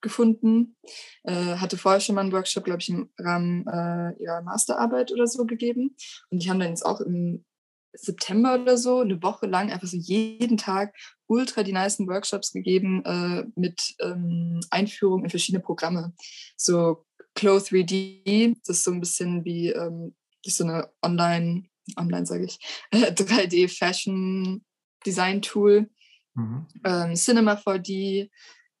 gefunden. 0.00 0.76
Äh, 1.24 1.56
hatte 1.56 1.76
vorher 1.76 2.00
schon 2.00 2.14
mal 2.14 2.20
einen 2.20 2.32
Workshop, 2.32 2.64
glaube 2.64 2.80
ich, 2.80 2.90
im 2.90 3.10
Rahmen 3.18 3.66
äh, 3.66 4.22
ihrer 4.22 4.42
Masterarbeit 4.42 5.10
oder 5.10 5.26
so 5.26 5.46
gegeben. 5.46 5.96
Und 6.30 6.42
die 6.42 6.48
haben 6.48 6.60
dann 6.60 6.68
jetzt 6.68 6.86
auch 6.86 7.00
im 7.00 7.44
September 7.92 8.60
oder 8.60 8.76
so 8.76 9.00
eine 9.00 9.20
Woche 9.22 9.46
lang 9.46 9.72
einfach 9.72 9.88
so 9.88 9.96
jeden 9.96 10.56
Tag 10.56 10.94
ultra 11.26 11.62
die 11.62 11.72
nicen 11.72 12.06
Workshops 12.06 12.52
gegeben 12.52 13.04
äh, 13.04 13.44
mit 13.56 13.94
ähm, 14.00 14.60
Einführung 14.70 15.24
in 15.24 15.30
verschiedene 15.30 15.62
Programme. 15.62 16.12
So 16.56 17.04
Clo 17.34 17.56
3D, 17.56 18.56
das 18.64 18.78
ist 18.78 18.84
so 18.84 18.92
ein 18.92 19.00
bisschen 19.00 19.44
wie 19.44 19.70
ähm, 19.70 20.14
so 20.46 20.64
eine 20.64 20.88
Online, 21.02 21.64
online 21.96 22.26
sage 22.26 22.44
ich, 22.44 22.58
3D 22.92 23.68
Fashion 23.68 24.64
Design 25.06 25.42
Tool. 25.42 25.90
Mhm. 26.34 26.66
Ähm, 26.84 27.14
Cinema 27.14 27.54
4D, 27.54 28.30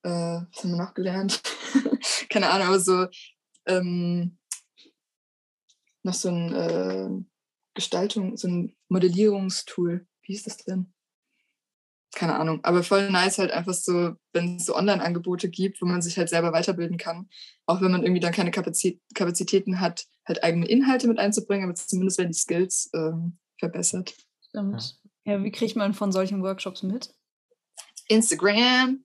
äh, 0.02 0.08
was 0.08 0.64
haben 0.64 0.70
wir 0.70 0.76
noch 0.76 0.94
gelernt? 0.94 1.42
Keine 2.30 2.50
Ahnung, 2.50 2.68
aber 2.68 2.80
so 2.80 3.06
ähm, 3.66 4.38
noch 6.02 6.14
so 6.14 6.28
ein 6.28 6.52
äh, 6.52 7.24
Gestaltung, 7.74 8.36
so 8.36 8.48
ein 8.48 8.76
Modellierungstool. 8.88 10.06
Wie 10.22 10.34
ist 10.34 10.46
das 10.46 10.58
denn? 10.58 10.92
Keine 12.14 12.36
Ahnung, 12.36 12.60
aber 12.62 12.84
voll 12.84 13.10
nice 13.10 13.38
halt 13.38 13.50
einfach 13.50 13.74
so, 13.74 14.14
wenn 14.32 14.56
es 14.56 14.66
so 14.66 14.76
Online-Angebote 14.76 15.48
gibt, 15.48 15.82
wo 15.82 15.86
man 15.86 16.00
sich 16.00 16.16
halt 16.16 16.28
selber 16.28 16.52
weiterbilden 16.52 16.96
kann. 16.96 17.28
Auch 17.66 17.80
wenn 17.80 17.90
man 17.90 18.04
irgendwie 18.04 18.20
dann 18.20 18.32
keine 18.32 18.52
Kapazitä 18.52 19.00
Kapazitäten 19.14 19.80
hat, 19.80 20.06
halt 20.24 20.44
eigene 20.44 20.66
Inhalte 20.66 21.08
mit 21.08 21.18
einzubringen, 21.18 21.64
aber 21.64 21.74
zumindest 21.74 22.18
werden 22.18 22.30
die 22.30 22.38
Skills 22.38 22.90
ähm, 22.94 23.38
verbessert. 23.58 24.14
Stimmt. 24.48 25.00
Ja, 25.24 25.42
wie 25.42 25.52
kriegt 25.52 25.76
man 25.76 25.94
von 25.94 26.12
solchen 26.12 26.42
Workshops 26.42 26.82
mit? 26.82 27.14
Instagram. 28.08 29.04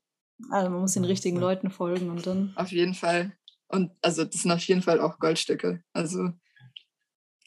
Also 0.52 0.70
man 0.70 0.82
muss 0.82 0.94
den 0.94 1.06
richtigen 1.06 1.38
ja. 1.38 1.42
Leuten 1.42 1.70
folgen 1.70 2.10
und 2.10 2.26
dann. 2.26 2.54
Auf 2.56 2.72
jeden 2.72 2.94
Fall. 2.94 3.34
Und 3.68 3.92
also 4.02 4.26
das 4.26 4.42
sind 4.42 4.52
auf 4.52 4.64
jeden 4.64 4.82
Fall 4.82 5.00
auch 5.00 5.20
Goldstücke. 5.20 5.84
Also 5.94 6.32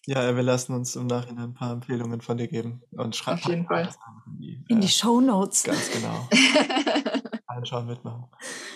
ja, 0.07 0.35
wir 0.35 0.43
lassen 0.43 0.75
uns 0.75 0.97
im 0.97 1.07
Nachhinein 1.07 1.51
ein 1.51 1.55
paar 1.55 1.73
Empfehlungen 1.73 2.21
von 2.21 2.37
dir 2.37 2.49
geben 2.49 2.83
und 2.91 3.15
schreiben. 3.15 3.41
Auf 3.41 3.49
jeden 3.49 3.67
Fall. 3.67 3.89
In 4.27 4.39
die, 4.41 4.65
in 4.69 4.81
die 4.81 4.87
äh, 4.87 4.91
Show 4.91 5.21
Notes. 5.21 5.63
Ganz 5.63 5.91
genau. 5.93 6.29
Einschauen, 7.47 7.87
mitmachen. 7.87 8.25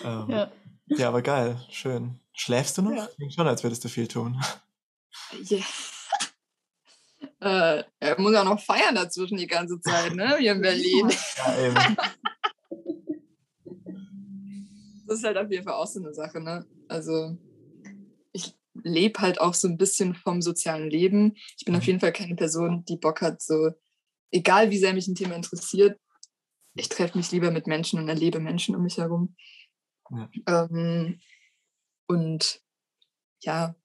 Ähm, 0.05 0.29
ja. 0.29 0.51
ja, 0.85 1.07
aber 1.09 1.21
geil, 1.21 1.59
schön. 1.69 2.19
Schläfst 2.33 2.77
du 2.77 2.81
noch? 2.83 2.95
Ja. 2.95 3.07
Klingt 3.07 3.33
schon, 3.33 3.47
als 3.47 3.63
würdest 3.63 3.83
du 3.83 3.89
viel 3.89 4.07
tun. 4.07 4.41
Ja. 5.43 5.57
Yeah. 5.57 5.65
Äh, 7.39 7.83
er 7.99 8.19
muss 8.19 8.33
ja 8.33 8.43
noch 8.43 8.59
feiern 8.59 8.95
dazwischen 8.95 9.37
die 9.37 9.47
ganze 9.47 9.79
Zeit, 9.79 10.15
ne? 10.15 10.37
Hier 10.37 10.53
in 10.53 10.61
Berlin. 10.61 11.09
Ja, 11.37 11.65
eben. 11.65 11.75
das 15.07 15.19
ist 15.19 15.23
halt 15.23 15.37
auf 15.37 15.51
jeden 15.51 15.63
Fall 15.63 15.73
auch 15.73 15.87
so 15.87 15.99
eine 15.99 16.13
Sache, 16.13 16.39
ne? 16.41 16.65
Also 16.87 17.37
lebe 18.83 19.19
halt 19.19 19.39
auch 19.41 19.53
so 19.53 19.67
ein 19.67 19.77
bisschen 19.77 20.15
vom 20.15 20.41
sozialen 20.41 20.89
Leben. 20.89 21.33
Ich 21.57 21.65
bin 21.65 21.75
auf 21.75 21.81
mhm. 21.81 21.87
jeden 21.87 21.99
Fall 21.99 22.13
keine 22.13 22.35
Person, 22.35 22.83
die 22.85 22.97
Bock 22.97 23.21
hat, 23.21 23.41
so, 23.41 23.71
egal 24.31 24.71
wie 24.71 24.77
sehr 24.77 24.93
mich 24.93 25.07
ein 25.07 25.15
Thema 25.15 25.35
interessiert, 25.35 25.99
ich 26.75 26.89
treffe 26.89 27.17
mich 27.17 27.31
lieber 27.31 27.51
mit 27.51 27.67
Menschen 27.67 27.99
und 27.99 28.07
erlebe 28.07 28.39
Menschen 28.39 28.75
um 28.75 28.83
mich 28.83 28.97
herum. 28.97 29.35
Ja. 30.11 30.29
Ähm, 30.47 31.19
und 32.07 32.61
ja, 33.41 33.75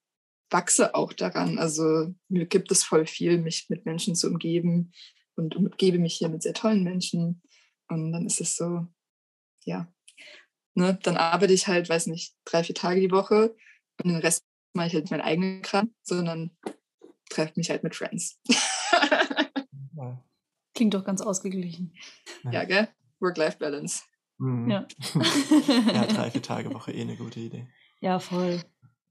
wachse 0.53 0.95
auch 0.95 1.13
daran. 1.13 1.59
Also 1.59 2.15
mir 2.29 2.47
gibt 2.47 2.71
es 2.71 2.85
voll 2.85 3.07
viel, 3.07 3.39
mich 3.39 3.67
mit 3.69 3.87
Menschen 3.87 4.15
zu 4.15 4.29
umgeben 4.29 4.93
und 5.35 5.57
umgebe 5.57 5.99
mich 5.99 6.15
hier 6.15 6.29
mit 6.29 6.43
sehr 6.43 6.55
tollen 6.55 6.85
Menschen. 6.85 7.43
Und 7.89 8.13
dann 8.13 8.27
ist 8.27 8.41
es 8.41 8.57
so, 8.57 8.87
ja, 9.65 9.93
ne, 10.75 10.99
dann 11.03 11.17
arbeite 11.17 11.53
ich 11.53 11.67
halt, 11.67 11.89
weiß 11.89 12.07
nicht, 12.07 12.35
drei, 12.45 12.65
vier 12.65 12.75
Tage 12.75 13.01
die 13.01 13.11
Woche 13.11 13.55
und 14.03 14.11
den 14.11 14.21
Rest 14.21 14.45
mache 14.75 14.89
ich 14.89 14.95
halt 14.95 15.11
meinen 15.11 15.21
eigenen 15.21 15.63
Kram, 15.63 15.93
sondern 16.03 16.51
treffe 17.31 17.55
mich 17.57 17.71
halt 17.71 17.83
mit 17.83 17.95
Friends. 17.95 18.41
Klingt 20.75 20.95
doch 20.95 21.05
ganz 21.05 21.21
ausgeglichen. 21.21 21.95
Ja, 22.51 22.65
gell? 22.65 22.89
Work-Life-Balance. 23.21 24.03
Mhm. 24.39 24.71
Ja. 24.71 24.87
ja, 25.93 26.07
drei, 26.07 26.31
vier 26.31 26.43
Tage 26.43 26.73
Woche 26.73 26.93
eh 26.93 27.03
eine 27.03 27.17
gute 27.17 27.41
Idee. 27.41 27.69
Ja, 28.01 28.19
voll. 28.19 28.61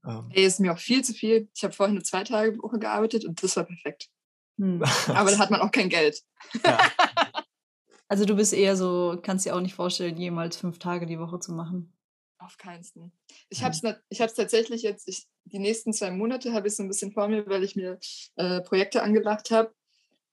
Ähm. 0.04 0.30
Ey, 0.32 0.44
ist 0.44 0.60
mir 0.60 0.72
auch 0.72 0.78
viel 0.78 1.04
zu 1.04 1.14
viel. 1.14 1.48
Ich 1.54 1.62
habe 1.64 1.72
vorhin 1.72 1.94
nur 1.94 2.04
zwei 2.04 2.24
Tage 2.24 2.58
Woche 2.62 2.78
gearbeitet 2.78 3.24
und 3.24 3.42
das 3.42 3.56
war 3.56 3.64
perfekt. 3.64 4.08
Hm. 4.58 4.82
Aber 5.08 5.30
da 5.30 5.38
hat 5.38 5.50
man 5.50 5.60
auch 5.60 5.70
kein 5.70 5.88
Geld. 5.88 6.22
Ja. 6.64 6.78
Also 8.08 8.26
du 8.26 8.36
bist 8.36 8.52
eher 8.52 8.76
so, 8.76 9.18
kannst 9.22 9.46
dir 9.46 9.56
auch 9.56 9.62
nicht 9.62 9.72
vorstellen, 9.72 10.18
jemals 10.18 10.58
fünf 10.58 10.78
Tage 10.78 11.06
die 11.06 11.18
Woche 11.18 11.40
zu 11.40 11.50
machen. 11.54 11.94
Auf 12.36 12.58
keinsten. 12.58 13.10
Ich 13.48 13.64
habe 13.64 13.74
es 13.74 13.82
ich 14.10 14.18
tatsächlich 14.18 14.82
jetzt, 14.82 15.08
ich, 15.08 15.26
die 15.46 15.58
nächsten 15.58 15.94
zwei 15.94 16.10
Monate 16.10 16.52
habe 16.52 16.68
ich 16.68 16.76
so 16.76 16.82
ein 16.82 16.88
bisschen 16.88 17.12
vor 17.12 17.28
mir, 17.28 17.46
weil 17.46 17.64
ich 17.64 17.74
mir 17.74 17.98
äh, 18.36 18.60
Projekte 18.60 19.02
angelacht 19.02 19.50
habe, 19.50 19.72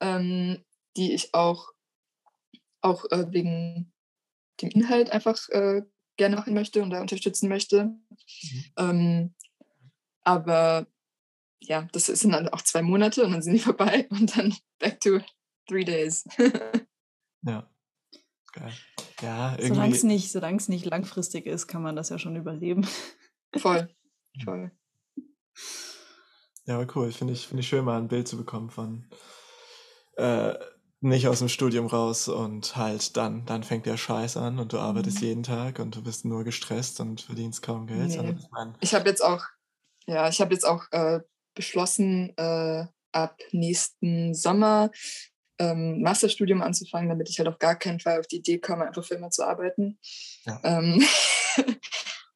ähm, 0.01 0.61
die 0.97 1.13
ich 1.13 1.33
auch, 1.33 1.69
auch 2.81 3.05
äh, 3.11 3.31
wegen 3.31 3.93
dem 4.61 4.71
Inhalt 4.71 5.11
einfach 5.11 5.47
äh, 5.47 5.83
gerne 6.17 6.35
machen 6.35 6.53
möchte 6.53 6.83
und 6.83 6.89
da 6.89 6.99
unterstützen 6.99 7.47
möchte. 7.47 7.85
Mhm. 7.85 8.65
Ähm, 8.77 9.35
aber 10.29 10.85
ja, 11.59 11.87
das 11.91 12.05
sind 12.05 12.31
dann 12.31 12.49
auch 12.49 12.61
zwei 12.61 12.83
Monate 12.83 13.25
und 13.25 13.31
dann 13.31 13.41
sind 13.41 13.53
die 13.53 13.59
vorbei 13.71 14.07
und 14.11 14.37
dann 14.37 14.55
back 14.77 14.99
to 15.01 15.19
three 15.67 15.83
days. 15.83 16.23
ja. 17.41 17.67
Geil. 18.53 18.73
Ja, 19.21 19.51
irgendwie. 19.51 19.67
Solange 19.67 19.95
es 19.95 20.03
nicht, 20.03 20.69
nicht 20.69 20.85
langfristig 20.85 21.45
ist, 21.45 21.67
kann 21.67 21.81
man 21.81 21.95
das 21.95 22.09
ja 22.09 22.17
schon 22.17 22.35
überleben. 22.35 22.87
Voll, 23.57 23.89
voll. 24.43 24.71
Ja, 26.65 26.75
aber 26.75 26.95
cool. 26.95 27.11
Finde 27.11 27.33
ich, 27.33 27.47
find 27.47 27.59
ich 27.59 27.67
schön, 27.67 27.83
mal 27.83 27.97
ein 27.97 28.07
Bild 28.07 28.27
zu 28.27 28.37
bekommen 28.37 28.69
von 28.69 29.09
äh, 30.17 30.53
nicht 31.01 31.27
aus 31.27 31.39
dem 31.39 31.49
Studium 31.49 31.87
raus 31.87 32.27
und 32.27 32.75
halt 32.75 33.17
dann, 33.17 33.47
dann 33.47 33.63
fängt 33.63 33.87
der 33.87 33.97
Scheiß 33.97 34.37
an 34.37 34.59
und 34.59 34.71
du 34.71 34.77
arbeitest 34.77 35.21
mhm. 35.21 35.27
jeden 35.27 35.43
Tag 35.43 35.79
und 35.79 35.95
du 35.95 36.03
bist 36.03 36.25
nur 36.25 36.43
gestresst 36.43 36.99
und 36.99 37.21
verdienst 37.21 37.63
kaum 37.63 37.87
Geld. 37.87 38.09
Nee. 38.09 38.35
Ich 38.81 38.93
habe 38.93 39.09
jetzt 39.09 39.23
auch, 39.23 39.43
ja, 40.09 40.27
ich 40.27 40.41
habe 40.41 40.53
jetzt 40.53 40.65
auch 40.65 40.85
äh, 40.91 41.19
beschlossen, 41.55 42.33
äh, 42.37 42.85
ab 43.11 43.39
nächsten 43.51 44.33
Sommer 44.33 44.91
ähm, 45.59 46.01
Masterstudium 46.01 46.61
anzufangen, 46.61 47.09
damit 47.09 47.29
ich 47.29 47.37
halt 47.37 47.49
auf 47.49 47.59
gar 47.59 47.75
keinen 47.75 47.99
Fall 47.99 48.19
auf 48.19 48.27
die 48.27 48.37
Idee 48.37 48.59
komme, 48.59 48.87
einfach 48.87 49.03
für 49.03 49.15
immer 49.15 49.29
zu 49.29 49.43
arbeiten. 49.43 49.99
Ja. 50.45 50.59
Ähm, 50.63 51.03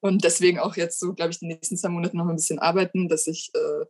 und 0.00 0.24
deswegen 0.24 0.58
auch 0.58 0.76
jetzt 0.76 1.00
so, 1.00 1.14
glaube 1.14 1.30
ich, 1.30 1.38
die 1.38 1.46
nächsten 1.46 1.76
zwei 1.76 1.88
Monate 1.88 2.16
noch 2.16 2.28
ein 2.28 2.36
bisschen 2.36 2.58
arbeiten, 2.58 3.08
dass 3.08 3.26
ich 3.26 3.50
äh, 3.54 3.86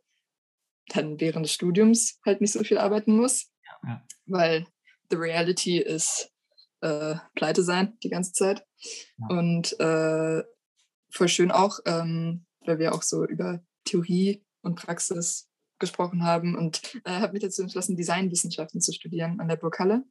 dann 0.88 1.20
während 1.20 1.46
des 1.46 1.52
Studiums 1.52 2.20
halt 2.24 2.40
nicht 2.40 2.52
so 2.52 2.62
viel 2.62 2.78
arbeiten 2.78 3.16
muss. 3.16 3.50
Ja. 3.82 4.02
Weil 4.26 4.66
the 5.10 5.16
reality 5.16 5.78
ist 5.78 6.30
äh, 6.80 7.16
pleite 7.34 7.62
sein 7.62 7.98
die 8.02 8.10
ganze 8.10 8.32
Zeit. 8.32 8.64
Und 9.28 9.78
äh, 9.80 10.42
voll 11.10 11.28
schön 11.28 11.50
auch, 11.50 11.80
ähm, 11.86 12.46
weil 12.60 12.78
wir 12.78 12.94
auch 12.94 13.02
so 13.02 13.24
über 13.24 13.64
Theorie 13.84 14.44
und 14.62 14.76
Praxis 14.76 15.48
gesprochen 15.78 16.24
haben 16.24 16.56
und 16.56 16.80
äh, 17.04 17.20
habe 17.20 17.32
mich 17.32 17.42
dazu 17.42 17.62
entschlossen, 17.62 17.96
Designwissenschaften 17.96 18.80
zu 18.80 18.92
studieren 18.92 19.40
an 19.40 19.48
der 19.48 19.56
Burghalle. 19.56 20.04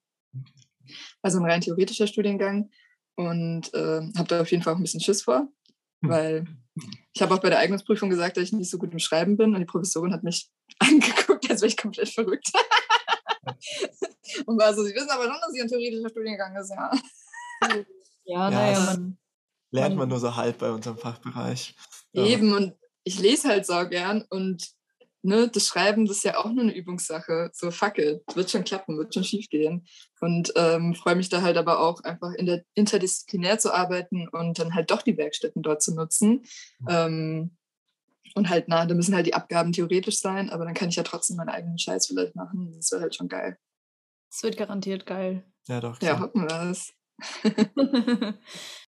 Also 1.22 1.40
ein 1.40 1.46
rein 1.46 1.62
theoretischer 1.62 2.08
Studiengang 2.08 2.70
und 3.16 3.74
äh, 3.74 4.02
habe 4.18 4.28
da 4.28 4.42
auf 4.42 4.52
jeden 4.52 4.64
Fall 4.64 4.74
auch 4.74 4.78
ein 4.78 4.84
bisschen 4.84 5.00
Schiss 5.00 5.24
vor, 5.24 5.48
hm. 6.02 6.10
weil 6.10 6.48
ich 7.14 7.22
habe 7.22 7.34
auch 7.34 7.40
bei 7.40 7.50
der 7.50 7.60
Eignungsprüfung 7.60 8.10
gesagt, 8.10 8.38
dass 8.38 8.44
ich 8.44 8.54
nicht 8.54 8.70
so 8.70 8.78
gut 8.78 8.92
im 8.92 9.00
Schreiben 9.00 9.38
bin 9.38 9.54
und 9.54 9.60
die 9.60 9.66
Professorin 9.66 10.14
hat 10.14 10.24
mich 10.24 10.50
angeguckt, 10.80 11.50
als 11.50 11.62
wäre 11.62 11.70
ich 11.70 11.78
komplett 11.78 12.10
verrückt. 12.10 12.52
und 14.46 14.60
war 14.60 14.74
so, 14.74 14.84
sie 14.84 14.94
wissen 14.94 15.10
aber 15.10 15.24
schon, 15.24 15.40
dass 15.42 15.54
sie 15.54 15.62
ein 15.62 15.68
theoretischer 15.68 16.10
Studiengang 16.10 16.56
ist, 16.56 16.72
ja. 16.72 16.92
Ja, 18.26 18.50
naja, 18.50 18.80
man 18.80 19.18
lernt 19.72 19.96
man 19.96 20.10
nur 20.10 20.20
so 20.20 20.36
halb 20.36 20.58
bei 20.58 20.72
unserem 20.72 20.98
Fachbereich. 20.98 21.76
Eben, 22.14 22.54
und 22.54 22.74
ich 23.04 23.20
lese 23.20 23.48
halt 23.48 23.66
so 23.66 23.88
gern 23.88 24.24
und 24.30 24.74
ne, 25.24 25.48
das 25.48 25.68
Schreiben, 25.68 26.06
das 26.06 26.18
ist 26.18 26.24
ja 26.24 26.38
auch 26.38 26.52
nur 26.52 26.64
eine 26.64 26.76
Übungssache. 26.76 27.50
So, 27.54 27.72
fuck 27.72 27.98
it, 27.98 28.22
wird 28.36 28.52
schon 28.52 28.64
klappen, 28.64 28.98
wird 28.98 29.14
schon 29.14 29.24
schief 29.24 29.50
gehen. 29.50 29.88
Und 30.20 30.52
ähm, 30.56 30.94
freue 30.94 31.16
mich 31.16 31.30
da 31.30 31.42
halt 31.42 31.58
aber 31.58 31.80
auch 31.80 32.04
einfach 32.04 32.34
in 32.34 32.46
der 32.46 32.64
interdisziplinär 32.76 33.58
zu 33.58 33.74
arbeiten 33.74 34.28
und 34.28 34.60
dann 34.60 34.76
halt 34.76 34.92
doch 34.92 35.02
die 35.02 35.18
Werkstätten 35.18 35.64
dort 35.64 35.82
zu 35.82 35.96
nutzen. 35.96 36.44
Ähm, 36.88 37.58
und 38.36 38.50
halt, 38.50 38.66
na, 38.68 38.86
da 38.86 38.96
müssen 38.96 39.16
halt 39.16 39.28
die 39.28 39.34
Abgaben 39.34 39.72
theoretisch 39.72 40.20
sein, 40.20 40.50
aber 40.50 40.66
dann 40.66 40.74
kann 40.74 40.90
ich 40.90 40.96
ja 40.96 41.04
trotzdem 41.04 41.38
meinen 41.38 41.50
eigenen 41.50 41.78
Scheiß 41.78 42.08
vielleicht 42.08 42.36
machen. 42.36 42.74
Das 42.76 42.92
wäre 42.92 43.02
halt 43.02 43.16
schon 43.16 43.30
geil. 43.30 43.58
Es 44.32 44.44
wird 44.44 44.58
garantiert 44.58 45.06
geil. 45.06 45.44
Ja, 45.68 45.80
doch. 45.80 46.00
Klar. 46.00 46.16
Ja, 46.16 46.20
hoffen 46.20 46.42
wir 46.42 46.72
es. 46.72 46.94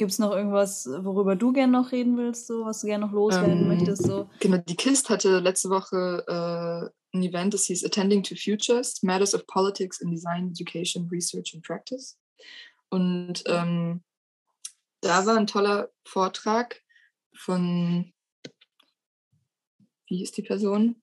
Gibt 0.00 0.12
es 0.12 0.18
noch 0.18 0.32
irgendwas, 0.32 0.86
worüber 0.86 1.36
du 1.36 1.52
gerne 1.52 1.74
noch 1.74 1.92
reden 1.92 2.16
willst, 2.16 2.46
so, 2.46 2.64
was 2.64 2.80
du 2.80 2.86
gerne 2.86 3.04
noch 3.04 3.12
loswerden 3.12 3.60
ähm, 3.60 3.68
möchtest? 3.68 4.04
So? 4.04 4.30
Genau, 4.40 4.56
die 4.56 4.74
KIST 4.74 5.10
hatte 5.10 5.40
letzte 5.40 5.68
Woche 5.68 6.24
äh, 6.26 7.14
ein 7.14 7.22
Event, 7.22 7.52
das 7.52 7.66
hieß 7.66 7.84
Attending 7.84 8.22
to 8.22 8.34
Futures, 8.34 9.02
Matters 9.02 9.34
of 9.34 9.46
Politics 9.46 10.00
in 10.00 10.10
Design, 10.10 10.52
Education, 10.52 11.06
Research 11.12 11.52
and 11.52 11.62
Practice. 11.62 12.18
Und 12.88 13.44
ähm, 13.44 14.02
da 15.02 15.26
war 15.26 15.36
ein 15.36 15.46
toller 15.46 15.90
Vortrag 16.06 16.80
von, 17.36 18.14
wie 20.06 20.16
hieß 20.16 20.32
die 20.32 20.44
Person? 20.44 21.02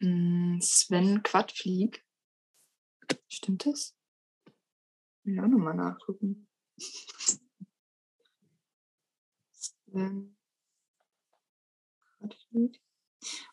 Hm, 0.00 0.60
Sven 0.62 1.22
Quadflieg. 1.22 2.02
Stimmt 3.28 3.66
das? 3.66 3.94
Ja, 5.24 5.46
nochmal 5.46 5.74
nachgucken. 5.74 6.47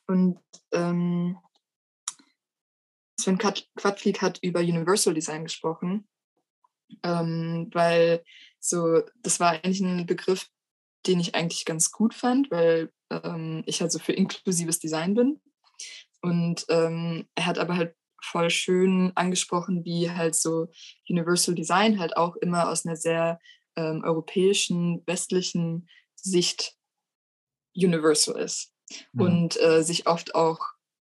Und 0.07 0.39
ähm, 0.71 1.37
Sven 3.19 3.37
Quadflieg 3.37 4.21
hat 4.21 4.39
über 4.43 4.59
Universal 4.59 5.13
Design 5.13 5.45
gesprochen, 5.45 6.07
ähm, 7.03 7.69
weil 7.73 8.23
so, 8.59 9.01
das 9.21 9.39
war 9.39 9.51
eigentlich 9.51 9.81
ein 9.81 10.05
Begriff, 10.05 10.49
den 11.07 11.19
ich 11.19 11.35
eigentlich 11.35 11.65
ganz 11.65 11.91
gut 11.91 12.13
fand, 12.13 12.51
weil 12.51 12.91
ähm, 13.09 13.63
ich 13.65 13.81
halt 13.81 13.91
so 13.91 13.99
für 13.99 14.13
inklusives 14.13 14.79
Design 14.79 15.15
bin. 15.15 15.41
Und 16.21 16.65
ähm, 16.69 17.27
er 17.35 17.45
hat 17.45 17.57
aber 17.57 17.77
halt 17.77 17.95
voll 18.25 18.49
schön 18.49 19.11
angesprochen, 19.15 19.85
wie 19.85 20.09
halt 20.09 20.35
so 20.35 20.67
Universal 21.09 21.55
Design 21.55 21.99
halt 21.99 22.17
auch 22.17 22.35
immer 22.37 22.69
aus 22.69 22.85
einer 22.85 22.95
sehr 22.95 23.39
ähm, 23.75 24.03
europäischen, 24.03 25.03
westlichen 25.05 25.87
Sicht 26.15 26.75
universal 27.75 28.39
ist 28.39 28.73
mhm. 29.13 29.21
und 29.21 29.61
äh, 29.61 29.83
sich 29.83 30.07
oft 30.07 30.35
auch 30.35 30.59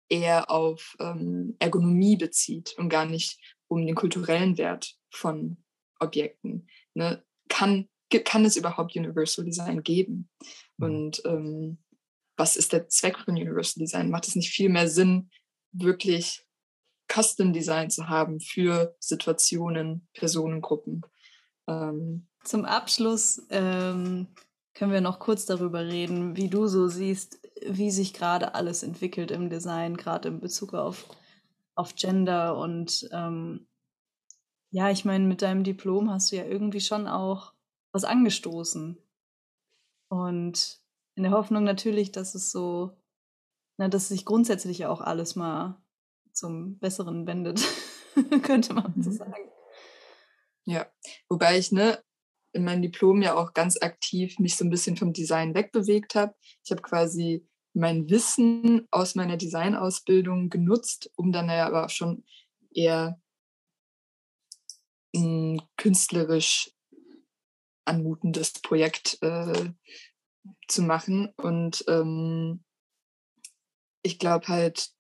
eher 0.09 0.51
auf 0.51 0.97
ähm, 1.01 1.57
Ergonomie 1.59 2.17
bezieht 2.17 2.75
und 2.79 2.89
gar 2.89 3.07
nicht 3.07 3.39
um 3.69 3.87
den 3.87 3.95
kulturellen 3.95 4.59
Wert 4.59 4.97
von 5.11 5.63
Objekten. 6.01 6.69
Ne? 6.95 7.25
Kann, 7.49 7.89
kann 8.25 8.45
es 8.45 8.57
überhaupt 8.57 8.97
Universal 8.97 9.45
Design 9.45 9.83
geben? 9.83 10.31
Mhm. 10.77 10.85
Und 10.85 11.23
ähm, 11.25 11.79
was 12.37 12.57
ist 12.57 12.73
der 12.73 12.89
Zweck 12.89 13.19
von 13.19 13.35
Universal 13.35 13.81
Design? 13.81 14.11
Macht 14.11 14.29
es 14.29 14.37
nicht 14.37 14.51
viel 14.51 14.69
mehr 14.69 14.89
Sinn, 14.89 15.31
wirklich 15.73 16.45
Custom 17.13 17.53
Design 17.53 17.91
zu 17.91 18.09
haben 18.09 18.41
für 18.41 18.95
Situationen, 18.99 20.07
Personengruppen. 20.15 21.03
Ähm, 21.67 22.27
Zum 22.45 22.65
Abschluss 22.65 23.43
ähm, 23.51 24.29
können 24.75 24.93
wir 24.93 25.01
noch 25.01 25.19
kurz 25.19 25.45
darüber 25.45 25.85
reden, 25.85 26.37
wie 26.37 26.49
du 26.49 26.67
so 26.67 26.89
siehst, 26.89 27.41
wie 27.67 27.91
sich 27.91 28.15
gerade 28.15 28.55
alles 28.55 28.83
entwickelt 28.83 29.31
im 29.31 29.51
Design, 29.51 29.97
gerade 29.97 30.29
in 30.29 30.41
Bezug 30.41 30.75
auf, 30.75 31.07
auf 31.75 31.95
Gender 31.95 32.57
und 32.57 33.09
ähm, 33.13 33.67
ja, 34.71 34.91
ich 34.91 35.05
meine, 35.05 35.27
mit 35.27 35.43
deinem 35.43 35.65
Diplom 35.65 36.11
hast 36.11 36.33
du 36.33 36.37
ja 36.37 36.47
irgendwie 36.47 36.81
schon 36.81 37.07
auch 37.07 37.53
was 37.93 38.05
angestoßen. 38.05 38.97
Und 40.09 40.81
in 41.15 41.23
der 41.23 41.33
Hoffnung 41.33 41.63
natürlich, 41.63 42.11
dass 42.11 42.35
es 42.35 42.51
so, 42.51 42.97
na, 43.77 43.89
dass 43.89 44.09
sich 44.09 44.25
grundsätzlich 44.25 44.87
auch 44.87 45.03
alles 45.03 45.37
mal 45.37 45.82
zum 46.33 46.79
Besseren 46.79 47.27
wendet, 47.27 47.61
könnte 48.43 48.75
man 48.75 48.95
so 49.03 49.11
mhm. 49.11 49.15
sagen. 49.15 49.51
Ja, 50.65 50.87
wobei 51.29 51.59
ich 51.59 51.73
ne, 51.73 52.03
in 52.53 52.65
meinem 52.65 52.83
Diplom 52.83 53.23
ja 53.23 53.35
auch 53.35 53.53
ganz 53.55 53.81
aktiv 53.81 54.39
mich 54.39 54.57
so 54.57 54.65
ein 54.65 54.71
bisschen 54.71 54.97
vom 54.97 55.13
Design 55.13 55.55
wegbewegt 55.55 56.15
habe. 56.15 56.35
Ich 56.65 56.71
habe 56.71 56.83
quasi 56.83 57.47
mein 57.75 58.09
Wissen 58.11 58.87
aus 58.91 59.15
meiner 59.15 59.37
Designausbildung 59.37 60.51
genutzt, 60.51 61.11
um 61.17 61.33
dann 61.33 61.49
ja 61.49 61.67
aber 61.67 61.87
auch 61.87 61.91
schon 61.91 62.25
eher 62.75 63.21
ein 65.15 65.61
künstlerisch 65.77 66.71
anmutendes 67.85 68.53
Projekt 68.61 69.19
äh, 69.23 69.73
zu 70.69 70.83
machen. 70.83 71.33
Und 71.37 71.85
ähm, 71.89 72.65
ich 74.03 74.19
glaube 74.19 74.49
halt, 74.49 74.91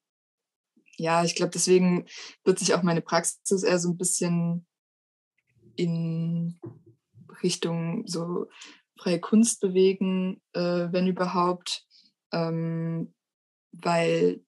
ja, 1.02 1.24
ich 1.24 1.34
glaube, 1.34 1.50
deswegen 1.50 2.06
wird 2.44 2.60
sich 2.60 2.74
auch 2.74 2.82
meine 2.84 3.02
Praxis 3.02 3.64
eher 3.64 3.80
so 3.80 3.90
ein 3.90 3.96
bisschen 3.96 4.64
in 5.74 6.60
Richtung 7.42 8.06
so 8.06 8.46
freie 8.96 9.18
Kunst 9.18 9.60
bewegen, 9.60 10.40
äh, 10.52 10.92
wenn 10.92 11.08
überhaupt, 11.08 11.84
ähm, 12.32 13.12
weil 13.72 14.44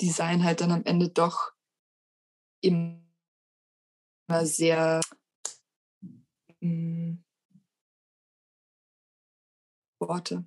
Design 0.00 0.42
halt 0.42 0.62
dann 0.62 0.72
am 0.72 0.84
Ende 0.84 1.10
doch 1.10 1.52
immer 2.62 3.02
sehr 4.44 5.02
mh, 6.00 6.60
hm, 6.60 7.24
Worte. 10.00 10.46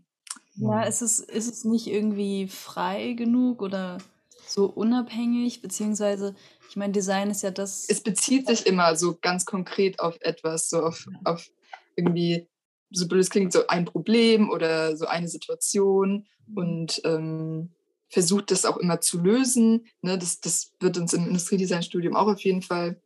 Ja, 0.55 0.81
ist 0.81 1.01
es, 1.01 1.19
ist 1.19 1.51
es 1.51 1.63
nicht 1.63 1.85
irgendwie 1.85 2.47
frei 2.47 3.13
genug 3.13 3.61
oder 3.61 3.99
so 4.47 4.65
unabhängig, 4.65 5.61
beziehungsweise, 5.61 6.35
ich 6.69 6.75
meine, 6.75 6.93
Design 6.93 7.29
ist 7.29 7.43
ja 7.43 7.51
das. 7.51 7.85
Es 7.87 8.01
bezieht 8.01 8.47
sich 8.47 8.65
immer 8.65 8.95
so 8.95 9.17
ganz 9.19 9.45
konkret 9.45 9.99
auf 9.99 10.17
etwas, 10.21 10.69
so 10.69 10.81
auf, 10.81 11.07
auf 11.23 11.49
irgendwie, 11.95 12.47
so 12.91 13.07
blöd 13.07 13.21
es 13.21 13.29
klingt, 13.29 13.53
so 13.53 13.67
ein 13.67 13.85
Problem 13.85 14.49
oder 14.49 14.95
so 14.95 15.07
eine 15.07 15.27
Situation 15.27 16.27
mhm. 16.47 16.57
und 16.57 17.01
ähm, 17.05 17.71
versucht 18.09 18.51
das 18.51 18.65
auch 18.65 18.77
immer 18.77 19.01
zu 19.01 19.21
lösen. 19.21 19.87
Ne? 20.01 20.17
Das, 20.17 20.39
das 20.39 20.73
wird 20.79 20.97
uns 20.97 21.13
im 21.13 21.27
Industriedesign-Studium 21.27 22.15
auch 22.15 22.27
auf 22.27 22.41
jeden 22.41 22.61
Fall 22.61 23.01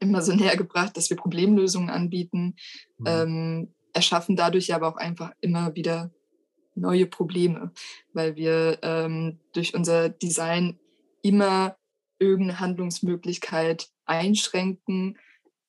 immer 0.00 0.22
so 0.22 0.32
näher 0.34 0.56
gebracht, 0.56 0.96
dass 0.96 1.10
wir 1.10 1.16
Problemlösungen 1.16 1.90
anbieten, 1.90 2.56
mhm. 2.98 3.06
ähm, 3.06 3.74
erschaffen 3.92 4.36
dadurch 4.36 4.74
aber 4.74 4.88
auch 4.88 4.96
einfach 4.96 5.32
immer 5.40 5.74
wieder 5.74 6.10
neue 6.74 7.06
Probleme, 7.06 7.72
weil 8.12 8.36
wir 8.36 8.78
ähm, 8.82 9.40
durch 9.52 9.74
unser 9.74 10.08
Design 10.08 10.78
immer 11.22 11.76
irgendeine 12.18 12.60
Handlungsmöglichkeit 12.60 13.88
einschränken, 14.06 15.18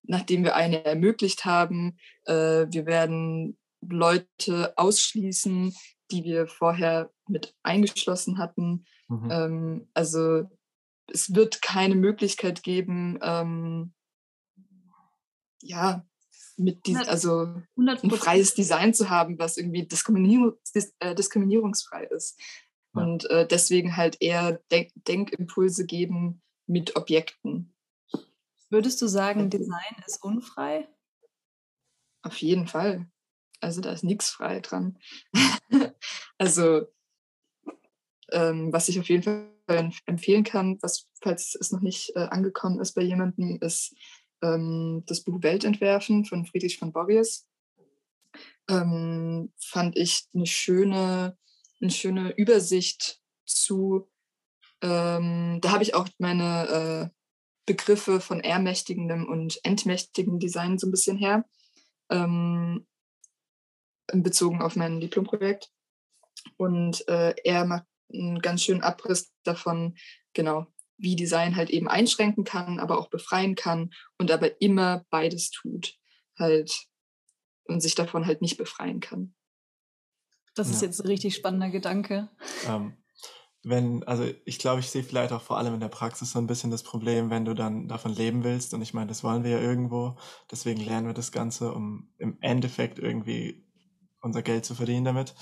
nachdem 0.04 0.44
wir 0.44 0.56
eine 0.56 0.86
ermöglicht 0.86 1.46
haben. 1.46 1.98
Äh, 2.26 2.68
wir 2.70 2.86
werden 2.86 3.58
Leute 3.82 4.74
ausschließen, 4.78 5.76
die 6.12 6.24
wir 6.24 6.48
vorher 6.48 7.12
mit 7.28 7.56
eingeschlossen 7.64 8.38
hatten. 8.38 8.86
Mhm. 9.08 9.32
Ähm, 9.32 9.88
also 9.94 10.44
es 11.08 11.34
wird 11.36 11.62
keine 11.62 11.96
Möglichkeit 11.96 12.64
geben, 12.64 13.20
ähm, 13.22 13.94
ja, 15.62 16.06
mit 16.58 16.86
diesem, 16.86 17.08
also 17.08 17.54
100%. 17.78 18.04
ein 18.04 18.10
freies 18.12 18.54
Design 18.54 18.94
zu 18.94 19.10
haben, 19.10 19.38
was 19.40 19.58
irgendwie 19.58 19.86
Diskriminierung, 19.86 20.54
äh, 21.00 21.16
diskriminierungsfrei 21.16 22.06
ist. 22.06 22.40
Ja. 22.96 23.04
Und 23.04 23.30
äh, 23.30 23.48
deswegen 23.48 23.98
halt 23.98 24.18
eher 24.22 24.62
Denk 24.72 24.92
Denkimpulse 25.08 25.86
geben 25.86 26.42
mit 26.66 26.96
Objekten. 26.96 27.74
Würdest 28.70 29.02
du 29.02 29.08
sagen, 29.08 29.50
Design 29.50 30.04
ist 30.08 30.24
unfrei? 30.24 30.88
Auf 32.24 32.38
jeden 32.38 32.68
Fall. 32.68 33.08
Also 33.60 33.82
da 33.82 33.92
ist 33.92 34.04
nichts 34.04 34.30
frei 34.30 34.60
dran. 34.60 34.98
also 36.38 36.88
Ähm, 38.32 38.74
was 38.74 38.90
ich 38.90 39.00
auf 39.00 39.08
jeden 39.08 39.24
Fall 39.24 39.92
empfehlen 40.06 40.44
kann, 40.44 40.78
was, 40.82 41.08
falls 41.22 41.56
es 41.60 41.72
noch 41.72 41.82
nicht 41.82 42.16
äh, 42.16 42.28
angekommen 42.30 42.80
ist 42.80 42.94
bei 42.94 43.02
jemandem, 43.02 43.58
ist 43.62 43.96
ähm, 44.46 45.04
das 45.08 45.22
Buch 45.22 45.42
Weltentwerfen 45.42 46.26
von 46.26 46.46
Friedrich 46.46 46.78
von 46.78 46.92
Borries. 46.92 47.48
Ähm, 48.70 49.52
fand 49.58 49.98
ich 49.98 50.28
eine 50.34 50.48
schöne, 50.48 51.38
eine 51.82 51.92
schöne 51.92 52.32
Übersicht 52.32 53.22
zu, 53.46 54.10
ähm, 54.82 55.60
da 55.62 55.72
habe 55.72 55.84
ich 55.84 55.94
auch 55.96 56.08
meine 56.18 57.12
äh, 57.12 57.16
Begriffe 57.66 58.20
von 58.20 58.42
ermächtigendem 58.42 59.28
und 59.28 59.60
entmächtigendem 59.64 60.40
Design 60.40 60.78
so 60.78 60.88
ein 60.88 60.92
bisschen 60.92 61.18
her, 61.18 61.46
ähm, 62.10 62.86
bezogen 64.08 64.62
auf 64.62 64.76
mein 64.76 65.00
Diplomprojekt. 65.00 65.72
Und 66.58 67.08
äh, 67.08 67.34
er 67.44 67.66
macht 67.66 67.86
einen 68.14 68.40
ganz 68.40 68.64
schönen 68.64 68.84
Abriss 68.84 69.32
davon, 69.44 69.96
genau, 70.34 70.68
wie 70.98 71.16
Design 71.16 71.56
halt 71.56 71.70
eben 71.70 71.88
einschränken 71.88 72.44
kann, 72.44 72.80
aber 72.80 72.98
auch 72.98 73.10
befreien 73.10 73.56
kann 73.56 73.92
und 74.18 74.32
aber 74.32 74.62
immer 74.62 75.06
beides 75.10 75.52
tut, 75.52 75.96
halt 76.38 76.88
und 77.66 77.82
sich 77.82 77.96
davon 77.96 78.26
halt 78.26 78.42
nicht 78.42 78.58
befreien 78.58 79.00
kann. 79.00 79.34
Das 80.56 80.68
ja. 80.70 80.76
ist 80.76 80.82
jetzt 80.82 81.02
ein 81.02 81.08
richtig 81.08 81.36
spannender 81.36 81.70
Gedanke. 81.70 82.30
Ähm, 82.68 82.96
wenn, 83.64 84.04
also 84.04 84.26
ich 84.46 84.60
glaube, 84.60 84.80
ich 84.80 84.90
sehe 84.90 85.04
vielleicht 85.04 85.34
auch 85.34 85.42
vor 85.42 85.58
allem 85.58 85.74
in 85.74 85.80
der 85.80 85.88
Praxis 85.88 86.32
so 86.32 86.40
ein 86.40 86.48
bisschen 86.48 86.70
das 86.70 86.84
Problem, 86.84 87.32
wenn 87.32 87.46
du 87.46 87.56
dann 87.56 87.88
davon 87.88 88.14
leben 88.14 88.44
willst. 88.44 88.74
Und 88.74 88.82
ich 88.82 88.94
meine, 88.94 89.08
das 89.08 89.24
wollen 89.24 89.44
wir 89.44 89.52
ja 89.52 89.60
irgendwo. 89.60 90.16
Deswegen 90.52 90.82
lernen 90.82 91.08
wir 91.08 91.14
das 91.16 91.32
Ganze, 91.32 91.74
um 91.74 92.10
im 92.20 92.38
Endeffekt 92.42 93.00
irgendwie 93.00 93.66
unser 94.22 94.44
Geld 94.44 94.66
zu 94.66 94.76
verdienen 94.76 95.06
damit. 95.06 95.34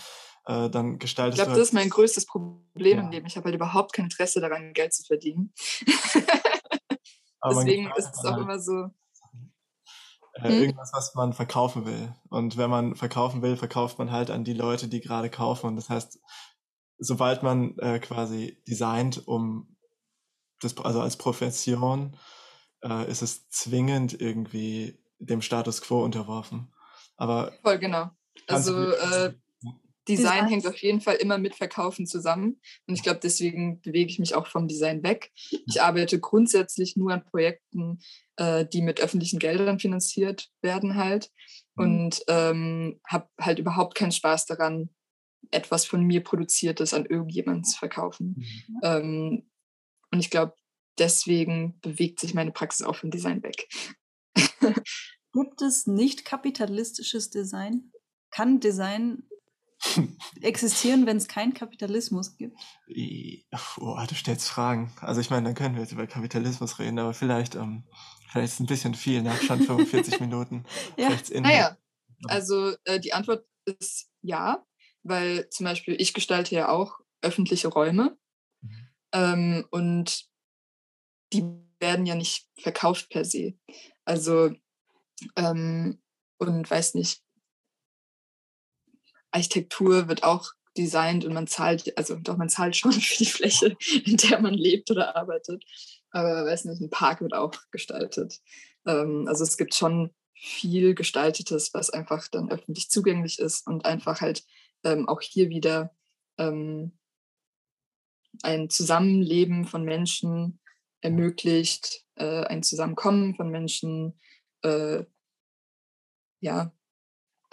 Äh, 0.45 0.69
dann 0.69 0.99
gestaltest 0.99 1.39
ich 1.39 1.43
glaube, 1.45 1.57
das 1.57 1.69
ist 1.69 1.73
mein 1.73 1.89
größtes 1.89 2.25
Problem 2.25 2.97
ja. 2.97 3.03
im 3.03 3.11
Leben. 3.11 3.25
Ich 3.25 3.37
habe 3.37 3.45
halt 3.45 3.55
überhaupt 3.55 3.93
kein 3.93 4.05
Interesse 4.05 4.41
daran, 4.41 4.73
Geld 4.73 4.93
zu 4.93 5.03
verdienen. 5.03 5.53
Deswegen 7.45 7.91
ist 7.97 8.11
es 8.13 8.25
auch 8.25 8.31
halt 8.31 8.41
immer 8.41 8.59
so. 8.59 8.89
Äh, 10.33 10.49
hm? 10.49 10.61
Irgendwas, 10.61 10.91
was 10.93 11.15
man 11.15 11.33
verkaufen 11.33 11.85
will. 11.85 12.13
Und 12.29 12.57
wenn 12.57 12.69
man 12.69 12.95
verkaufen 12.95 13.41
will, 13.41 13.55
verkauft 13.55 13.99
man 13.99 14.11
halt 14.11 14.31
an 14.31 14.43
die 14.43 14.53
Leute, 14.53 14.87
die 14.87 15.01
gerade 15.01 15.29
kaufen. 15.29 15.67
Und 15.67 15.75
das 15.75 15.89
heißt, 15.89 16.19
sobald 16.97 17.43
man 17.43 17.77
äh, 17.79 17.99
quasi 17.99 18.61
designt, 18.67 19.27
um 19.27 19.77
das, 20.59 20.77
also 20.77 21.01
als 21.01 21.17
Profession, 21.17 22.17
äh, 22.83 23.09
ist 23.09 23.21
es 23.21 23.49
zwingend 23.49 24.19
irgendwie 24.19 24.99
dem 25.19 25.41
Status 25.41 25.81
quo 25.81 26.03
unterworfen. 26.03 26.73
Aber 27.15 27.53
voll 27.61 27.79
genau. 27.79 28.09
Also 28.47 28.91
äh, 28.91 29.33
Design 30.07 30.47
hängt 30.47 30.67
auf 30.67 30.77
jeden 30.77 31.01
Fall 31.01 31.15
immer 31.15 31.37
mit 31.37 31.55
Verkaufen 31.55 32.05
zusammen. 32.05 32.59
Und 32.87 32.95
ich 32.95 33.03
glaube, 33.03 33.19
deswegen 33.23 33.81
bewege 33.81 34.09
ich 34.09 34.19
mich 34.19 34.35
auch 34.35 34.47
vom 34.47 34.67
Design 34.67 35.03
weg. 35.03 35.31
Ich 35.65 35.81
arbeite 35.81 36.19
grundsätzlich 36.19 36.97
nur 36.97 37.13
an 37.13 37.23
Projekten, 37.23 37.99
äh, 38.35 38.65
die 38.65 38.81
mit 38.81 38.99
öffentlichen 38.99 39.39
Geldern 39.39 39.79
finanziert 39.79 40.49
werden 40.61 40.95
halt. 40.95 41.31
Mhm. 41.75 41.83
Und 41.83 42.23
ähm, 42.27 42.99
habe 43.07 43.29
halt 43.39 43.59
überhaupt 43.59 43.95
keinen 43.95 44.11
Spaß 44.11 44.45
daran, 44.45 44.89
etwas 45.51 45.85
von 45.85 46.03
mir 46.03 46.23
produziertes 46.23 46.93
an 46.93 47.05
irgendjemanden 47.05 47.63
zu 47.63 47.77
verkaufen. 47.77 48.35
Mhm. 48.37 48.79
Ähm, 48.83 49.49
und 50.11 50.19
ich 50.19 50.29
glaube, 50.29 50.53
deswegen 50.99 51.79
bewegt 51.81 52.19
sich 52.19 52.33
meine 52.33 52.51
Praxis 52.51 52.85
auch 52.85 52.95
vom 52.95 53.11
Design 53.11 53.41
weg. 53.43 53.67
Gibt 55.33 55.61
es 55.61 55.87
nicht 55.87 56.25
kapitalistisches 56.25 57.29
Design? 57.29 57.91
Kann 58.29 58.59
Design 58.59 59.23
existieren, 60.41 61.05
wenn 61.05 61.17
es 61.17 61.27
keinen 61.27 61.53
Kapitalismus 61.53 62.37
gibt? 62.37 62.57
Oh, 63.79 63.97
du 64.07 64.15
stellst 64.15 64.49
Fragen. 64.49 64.91
Also 65.01 65.21
ich 65.21 65.29
meine, 65.29 65.45
dann 65.45 65.55
können 65.55 65.75
wir 65.75 65.81
jetzt 65.81 65.91
über 65.91 66.07
Kapitalismus 66.07 66.79
reden, 66.79 66.99
aber 66.99 67.13
vielleicht, 67.13 67.55
ähm, 67.55 67.83
vielleicht 68.29 68.45
ist 68.45 68.53
es 68.53 68.59
ein 68.59 68.67
bisschen 68.67 68.95
viel, 68.95 69.21
Nachstand 69.21 69.61
ne? 69.67 69.67
45 69.67 70.19
Minuten. 70.19 70.65
ja. 70.97 71.09
Naja, 71.39 71.77
also 72.25 72.75
äh, 72.85 72.99
die 72.99 73.13
Antwort 73.13 73.45
ist 73.65 74.09
ja 74.21 74.63
weil 75.03 75.49
zum 75.49 75.65
Beispiel 75.65 75.95
ich 75.99 76.13
gestalte 76.13 76.55
ja 76.55 76.69
auch 76.69 76.99
öffentliche 77.21 77.67
Räume 77.67 78.17
mhm. 78.61 78.87
ähm, 79.13 79.67
und 79.69 80.25
die 81.33 81.43
werden 81.79 82.05
ja 82.05 82.15
nicht 82.15 82.47
verkauft 82.57 83.09
per 83.09 83.25
se. 83.25 83.53
Also 84.05 84.51
ähm, 85.35 86.01
und 86.39 86.69
weiß 86.69 86.95
nicht, 86.95 87.21
Architektur 89.33 90.07
wird 90.07 90.23
auch 90.23 90.51
designt 90.77 91.25
und 91.25 91.33
man 91.33 91.47
zahlt, 91.47 91.95
also 91.97 92.15
doch 92.15 92.37
man 92.37 92.49
zahlt 92.49 92.75
schon 92.75 92.91
für 92.93 93.17
die 93.17 93.29
Fläche, 93.29 93.77
in 94.05 94.17
der 94.17 94.39
man 94.41 94.53
lebt 94.53 94.89
oder 94.91 95.15
arbeitet. 95.15 95.63
Aber 96.11 96.45
weiß 96.45 96.65
nicht, 96.65 96.81
ein 96.81 96.89
Park 96.89 97.21
wird 97.21 97.33
auch 97.33 97.53
gestaltet. 97.71 98.39
Ähm, 98.85 99.25
also 99.27 99.43
es 99.43 99.57
gibt 99.57 99.75
schon 99.75 100.11
viel 100.33 100.93
Gestaltetes, 100.93 101.73
was 101.73 101.89
einfach 101.89 102.27
dann 102.27 102.51
öffentlich 102.51 102.89
zugänglich 102.89 103.39
ist 103.39 103.65
und 103.67 103.85
einfach 103.85 104.21
halt 104.21 104.43
ähm, 104.83 105.07
auch 105.07 105.21
hier 105.21 105.49
wieder 105.49 105.95
ähm, 106.37 106.97
ein 108.41 108.69
Zusammenleben 108.69 109.65
von 109.65 109.85
Menschen 109.85 110.59
ermöglicht, 111.01 112.05
äh, 112.15 112.43
ein 112.45 112.63
Zusammenkommen 112.63 113.35
von 113.35 113.49
Menschen. 113.49 114.19
Äh, 114.63 115.03
ja, 116.39 116.73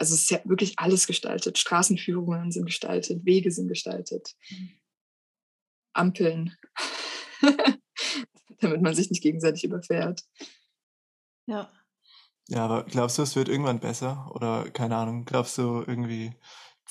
also 0.00 0.14
es 0.14 0.22
ist 0.22 0.30
ja 0.30 0.40
wirklich 0.44 0.78
alles 0.78 1.06
gestaltet. 1.06 1.58
Straßenführungen 1.58 2.50
sind 2.50 2.64
gestaltet, 2.64 3.26
Wege 3.26 3.50
sind 3.50 3.68
gestaltet, 3.68 4.34
Ampeln, 5.92 6.56
damit 8.60 8.80
man 8.80 8.94
sich 8.94 9.10
nicht 9.10 9.22
gegenseitig 9.22 9.64
überfährt. 9.64 10.22
Ja. 11.46 11.70
Ja, 12.48 12.64
aber 12.64 12.84
glaubst 12.84 13.18
du, 13.18 13.22
es 13.22 13.36
wird 13.36 13.48
irgendwann 13.48 13.78
besser? 13.78 14.30
Oder 14.34 14.70
keine 14.70 14.96
Ahnung, 14.96 15.26
glaubst 15.26 15.58
du 15.58 15.84
irgendwie, 15.86 16.34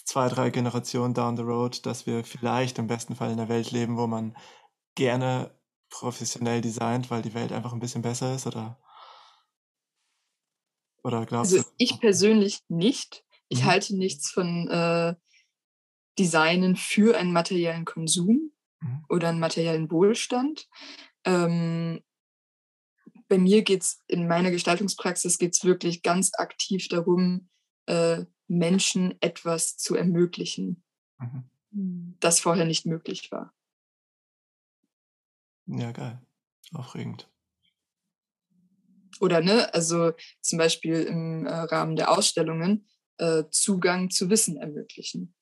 zwei, 0.06 0.30
drei 0.30 0.52
Generationen 0.52 1.14
down 1.14 1.36
the 1.36 1.44
road, 1.44 1.86
dass 1.86 2.06
wir 2.06 2.24
vielleicht 2.24 2.78
im 2.78 2.88
besten 2.88 3.16
Fall 3.16 3.32
in 3.32 3.40
einer 3.40 3.50
Welt 3.50 3.72
leben, 3.72 3.98
wo 3.98 4.06
man 4.06 4.38
gerne 4.96 5.52
professionell 5.90 6.62
designt, 6.62 7.10
weil 7.10 7.24
die 7.24 7.34
Welt 7.34 7.52
einfach 7.52 7.74
ein 7.74 7.80
bisschen 7.80 8.04
besser 8.04 8.36
ist? 8.36 8.46
Oder, 8.46 8.80
oder 11.04 11.26
glaubst 11.26 11.54
also 11.54 11.64
du? 11.64 11.76
Ich 11.78 12.00
persönlich 12.00 12.62
nicht. 12.68 13.24
Ich 13.48 13.64
mhm. 13.64 13.66
halte 13.66 13.96
nichts 13.96 14.30
von 14.30 14.68
äh, 14.68 15.16
Designen 16.18 16.76
für 16.76 17.18
einen 17.18 17.34
materiellen 17.34 17.86
Konsum 17.86 18.52
mhm. 18.82 19.06
oder 19.10 19.30
einen 19.30 19.40
materiellen 19.40 19.90
Wohlstand. 19.92 20.68
Ähm, 21.26 22.02
bei 23.28 23.38
mir 23.38 23.64
geht 23.64 23.84
es 23.84 24.04
in 24.08 24.28
meiner 24.28 24.52
Gestaltungspraxis 24.52 25.38
geht's 25.38 25.64
wirklich 25.64 26.02
ganz 26.02 26.32
aktiv 26.34 26.88
darum, 26.88 27.50
äh, 27.86 28.26
Menschen 28.48 29.16
etwas 29.22 29.78
zu 29.78 29.96
ermöglichen, 29.96 30.84
mhm. 31.20 31.50
Hm. 31.72 32.18
das 32.20 32.40
vorher 32.40 32.66
nicht 32.66 32.86
möglich 32.86 33.32
war. 33.32 33.54
Ja, 35.68 35.92
geil. 35.92 36.20
Aufregend. 36.74 37.30
Oder 39.20 39.42
ne, 39.42 39.74
also 39.74 40.14
zum 40.42 40.58
Beispiel 40.58 41.04
im 41.04 41.46
äh, 41.46 41.54
Rahmen 41.54 41.96
der 41.96 42.12
Ausstellungen 42.12 42.88
äh, 43.18 43.44
Zugang 43.52 44.10
zu 44.10 44.30
Wissen 44.30 44.58
ermöglichen. 44.58 45.36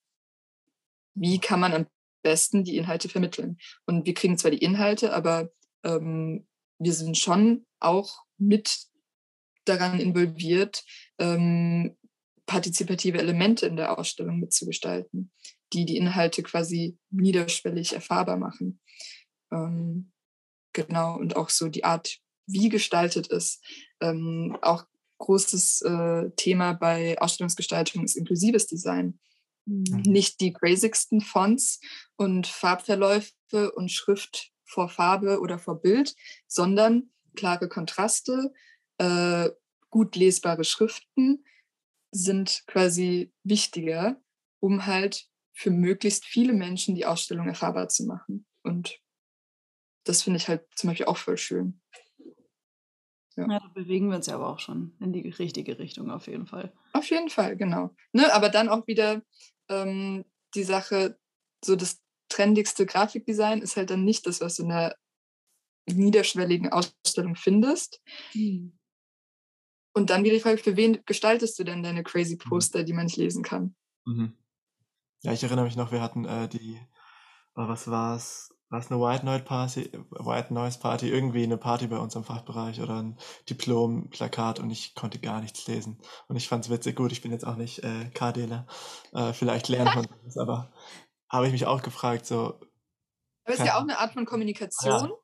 Wie 1.13 1.39
kann 1.39 1.59
man 1.59 1.73
am 1.73 1.87
besten 2.23 2.63
die 2.63 2.77
Inhalte 2.77 3.09
vermitteln? 3.09 3.57
Und 3.85 4.05
wir 4.05 4.13
kriegen 4.13 4.37
zwar 4.37 4.51
die 4.51 4.63
Inhalte, 4.63 5.13
aber 5.13 5.51
ähm, 5.83 6.47
wir 6.79 6.93
sind 6.93 7.17
schon 7.17 7.65
auch 7.79 8.23
mit 8.37 8.87
daran 9.65 9.99
involviert, 9.99 10.83
ähm, 11.19 11.97
partizipative 12.45 13.17
Elemente 13.19 13.65
in 13.67 13.75
der 13.75 13.97
Ausstellung 13.97 14.39
mitzugestalten, 14.39 15.31
die 15.73 15.85
die 15.85 15.97
Inhalte 15.97 16.43
quasi 16.43 16.97
niederschwellig 17.09 17.93
erfahrbar 17.93 18.37
machen. 18.37 18.79
Ähm, 19.51 20.11
genau, 20.73 21.17
und 21.17 21.35
auch 21.35 21.49
so 21.49 21.67
die 21.67 21.83
Art, 21.83 22.19
wie 22.47 22.69
gestaltet 22.69 23.27
ist. 23.27 23.63
Ähm, 24.01 24.57
auch 24.61 24.85
großes 25.19 25.81
äh, 25.81 26.29
Thema 26.35 26.73
bei 26.73 27.19
Ausstellungsgestaltung 27.19 28.03
ist 28.03 28.15
inklusives 28.15 28.67
Design. 28.67 29.19
Mhm. 29.65 30.01
Nicht 30.05 30.39
die 30.39 30.51
basic 30.51 30.97
Fonts 31.23 31.79
und 32.15 32.47
Farbverläufe 32.47 33.71
und 33.75 33.91
Schrift 33.91 34.51
vor 34.65 34.89
Farbe 34.89 35.39
oder 35.39 35.59
vor 35.59 35.81
Bild, 35.81 36.15
sondern 36.47 37.09
klare 37.35 37.67
Kontraste, 37.67 38.53
äh, 38.97 39.49
gut 39.89 40.15
lesbare 40.15 40.63
Schriften, 40.63 41.45
sind 42.11 42.63
quasi 42.67 43.33
wichtiger, 43.43 44.21
um 44.59 44.85
halt 44.85 45.27
für 45.53 45.71
möglichst 45.71 46.25
viele 46.25 46.53
Menschen 46.53 46.95
die 46.95 47.05
Ausstellung 47.05 47.47
erfahrbar 47.47 47.89
zu 47.89 48.05
machen. 48.05 48.45
Und 48.63 48.99
das 50.03 50.23
finde 50.23 50.37
ich 50.37 50.47
halt 50.47 50.65
zum 50.75 50.89
Beispiel 50.89 51.07
auch 51.07 51.17
voll 51.17 51.37
schön. 51.37 51.81
Ja. 53.37 53.47
ja. 53.47 53.59
da 53.59 53.67
bewegen 53.73 54.09
wir 54.09 54.17
uns 54.17 54.27
ja 54.27 54.35
aber 54.35 54.49
auch 54.49 54.59
schon 54.59 54.93
in 54.99 55.13
die 55.13 55.29
richtige 55.29 55.79
Richtung 55.79 56.11
auf 56.11 56.27
jeden 56.27 56.47
Fall. 56.47 56.73
Auf 56.93 57.09
jeden 57.09 57.29
Fall, 57.29 57.55
genau. 57.55 57.95
Ne, 58.11 58.33
aber 58.33 58.49
dann 58.49 58.67
auch 58.67 58.87
wieder 58.87 59.21
ähm, 59.69 60.25
die 60.55 60.63
Sache, 60.63 61.17
so 61.63 61.75
das 61.75 62.01
trendigste 62.29 62.85
Grafikdesign 62.85 63.61
ist 63.61 63.77
halt 63.77 63.91
dann 63.91 64.03
nicht 64.03 64.25
das, 64.27 64.41
was 64.41 64.55
du 64.55 64.63
in 64.63 64.71
einer 64.71 64.95
niederschwelligen 65.85 66.69
Ausstellung 66.69 67.35
findest. 67.35 68.01
Mhm. 68.33 68.77
Und 69.93 70.09
dann 70.09 70.23
wieder 70.23 70.35
die 70.35 70.41
Frage, 70.41 70.57
für 70.57 70.75
wen 70.75 71.03
gestaltest 71.05 71.57
du 71.57 71.63
denn 71.63 71.83
deine 71.83 72.03
crazy 72.03 72.35
mhm. 72.35 72.49
Poster, 72.49 72.83
die 72.83 72.93
man 72.93 73.05
nicht 73.05 73.17
lesen 73.17 73.43
kann? 73.43 73.75
Mhm. 74.05 74.33
Ja, 75.23 75.31
ich 75.31 75.43
erinnere 75.43 75.65
mich 75.65 75.75
noch, 75.75 75.91
wir 75.91 76.01
hatten 76.01 76.25
äh, 76.25 76.47
die, 76.47 76.79
oh, 77.55 77.67
was 77.67 77.87
war's? 77.87 78.53
War 78.69 78.79
es 78.79 78.91
eine 78.91 78.99
White 78.99 79.25
Noise 79.25 79.45
Party, 79.45 79.89
White 80.09 80.53
Noise 80.53 80.79
Party, 80.79 81.09
irgendwie 81.09 81.43
eine 81.43 81.57
Party 81.57 81.87
bei 81.87 81.97
uns 81.97 82.15
im 82.15 82.25
Fachbereich 82.25 82.81
oder 82.81 83.01
ein 83.01 83.17
Diplom-Plakat 83.49 84.59
und 84.59 84.69
ich 84.69 84.93
konnte 84.93 85.19
gar 85.19 85.39
nichts 85.39 85.65
lesen. 85.67 85.99
Und 86.27 86.35
ich 86.35 86.49
fand 86.49 86.65
es 86.65 86.69
witzig, 86.69 86.97
gut, 86.97 87.13
ich 87.13 87.21
bin 87.21 87.31
jetzt 87.31 87.45
auch 87.45 87.55
nicht 87.55 87.83
äh, 87.83 88.09
KDler, 88.13 88.67
äh, 89.13 89.31
vielleicht 89.31 89.69
lernt 89.69 89.95
man 89.95 90.07
das, 90.25 90.37
aber 90.37 90.73
habe 91.29 91.45
ich 91.45 91.53
mich 91.53 91.65
auch 91.65 91.81
gefragt, 91.81 92.25
so. 92.25 92.59
Aber 93.45 93.53
es 93.53 93.59
ist 93.59 93.65
ja 93.65 93.77
auch 93.77 93.81
eine 93.81 93.99
Art 93.99 94.13
von 94.13 94.25
Kommunikation. 94.25 95.09
Ja. 95.09 95.15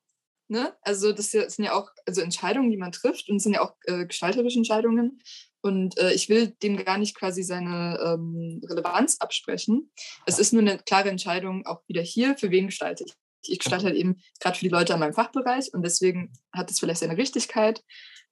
Ne? 0.48 0.76
Also 0.82 1.12
das 1.12 1.30
sind 1.30 1.58
ja 1.58 1.74
auch 1.74 1.90
also 2.06 2.20
Entscheidungen, 2.20 2.70
die 2.70 2.76
man 2.76 2.92
trifft 2.92 3.28
und 3.28 3.36
es 3.36 3.42
sind 3.42 3.54
ja 3.54 3.62
auch 3.62 3.74
äh, 3.84 4.06
gestalterische 4.06 4.58
Entscheidungen. 4.58 5.20
Und 5.62 5.96
äh, 5.98 6.12
ich 6.12 6.28
will 6.28 6.48
dem 6.62 6.76
gar 6.76 6.98
nicht 6.98 7.16
quasi 7.16 7.42
seine 7.42 7.98
ähm, 8.04 8.60
Relevanz 8.68 9.16
absprechen. 9.20 9.90
Es 10.26 10.38
ist 10.38 10.52
nur 10.52 10.60
eine 10.60 10.78
klare 10.78 11.08
Entscheidung, 11.08 11.64
auch 11.64 11.82
wieder 11.86 12.02
hier, 12.02 12.36
für 12.36 12.50
wen 12.50 12.66
gestalte 12.66 13.04
ich. 13.04 13.14
Ich 13.48 13.58
gestalte 13.58 13.86
halt 13.86 13.96
eben 13.96 14.20
gerade 14.40 14.56
für 14.56 14.64
die 14.64 14.70
Leute 14.70 14.94
an 14.94 15.00
meinem 15.00 15.14
Fachbereich 15.14 15.72
und 15.72 15.82
deswegen 15.82 16.32
hat 16.52 16.70
es 16.70 16.80
vielleicht 16.80 17.00
seine 17.00 17.16
Richtigkeit. 17.16 17.84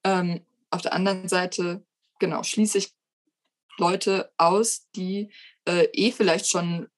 Ähm, 0.05 0.45
auf 0.71 0.83
der 0.83 0.93
anderen 0.93 1.29
Seite, 1.29 1.85
genau, 2.19 2.43
schließe 2.43 2.79
ich 2.79 2.95
Leute 3.79 4.33
aus, 4.37 4.89
die 4.95 5.33
äh, 5.67 5.89
eh 5.93 6.13
vielleicht 6.13 6.49
schon 6.49 6.89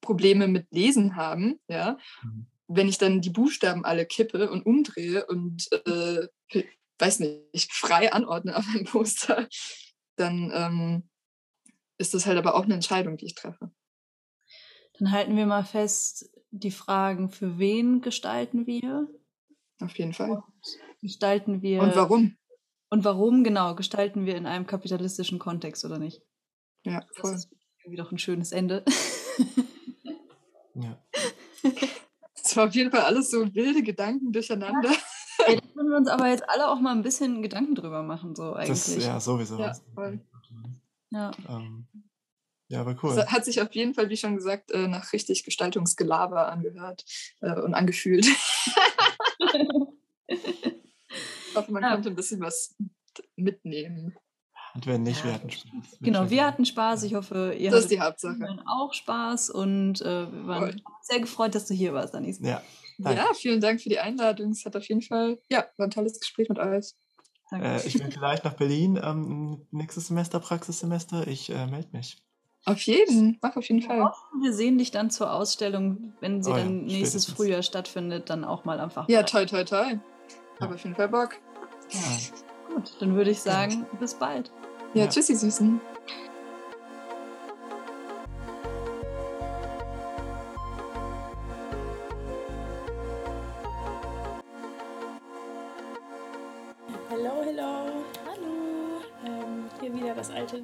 Probleme 0.00 0.48
mit 0.48 0.66
Lesen 0.70 1.16
haben, 1.16 1.58
ja, 1.68 1.98
mhm 2.22 2.46
wenn 2.68 2.88
ich 2.88 2.98
dann 2.98 3.20
die 3.20 3.30
Buchstaben 3.30 3.84
alle 3.84 4.06
kippe 4.06 4.50
und 4.50 4.64
umdrehe 4.64 5.26
und 5.26 5.68
äh, 5.86 6.28
weiß 6.98 7.20
nicht, 7.20 7.72
frei 7.72 8.12
anordne 8.12 8.56
auf 8.56 8.66
einem 8.68 8.84
Poster, 8.84 9.48
dann 10.16 10.52
ähm, 10.54 11.08
ist 11.96 12.14
das 12.14 12.26
halt 12.26 12.38
aber 12.38 12.54
auch 12.54 12.64
eine 12.64 12.74
Entscheidung, 12.74 13.16
die 13.16 13.26
ich 13.26 13.34
treffe. 13.34 13.70
Dann 14.98 15.12
halten 15.12 15.36
wir 15.36 15.46
mal 15.46 15.64
fest, 15.64 16.30
die 16.50 16.70
Fragen, 16.70 17.28
für 17.28 17.58
wen 17.58 18.00
gestalten 18.00 18.66
wir? 18.66 19.08
Auf 19.80 19.96
jeden 19.98 20.12
Fall. 20.12 20.42
gestalten 21.00 21.62
wir. 21.62 21.82
Und 21.82 21.94
warum? 21.94 22.36
Und 22.90 23.04
warum, 23.04 23.44
genau, 23.44 23.74
gestalten 23.74 24.26
wir 24.26 24.36
in 24.36 24.46
einem 24.46 24.66
kapitalistischen 24.66 25.38
Kontext 25.38 25.84
oder 25.84 25.98
nicht? 25.98 26.22
Ja, 26.84 27.04
voll. 27.14 27.32
Das 27.32 27.44
ist 27.44 27.52
irgendwie 27.84 27.98
doch 27.98 28.10
ein 28.10 28.18
schönes 28.18 28.52
Ende. 28.52 28.84
ja. 30.74 30.98
Es 32.42 32.56
war 32.56 32.68
auf 32.68 32.74
jeden 32.74 32.90
Fall 32.90 33.02
alles 33.02 33.30
so 33.30 33.54
wilde 33.54 33.82
Gedanken 33.82 34.32
durcheinander. 34.32 34.90
Ja, 34.90 35.54
da 35.54 35.60
können 35.74 35.90
wir 35.90 35.96
uns 35.96 36.08
aber 36.08 36.28
jetzt 36.28 36.48
alle 36.48 36.68
auch 36.68 36.80
mal 36.80 36.92
ein 36.92 37.02
bisschen 37.02 37.42
Gedanken 37.42 37.74
drüber 37.74 38.02
machen, 38.02 38.34
so 38.34 38.54
eigentlich. 38.54 38.68
Das, 38.70 39.04
ja, 39.04 39.20
sowieso. 39.20 39.58
Ja, 39.58 39.74
voll. 39.94 40.20
Ja. 41.10 41.30
Ähm, 41.48 41.86
ja, 42.68 42.80
aber 42.80 42.96
cool. 43.02 43.18
Es 43.18 43.26
hat 43.26 43.44
sich 43.44 43.60
auf 43.60 43.74
jeden 43.74 43.94
Fall, 43.94 44.08
wie 44.10 44.16
schon 44.16 44.36
gesagt, 44.36 44.70
äh, 44.70 44.88
nach 44.88 45.12
richtig 45.12 45.44
Gestaltungsgelaber 45.44 46.52
angehört 46.52 47.04
äh, 47.40 47.58
und 47.60 47.74
angefühlt. 47.74 48.26
ich 50.28 51.54
hoffe, 51.54 51.72
man 51.72 51.82
ja. 51.82 51.92
konnte 51.94 52.10
ein 52.10 52.16
bisschen 52.16 52.40
was 52.40 52.76
mitnehmen. 53.36 54.14
Und 54.74 54.86
wenn 54.86 55.02
nicht, 55.02 55.24
wir 55.24 55.32
hatten 55.32 55.50
Spaß. 55.50 55.98
Genau, 56.00 56.30
wir 56.30 56.46
hatten 56.46 56.64
Spaß. 56.66 57.02
Ich 57.04 57.14
hoffe, 57.14 57.54
ihr 57.58 57.70
das 57.70 57.84
hattet 57.84 57.90
die 57.92 58.00
Hauptsache. 58.00 58.58
auch 58.66 58.92
Spaß 58.92 59.48
und 59.50 60.02
äh, 60.02 60.30
wir 60.30 60.46
waren 60.46 60.72
Voll. 60.72 60.82
sehr 61.02 61.20
gefreut, 61.20 61.54
dass 61.54 61.66
du 61.66 61.74
hier 61.74 61.94
warst, 61.94 62.14
Anis. 62.14 62.38
Ja, 62.40 62.62
ja, 62.98 63.26
vielen 63.34 63.60
Dank 63.60 63.80
für 63.80 63.88
die 63.88 63.98
Einladung. 63.98 64.50
Es 64.50 64.64
hat 64.64 64.76
auf 64.76 64.86
jeden 64.88 65.02
Fall, 65.02 65.38
ja, 65.50 65.64
war 65.78 65.86
ein 65.86 65.90
tolles 65.90 66.20
Gespräch 66.20 66.48
mit 66.48 66.58
euch. 66.58 66.94
Äh, 67.50 67.86
ich 67.86 67.94
bin 67.94 68.12
vielleicht 68.12 68.44
nach 68.44 68.54
Berlin 68.54 69.00
ähm, 69.02 69.66
nächstes 69.70 70.08
Semester, 70.08 70.38
Praxissemester. 70.40 71.26
Ich 71.26 71.48
äh, 71.50 71.66
melde 71.66 71.88
mich. 71.92 72.18
Auf 72.68 72.80
jeden, 72.80 73.38
mach 73.40 73.56
auf 73.56 73.68
jeden 73.68 73.82
Fall. 73.82 74.12
Wir 74.40 74.52
sehen 74.52 74.78
dich 74.78 74.90
dann 74.90 75.10
zur 75.10 75.32
Ausstellung, 75.32 76.12
wenn 76.20 76.42
sie 76.42 76.50
oh, 76.50 76.54
dann 76.54 76.88
ja, 76.88 76.98
nächstes 76.98 77.24
spätestens. 77.24 77.34
Frühjahr 77.34 77.62
stattfindet, 77.62 78.30
dann 78.30 78.44
auch 78.44 78.64
mal 78.64 78.80
einfach. 78.80 79.08
Ja, 79.08 79.22
toll, 79.22 79.46
toll, 79.46 79.64
toll. 79.64 80.00
Ja. 80.58 80.60
Habe 80.60 80.74
auf 80.74 80.82
jeden 80.82 80.96
Fall 80.96 81.08
Bock. 81.08 81.36
Ja. 81.90 82.74
Gut, 82.74 82.96
dann 83.00 83.14
würde 83.14 83.30
ich 83.30 83.40
sagen, 83.40 83.86
bis 83.98 84.14
bald. 84.14 84.50
Ja, 84.94 85.04
ja. 85.04 85.10
tschüssi, 85.10 85.34
Süßen. 85.34 85.80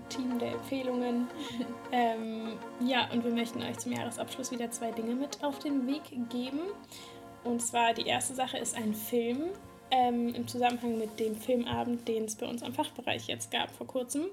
Team 0.08 0.38
der 0.38 0.52
Empfehlungen. 0.52 1.28
ähm, 1.92 2.58
ja, 2.80 3.10
und 3.12 3.24
wir 3.24 3.32
möchten 3.32 3.62
euch 3.62 3.78
zum 3.78 3.92
Jahresabschluss 3.92 4.50
wieder 4.50 4.70
zwei 4.70 4.90
Dinge 4.90 5.14
mit 5.14 5.42
auf 5.42 5.58
den 5.58 5.86
Weg 5.86 6.02
geben. 6.30 6.60
Und 7.44 7.60
zwar 7.60 7.92
die 7.94 8.06
erste 8.06 8.34
Sache 8.34 8.58
ist 8.58 8.76
ein 8.76 8.94
Film, 8.94 9.50
ähm, 9.90 10.34
im 10.34 10.48
Zusammenhang 10.48 10.98
mit 10.98 11.20
dem 11.20 11.36
Filmabend, 11.36 12.08
den 12.08 12.24
es 12.24 12.36
bei 12.36 12.46
uns 12.46 12.62
am 12.62 12.72
Fachbereich 12.72 13.26
jetzt 13.26 13.50
gab 13.50 13.70
vor 13.70 13.86
kurzem. 13.86 14.26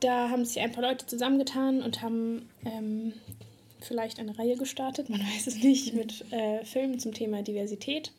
Da 0.00 0.28
haben 0.28 0.44
sich 0.44 0.60
ein 0.60 0.72
paar 0.72 0.84
Leute 0.84 1.06
zusammengetan 1.06 1.82
und 1.82 2.02
haben 2.02 2.48
ähm, 2.64 3.14
vielleicht 3.80 4.18
eine 4.20 4.38
Reihe 4.38 4.56
gestartet, 4.56 5.08
man 5.08 5.20
weiß 5.34 5.46
es 5.46 5.62
nicht, 5.62 5.94
mit 5.94 6.30
äh, 6.32 6.64
Filmen 6.64 6.98
zum 6.98 7.14
Thema 7.14 7.42
Diversität. 7.42 8.12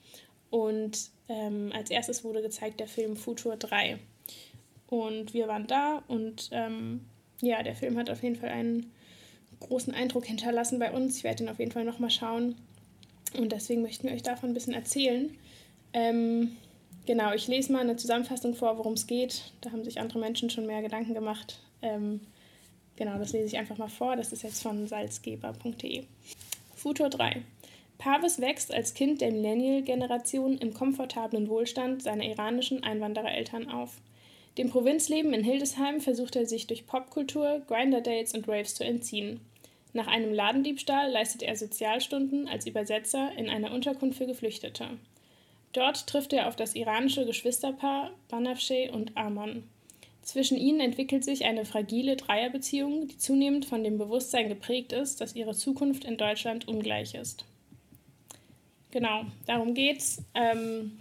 Und 0.49 1.11
ähm, 1.29 1.71
als 1.73 1.91
erstes 1.91 2.23
wurde 2.23 2.41
gezeigt 2.41 2.79
der 2.79 2.87
Film 2.87 3.15
Futur 3.15 3.57
3. 3.57 3.99
Und 4.87 5.33
wir 5.33 5.47
waren 5.47 5.67
da 5.67 6.03
und 6.07 6.49
ähm, 6.51 7.01
ja, 7.41 7.61
der 7.61 7.75
Film 7.75 7.97
hat 7.97 8.09
auf 8.09 8.23
jeden 8.23 8.35
Fall 8.35 8.49
einen 8.49 8.91
großen 9.59 9.93
Eindruck 9.93 10.25
hinterlassen 10.25 10.79
bei 10.79 10.91
uns. 10.91 11.17
Ich 11.17 11.23
werde 11.23 11.43
ihn 11.43 11.49
auf 11.49 11.59
jeden 11.59 11.71
Fall 11.71 11.83
nochmal 11.83 12.09
schauen. 12.09 12.55
Und 13.37 13.51
deswegen 13.51 13.81
möchten 13.81 14.07
wir 14.07 14.15
euch 14.15 14.23
davon 14.23 14.51
ein 14.51 14.53
bisschen 14.53 14.73
erzählen. 14.73 15.35
Ähm, 15.93 16.55
genau, 17.05 17.33
ich 17.33 17.47
lese 17.47 17.71
mal 17.71 17.81
eine 17.81 17.97
Zusammenfassung 17.97 18.55
vor, 18.55 18.77
worum 18.77 18.93
es 18.93 19.07
geht. 19.07 19.51
Da 19.61 19.71
haben 19.71 19.83
sich 19.83 19.99
andere 19.99 20.19
Menschen 20.19 20.49
schon 20.49 20.65
mehr 20.65 20.81
Gedanken 20.81 21.13
gemacht. 21.13 21.59
Ähm, 21.81 22.21
genau, 22.95 23.17
das 23.17 23.33
lese 23.33 23.45
ich 23.45 23.57
einfach 23.57 23.77
mal 23.77 23.89
vor. 23.89 24.15
Das 24.15 24.31
ist 24.31 24.43
jetzt 24.43 24.61
von 24.61 24.87
salzgeber.de. 24.87 26.03
Futur 26.75 27.09
3. 27.09 27.41
Pavis 27.97 28.39
wächst 28.39 28.71
als 28.73 28.93
Kind 28.93 29.21
der 29.21 29.31
Millennial-Generation 29.31 30.59
im 30.59 30.73
komfortablen 30.73 31.49
Wohlstand 31.49 32.03
seiner 32.03 32.25
iranischen 32.25 32.83
Einwanderereltern 32.83 33.69
auf. 33.69 33.99
Dem 34.57 34.69
Provinzleben 34.69 35.33
in 35.33 35.43
Hildesheim 35.43 36.01
versucht 36.01 36.35
er 36.35 36.47
sich 36.47 36.65
durch 36.65 36.87
Popkultur, 36.87 37.61
Grinder-Dates 37.67 38.33
und 38.33 38.47
Raves 38.47 38.73
zu 38.73 38.83
entziehen. 38.83 39.39
Nach 39.93 40.07
einem 40.07 40.33
Ladendiebstahl 40.33 41.11
leistet 41.11 41.43
er 41.43 41.55
Sozialstunden 41.55 42.47
als 42.47 42.65
Übersetzer 42.65 43.31
in 43.37 43.49
einer 43.49 43.71
Unterkunft 43.71 44.17
für 44.17 44.25
Geflüchtete. 44.25 44.89
Dort 45.73 46.07
trifft 46.07 46.33
er 46.33 46.47
auf 46.47 46.55
das 46.55 46.75
iranische 46.75 47.25
Geschwisterpaar 47.25 48.11
Banafsheh 48.29 48.89
und 48.89 49.15
Amon. 49.15 49.63
Zwischen 50.23 50.57
ihnen 50.57 50.79
entwickelt 50.79 51.23
sich 51.23 51.45
eine 51.45 51.63
fragile 51.63 52.15
Dreierbeziehung, 52.15 53.07
die 53.07 53.17
zunehmend 53.17 53.65
von 53.65 53.83
dem 53.83 53.97
Bewusstsein 53.97 54.49
geprägt 54.49 54.91
ist, 54.91 55.21
dass 55.21 55.35
ihre 55.35 55.53
Zukunft 55.53 56.03
in 56.03 56.17
Deutschland 56.17 56.67
ungleich 56.67 57.13
ist. 57.13 57.45
Genau, 58.91 59.25
darum 59.45 59.73
geht's. 59.73 60.23
Ähm, 60.33 60.99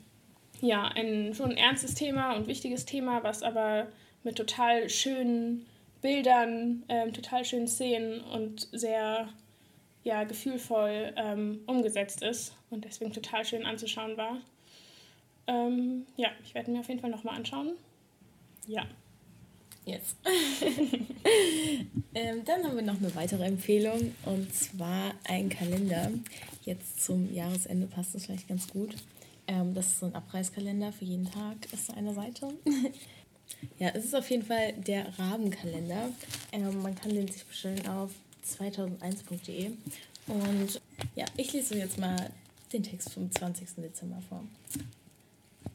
ja, 0.61 0.89
ein 0.89 1.35
schon 1.35 1.51
ein 1.53 1.57
ernstes 1.57 1.95
Thema 1.95 2.35
und 2.35 2.47
wichtiges 2.47 2.85
Thema, 2.85 3.23
was 3.23 3.43
aber 3.43 3.89
mit 4.23 4.37
total 4.37 4.89
schönen 4.89 5.67
Bildern, 6.03 6.83
ähm, 6.89 7.13
total 7.13 7.45
schönen 7.45 7.69
Szenen 7.69 8.21
und 8.21 8.69
sehr 8.73 9.29
ja, 10.05 10.25
gefühlvoll 10.25 11.13
ähm, 11.17 11.61
umgesetzt 11.67 12.23
ist 12.23 12.55
und 12.71 12.85
deswegen 12.85 13.13
total 13.13 13.45
schön 13.45 13.67
anzuschauen 13.67 14.17
war. 14.17 14.39
Ähm, 15.49 16.07
ja, 16.17 16.29
ich 16.45 16.55
werde 16.55 16.71
mir 16.71 16.81
auf 16.81 16.89
jeden 16.89 17.01
Fall 17.01 17.11
nochmal 17.11 17.37
anschauen. 17.37 17.73
Ja. 18.67 18.87
Yes. 19.85 20.17
ähm, 22.15 22.45
dann 22.45 22.65
haben 22.65 22.75
wir 22.75 22.83
noch 22.83 22.99
eine 22.99 23.15
weitere 23.15 23.45
Empfehlung 23.45 24.15
und 24.25 24.53
zwar 24.53 25.13
ein 25.25 25.49
Kalender. 25.49 26.11
Jetzt 26.65 27.05
zum 27.05 27.33
Jahresende 27.33 27.87
passt 27.87 28.15
das 28.15 28.27
vielleicht 28.27 28.49
ganz 28.49 28.67
gut. 28.69 28.97
Ähm, 29.49 29.75
das 29.75 29.87
ist 29.87 30.01
so 30.01 30.07
ein 30.07 30.15
Abreißkalender 30.15 30.93
für 30.93 31.05
jeden 31.05 31.31
Tag, 31.31 31.73
ist 31.73 31.91
eine 31.91 32.13
Seite. 32.15 32.49
ja, 33.79 33.91
es 33.95 34.07
ist 34.07 34.15
auf 34.15 34.29
jeden 34.31 34.45
Fall 34.45 34.73
der 34.75 35.19
Rabenkalender. 35.19 36.11
Ähm, 36.53 36.83
man 36.83 36.95
kann 36.95 37.11
den 37.11 37.29
sich 37.29 37.45
bestellen 37.45 37.87
auf 37.87 38.11
2001.de. 38.45 39.73
Und 40.27 40.81
ja, 41.15 41.25
ich 41.37 41.53
lese 41.53 41.77
jetzt 41.77 41.99
mal 41.99 42.31
den 42.73 42.83
Text 42.83 43.13
vom 43.13 43.31
20. 43.31 43.69
Dezember 43.77 44.21
vor. 44.29 44.43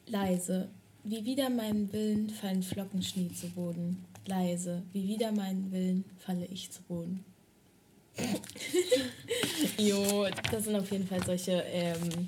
Leise, 0.07 0.67
wie 1.03 1.23
wider 1.23 1.49
meinen 1.49 1.91
Willen 1.93 2.29
fallen 2.29 2.63
Flocken 2.63 3.01
Schnee 3.01 3.31
zu 3.33 3.47
Boden. 3.49 4.03
Leise, 4.25 4.83
wie 4.91 5.07
wider 5.07 5.31
meinen 5.31 5.71
Willen 5.71 6.05
falle 6.19 6.45
ich 6.45 6.69
zu 6.71 6.81
Boden. 6.83 7.23
Bio. 9.77 10.27
Das 10.51 10.65
sind 10.65 10.75
auf 10.75 10.91
jeden 10.91 11.07
Fall 11.07 11.23
solche 11.23 11.63
ähm, 11.67 12.27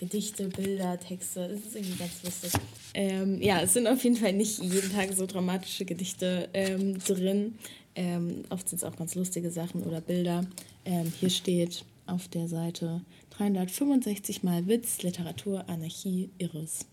Gedichte, 0.00 0.48
Bilder, 0.48 0.98
Texte. 0.98 1.46
Das 1.46 1.60
ist 1.60 1.76
irgendwie 1.76 1.98
ganz 1.98 2.22
lustig. 2.24 2.52
Ähm, 2.94 3.40
ja, 3.42 3.60
es 3.60 3.74
sind 3.74 3.86
auf 3.86 4.02
jeden 4.02 4.16
Fall 4.16 4.32
nicht 4.32 4.58
jeden 4.58 4.90
Tag 4.92 5.12
so 5.12 5.26
dramatische 5.26 5.84
Gedichte 5.84 6.48
ähm, 6.54 6.98
drin. 6.98 7.58
Ähm, 7.94 8.44
oft 8.48 8.66
sind 8.66 8.78
es 8.78 8.84
auch 8.84 8.96
ganz 8.96 9.14
lustige 9.14 9.50
Sachen 9.50 9.82
oder 9.82 10.00
Bilder. 10.00 10.46
Ähm, 10.86 11.12
hier 11.20 11.28
steht 11.28 11.84
auf 12.06 12.28
der 12.28 12.48
Seite 12.48 13.02
365 13.36 14.42
mal 14.42 14.66
Witz, 14.66 15.02
Literatur, 15.02 15.68
Anarchie, 15.68 16.30
Irres. 16.38 16.86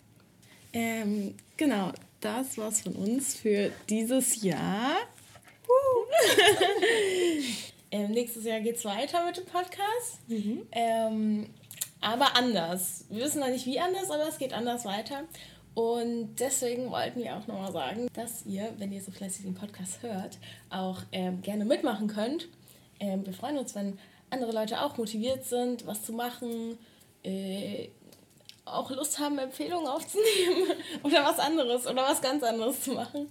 Ähm, 0.74 1.34
genau, 1.56 1.94
das 2.20 2.58
war's 2.58 2.82
von 2.82 2.94
uns 2.94 3.36
für 3.36 3.72
dieses 3.90 4.44
Jahr. 4.44 4.98
ähm, 7.92 8.12
nächstes 8.12 8.44
Jahr 8.44 8.60
geht's 8.60 8.84
weiter 8.84 9.26
mit 9.26 9.38
dem 9.38 9.46
Podcast. 9.46 10.20
Ähm, 10.74 11.48
aber 12.02 12.36
anders. 12.36 13.06
Wir 13.10 13.24
wissen 13.24 13.40
noch 13.40 13.50
nicht 13.50 13.66
wie 13.66 13.80
anders, 13.80 14.10
aber 14.12 14.28
es 14.28 14.38
geht 14.38 14.54
anders 14.54 14.86
weiter. 14.86 15.24
Und 15.74 16.36
deswegen 16.40 16.90
wollten 16.90 17.20
wir 17.22 17.36
auch 17.36 17.46
nochmal 17.46 17.72
sagen, 17.72 18.08
dass 18.14 18.46
ihr, 18.46 18.74
wenn 18.78 18.92
ihr 18.92 19.02
so 19.02 19.12
fleißig 19.12 19.44
den 19.44 19.54
Podcast 19.54 20.02
hört, 20.02 20.40
auch 20.70 21.02
ähm, 21.12 21.42
gerne 21.42 21.66
mitmachen 21.66 22.08
könnt. 22.08 22.48
Ähm, 23.00 23.26
wir 23.26 23.34
freuen 23.34 23.60
uns, 23.60 23.76
wenn 23.76 24.00
andere 24.32 24.52
Leute 24.52 24.82
auch 24.82 24.98
motiviert 24.98 25.46
sind, 25.46 25.86
was 25.86 26.04
zu 26.04 26.14
machen, 26.14 26.80
äh, 27.24 27.90
auch 28.66 28.90
Lust 28.90 29.20
haben, 29.20 29.38
Empfehlungen 29.38 29.88
aufzunehmen 29.88 30.72
oder 31.04 31.24
was 31.24 31.40
anderes 31.40 31.86
oder 31.88 32.04
was 32.04 32.22
ganz 32.22 32.44
anderes 32.44 32.82
zu 32.82 32.94
machen. 32.94 33.28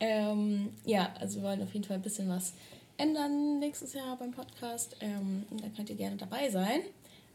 Ähm, 0.00 0.74
ja, 0.84 1.14
also 1.20 1.36
wir 1.36 1.48
wollen 1.48 1.62
auf 1.62 1.72
jeden 1.72 1.84
Fall 1.84 1.96
ein 1.96 2.02
bisschen 2.02 2.28
was 2.28 2.52
ändern 2.98 3.58
nächstes 3.58 3.94
Jahr 3.94 4.16
beim 4.16 4.32
Podcast. 4.32 4.96
Ähm, 5.00 5.46
da 5.50 5.68
könnt 5.74 5.88
ihr 5.90 5.96
gerne 5.96 6.16
dabei 6.16 6.50
sein. 6.50 6.80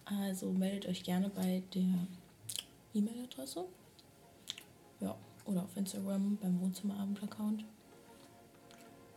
Also 0.06 0.52
meldet 0.52 0.88
euch 0.90 1.04
gerne 1.04 1.30
bei 1.30 1.64
der 1.74 2.08
E-Mail-Adresse. 2.94 3.66
Ja, 5.00 5.16
oder 5.46 5.64
auf 5.64 5.78
Instagram 5.78 6.38
beim 6.38 6.62
Wohnzimmerabend-Account. 6.62 7.64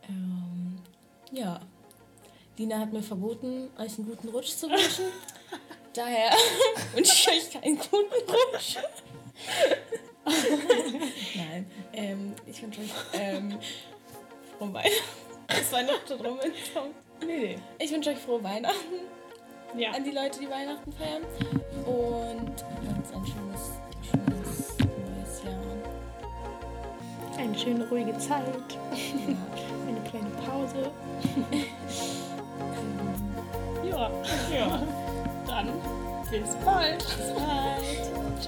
Ähm, 0.07 0.79
ja, 1.31 1.59
Lina 2.57 2.79
hat 2.79 2.93
mir 2.93 3.03
verboten, 3.03 3.69
euch 3.77 3.97
einen 3.97 4.07
guten 4.07 4.29
Rutsch 4.29 4.51
zu 4.51 4.69
wünschen. 4.69 5.05
Daher 5.93 6.31
wünsche 6.93 7.13
ich 7.13 7.27
euch 7.27 7.51
keinen 7.51 7.77
guten 7.77 8.31
Rutsch. 8.31 8.77
Nein, 11.35 11.71
ähm, 11.93 12.33
ich 12.45 12.61
wünsche 12.61 12.81
euch 12.81 12.91
ähm, 13.13 13.59
frohe 14.57 14.73
Weihnachten. 14.73 14.93
Das 15.47 15.71
Weihnachten 15.71 16.13
rum 16.13 16.39
ist. 16.39 16.71
Nee, 17.21 17.37
nee. 17.37 17.59
Ich 17.79 17.91
wünsche 17.91 18.09
euch 18.11 18.17
frohe 18.17 18.43
Weihnachten 18.43 18.95
Ja. 19.77 19.91
an 19.91 20.03
die 20.03 20.11
Leute, 20.11 20.39
die 20.39 20.49
Weihnachten 20.49 20.91
feiern. 20.93 21.23
Und 21.85 22.63
ganz 22.85 23.13
ein 23.13 23.25
schönes, 23.25 23.71
schönes 24.09 24.77
neues 24.79 25.43
Jahr. 25.43 25.75
Eine 27.37 27.57
schöne 27.57 27.87
ruhige 27.89 28.17
Zeit. 28.17 28.43
Eine 29.87 30.01
kleine 30.09 30.29
Pause. 30.45 30.91
ja. 33.89 34.09
Ja. 34.53 34.81
Dann 35.47 35.69
bis 36.31 36.55
bald. 36.63 36.99
Bis 36.99 37.33
bald. 37.33 38.44